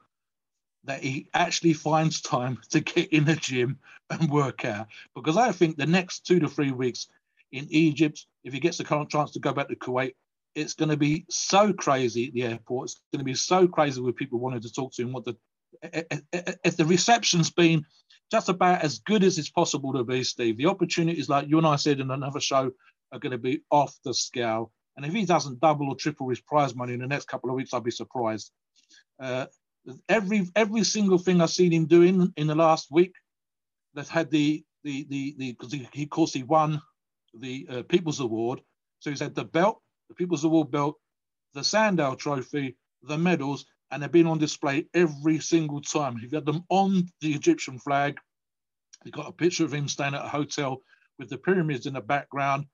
that 0.85 1.03
he 1.03 1.27
actually 1.33 1.73
finds 1.73 2.21
time 2.21 2.59
to 2.69 2.81
get 2.81 3.11
in 3.13 3.25
the 3.25 3.35
gym 3.35 3.79
and 4.09 4.29
work 4.29 4.65
out. 4.65 4.87
Because 5.15 5.37
I 5.37 5.51
think 5.51 5.77
the 5.77 5.85
next 5.85 6.25
two 6.25 6.39
to 6.39 6.47
three 6.47 6.71
weeks 6.71 7.07
in 7.51 7.67
Egypt, 7.69 8.25
if 8.43 8.53
he 8.53 8.59
gets 8.59 8.77
the 8.77 8.83
current 8.83 9.09
chance 9.09 9.31
to 9.31 9.39
go 9.39 9.53
back 9.53 9.69
to 9.69 9.75
Kuwait, 9.75 10.13
it's 10.55 10.73
going 10.73 10.89
to 10.89 10.97
be 10.97 11.25
so 11.29 11.73
crazy 11.73 12.27
at 12.27 12.33
the 12.33 12.43
airport. 12.43 12.85
It's 12.85 13.01
going 13.11 13.19
to 13.19 13.25
be 13.25 13.35
so 13.35 13.67
crazy 13.67 14.01
with 14.01 14.15
people 14.15 14.39
wanting 14.39 14.61
to 14.61 14.73
talk 14.73 14.93
to 14.93 15.01
him. 15.01 15.13
What 15.13 15.25
the 15.25 15.35
eh, 15.81 16.03
eh, 16.11 16.19
eh, 16.33 16.53
if 16.63 16.77
the 16.77 16.85
reception's 16.85 17.49
been 17.49 17.85
just 18.31 18.49
about 18.49 18.83
as 18.83 18.99
good 18.99 19.23
as 19.23 19.37
it's 19.37 19.49
possible 19.49 19.93
to 19.93 20.03
be, 20.03 20.23
Steve, 20.23 20.57
the 20.57 20.67
opportunities, 20.67 21.29
like 21.29 21.47
you 21.47 21.57
and 21.57 21.67
I 21.67 21.77
said 21.77 21.99
in 21.99 22.11
another 22.11 22.39
show, 22.39 22.71
are 23.11 23.19
going 23.19 23.31
to 23.31 23.37
be 23.37 23.61
off 23.71 23.95
the 24.03 24.13
scale. 24.13 24.71
And 24.95 25.05
if 25.05 25.13
he 25.13 25.25
doesn't 25.25 25.59
double 25.59 25.89
or 25.89 25.95
triple 25.95 26.29
his 26.29 26.41
prize 26.41 26.75
money 26.75 26.93
in 26.93 26.99
the 26.99 27.07
next 27.07 27.27
couple 27.27 27.49
of 27.49 27.55
weeks, 27.55 27.73
I'll 27.73 27.81
be 27.81 27.91
surprised. 27.91 28.51
Uh, 29.19 29.47
every 30.09 30.47
every 30.55 30.83
single 30.83 31.17
thing 31.17 31.41
I've 31.41 31.49
seen 31.49 31.71
him 31.71 31.85
doing 31.85 32.33
in 32.37 32.47
the 32.47 32.55
last 32.55 32.87
week 32.91 33.13
that 33.93 34.07
had 34.07 34.29
the 34.31 34.63
the 34.83 35.05
the 35.09 35.35
the 35.37 35.51
because 35.51 35.73
he, 35.73 35.87
he 35.93 36.03
of 36.03 36.09
course 36.09 36.33
he 36.33 36.43
won 36.43 36.81
the 37.33 37.67
uh, 37.69 37.83
People's 37.83 38.19
Award, 38.19 38.61
so 38.99 39.09
he's 39.09 39.19
had 39.19 39.35
the 39.35 39.45
belt, 39.45 39.81
the 40.09 40.15
People's 40.15 40.43
Award 40.43 40.71
belt, 40.71 40.97
the 41.53 41.63
Sandow 41.63 42.15
Trophy, 42.15 42.77
the 43.01 43.17
medals, 43.17 43.65
and 43.91 44.01
they've 44.01 44.11
been 44.11 44.27
on 44.27 44.37
display 44.37 44.87
every 44.93 45.39
single 45.39 45.81
time. 45.81 46.17
You've 46.21 46.31
got 46.31 46.45
them 46.45 46.63
on 46.69 47.07
the 47.21 47.33
Egyptian 47.33 47.79
flag. 47.79 48.17
You've 49.03 49.13
got 49.13 49.29
a 49.29 49.33
picture 49.33 49.65
of 49.65 49.73
him 49.73 49.87
staying 49.87 50.15
at 50.15 50.25
a 50.25 50.29
hotel 50.29 50.81
with 51.19 51.29
the 51.29 51.37
pyramids 51.37 51.85
in 51.85 51.93
the 51.93 52.01
background. 52.01 52.65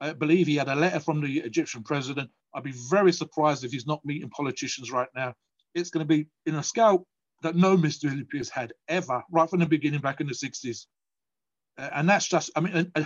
I 0.00 0.12
believe 0.12 0.46
he 0.46 0.56
had 0.56 0.68
a 0.68 0.74
letter 0.74 1.00
from 1.00 1.20
the 1.20 1.40
Egyptian 1.40 1.82
president. 1.82 2.30
I'd 2.54 2.62
be 2.62 2.74
very 2.90 3.12
surprised 3.12 3.64
if 3.64 3.72
he's 3.72 3.86
not 3.86 4.04
meeting 4.04 4.30
politicians 4.30 4.90
right 4.90 5.08
now. 5.14 5.34
It's 5.76 5.90
going 5.90 6.06
to 6.06 6.08
be 6.08 6.28
in 6.46 6.54
a 6.54 6.62
scale 6.62 7.06
that 7.42 7.54
no 7.54 7.76
Mr. 7.76 8.10
Olympia 8.10 8.40
has 8.40 8.48
had 8.48 8.72
ever, 8.88 9.22
right 9.30 9.48
from 9.48 9.60
the 9.60 9.66
beginning 9.66 10.00
back 10.00 10.20
in 10.20 10.26
the 10.26 10.32
60s. 10.32 10.86
Uh, 11.78 11.90
and 11.94 12.08
that's 12.08 12.26
just, 12.26 12.50
I 12.56 12.60
mean, 12.60 12.90
uh, 12.94 13.04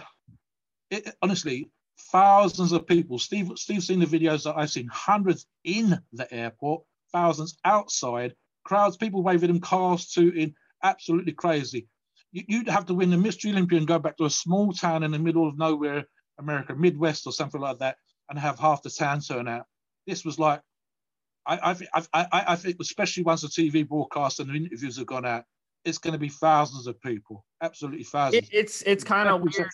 it, 0.91 1.14
honestly, 1.21 1.71
thousands 2.12 2.73
of 2.73 2.87
people. 2.87 3.18
Steve, 3.18 3.51
Steve's 3.57 3.89
seen 3.89 3.99
the 3.99 4.07
videos 4.07 4.45
that 4.45 4.57
I've 4.57 4.71
seen, 4.71 4.89
hundreds 4.93 5.47
in 5.64 6.01
the 6.12 6.33
airport, 6.33 6.85
thousands 7.12 7.59
outside, 7.64 8.35
crowds, 8.64 8.97
people 8.97 9.23
waving 9.23 9.49
them 9.49 9.61
cars 9.61 10.09
to 10.12 10.29
in, 10.29 10.55
absolutely 10.83 11.33
crazy. 11.33 11.89
You, 12.33 12.59
would 12.59 12.68
have 12.68 12.87
to 12.87 12.95
win 12.95 13.11
the 13.11 13.16
Mr. 13.16 13.51
Olympia 13.51 13.79
and 13.79 13.89
go 13.89 13.99
back 13.99 14.16
to 14.18 14.25
a 14.25 14.31
small 14.31 14.73
town 14.73 15.03
in 15.03 15.11
the 15.11 15.18
middle 15.18 15.49
of 15.49 15.59
nowhere, 15.59 16.05
America, 16.39 16.75
Midwest 16.77 17.27
or 17.27 17.33
something 17.33 17.61
like 17.61 17.81
that, 17.81 17.97
and 18.29 18.39
have 18.39 18.61
half 18.61 18.83
the 18.83 18.91
town 18.91 19.21
turn 19.21 19.49
out. 19.49 19.66
This 20.07 20.25
was 20.25 20.39
like, 20.39 20.61
I, 21.51 21.76
I, 21.94 22.07
I, 22.12 22.44
I 22.48 22.57
think, 22.57 22.76
especially 22.80 23.22
once 23.22 23.42
the 23.42 23.48
TV 23.48 23.86
broadcast 23.86 24.40
and 24.40 24.51
the 24.51 24.55
interviews 24.55 24.96
have 24.98 25.07
gone 25.07 25.26
out, 25.26 25.44
it's 25.84 25.98
going 25.98 26.12
to 26.12 26.18
be 26.18 26.28
thousands 26.28 26.86
of 26.86 27.01
people, 27.01 27.44
absolutely 27.62 28.05
thousands. 28.05 28.48
It, 28.48 28.55
it's 28.55 28.82
it's 28.82 29.05
kind 29.05 29.28
of 29.28 29.40
weird. 29.40 29.70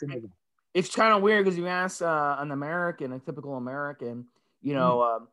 It's 0.74 0.94
kind 0.94 1.14
of 1.14 1.22
weird 1.22 1.44
because 1.44 1.58
you 1.58 1.66
ask 1.66 2.02
uh, 2.02 2.36
an 2.38 2.50
American, 2.52 3.12
a 3.12 3.18
typical 3.18 3.56
American, 3.56 4.26
you 4.62 4.74
know, 4.74 4.98
mm. 4.98 5.16
um, 5.16 5.28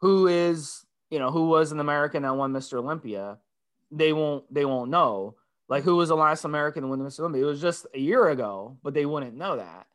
who 0.00 0.26
is 0.26 0.84
you 1.10 1.18
know 1.18 1.30
who 1.30 1.48
was 1.48 1.72
an 1.72 1.80
American 1.80 2.22
that 2.22 2.36
won 2.36 2.52
Mr. 2.52 2.78
Olympia, 2.78 3.38
they 3.90 4.12
won't 4.12 4.52
they 4.52 4.64
won't 4.64 4.90
know. 4.90 5.36
Like 5.68 5.84
who 5.84 5.96
was 5.96 6.10
the 6.10 6.16
last 6.16 6.44
American 6.44 6.82
to 6.82 6.88
win 6.88 7.00
Mr. 7.00 7.20
Olympia? 7.20 7.42
It 7.42 7.46
was 7.46 7.60
just 7.60 7.86
a 7.94 7.98
year 7.98 8.28
ago, 8.28 8.76
but 8.82 8.94
they 8.94 9.06
wouldn't 9.06 9.34
know 9.34 9.56
that. 9.56 9.86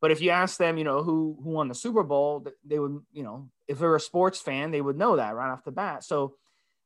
But 0.00 0.10
if 0.10 0.20
you 0.20 0.30
ask 0.30 0.58
them, 0.58 0.78
you 0.78 0.84
know, 0.84 1.02
who 1.02 1.38
who 1.42 1.50
won 1.50 1.68
the 1.68 1.74
Super 1.74 2.02
Bowl, 2.02 2.46
they 2.64 2.78
would, 2.78 3.02
you 3.12 3.22
know, 3.22 3.48
if 3.68 3.78
they're 3.78 3.94
a 3.94 4.00
sports 4.00 4.40
fan, 4.40 4.70
they 4.70 4.80
would 4.80 4.96
know 4.96 5.16
that 5.16 5.34
right 5.34 5.52
off 5.52 5.64
the 5.64 5.70
bat. 5.70 6.02
So 6.02 6.34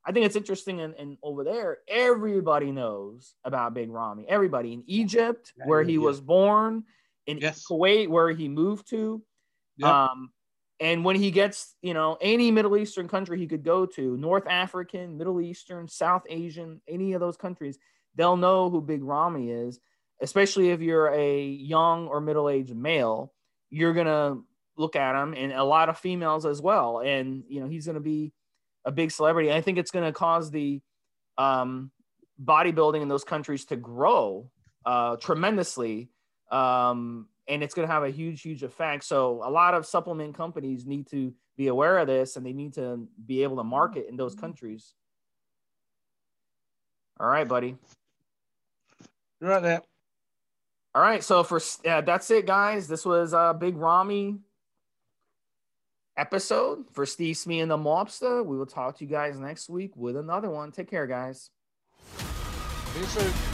I 0.04 0.12
think 0.12 0.26
it's 0.26 0.36
interesting. 0.36 0.80
And, 0.80 0.94
and 0.94 1.16
over 1.22 1.44
there, 1.44 1.78
everybody 1.88 2.72
knows 2.72 3.34
about 3.44 3.74
Big 3.74 3.88
Ramy. 3.88 4.26
Everybody 4.28 4.72
in 4.72 4.82
Egypt, 4.86 5.52
yeah, 5.56 5.64
where 5.66 5.82
he 5.82 5.96
was 5.98 6.20
born, 6.20 6.84
in 7.26 7.38
yes. 7.38 7.64
Kuwait, 7.70 8.08
where 8.08 8.30
he 8.30 8.48
moved 8.48 8.90
to. 8.90 9.22
Yep. 9.76 9.88
Um, 9.88 10.30
and 10.80 11.04
when 11.04 11.14
he 11.14 11.30
gets, 11.30 11.76
you 11.82 11.94
know, 11.94 12.18
any 12.20 12.50
Middle 12.50 12.76
Eastern 12.76 13.06
country 13.06 13.38
he 13.38 13.46
could 13.46 13.62
go 13.62 13.86
to, 13.86 14.16
North 14.16 14.48
African, 14.48 15.16
Middle 15.16 15.40
Eastern, 15.40 15.86
South 15.86 16.24
Asian, 16.28 16.80
any 16.88 17.12
of 17.12 17.20
those 17.20 17.36
countries, 17.36 17.78
they'll 18.16 18.36
know 18.36 18.68
who 18.68 18.80
Big 18.80 19.04
Ramy 19.04 19.50
is, 19.50 19.78
especially 20.20 20.70
if 20.70 20.80
you're 20.80 21.14
a 21.14 21.44
young 21.44 22.08
or 22.08 22.20
middle 22.20 22.48
aged 22.48 22.74
male. 22.74 23.32
You're 23.70 23.94
going 23.94 24.06
to 24.06 24.44
look 24.76 24.96
at 24.96 25.20
him 25.20 25.34
and 25.36 25.52
a 25.52 25.64
lot 25.64 25.88
of 25.88 25.98
females 25.98 26.46
as 26.46 26.60
well. 26.60 27.00
And, 27.00 27.44
you 27.48 27.60
know, 27.60 27.68
he's 27.68 27.86
going 27.86 27.94
to 27.94 28.00
be 28.00 28.32
a 28.84 28.92
big 28.92 29.10
celebrity. 29.10 29.52
I 29.52 29.60
think 29.60 29.78
it's 29.78 29.90
going 29.90 30.04
to 30.04 30.12
cause 30.12 30.50
the 30.50 30.80
um, 31.38 31.90
bodybuilding 32.42 33.02
in 33.02 33.08
those 33.08 33.24
countries 33.24 33.64
to 33.66 33.76
grow 33.76 34.50
uh, 34.84 35.16
tremendously. 35.16 36.10
Um, 36.50 37.28
and 37.48 37.62
it's 37.62 37.74
going 37.74 37.86
to 37.86 37.92
have 37.92 38.04
a 38.04 38.10
huge, 38.10 38.42
huge 38.42 38.62
effect. 38.62 39.04
So 39.04 39.42
a 39.44 39.50
lot 39.50 39.74
of 39.74 39.86
supplement 39.86 40.34
companies 40.36 40.86
need 40.86 41.08
to 41.10 41.34
be 41.56 41.68
aware 41.68 41.98
of 41.98 42.06
this 42.06 42.36
and 42.36 42.46
they 42.46 42.52
need 42.52 42.74
to 42.74 43.06
be 43.26 43.42
able 43.42 43.56
to 43.56 43.64
market 43.64 44.06
in 44.08 44.16
those 44.16 44.34
countries. 44.34 44.94
All 47.20 47.28
right, 47.28 47.46
buddy. 47.46 47.76
You're 49.40 49.50
right 49.50 49.62
there. 49.62 49.82
All 50.94 51.02
right, 51.02 51.24
so 51.24 51.42
for 51.42 51.58
uh, 51.86 52.02
that's 52.02 52.30
it, 52.30 52.46
guys. 52.46 52.86
This 52.86 53.06
was 53.06 53.32
uh, 53.32 53.54
Big 53.54 53.76
Ramy 53.76 54.38
episode 56.16 56.84
for 56.92 57.06
Steve 57.06 57.36
Smee 57.36 57.60
and 57.60 57.70
the 57.70 57.76
Mobster. 57.76 58.44
We 58.44 58.56
will 58.56 58.66
talk 58.66 58.98
to 58.98 59.04
you 59.04 59.10
guys 59.10 59.38
next 59.38 59.68
week 59.68 59.96
with 59.96 60.16
another 60.16 60.50
one. 60.50 60.72
Take 60.72 60.90
care, 60.90 61.06
guys. 61.06 61.50
You 62.96 63.04
soon. 63.04 63.51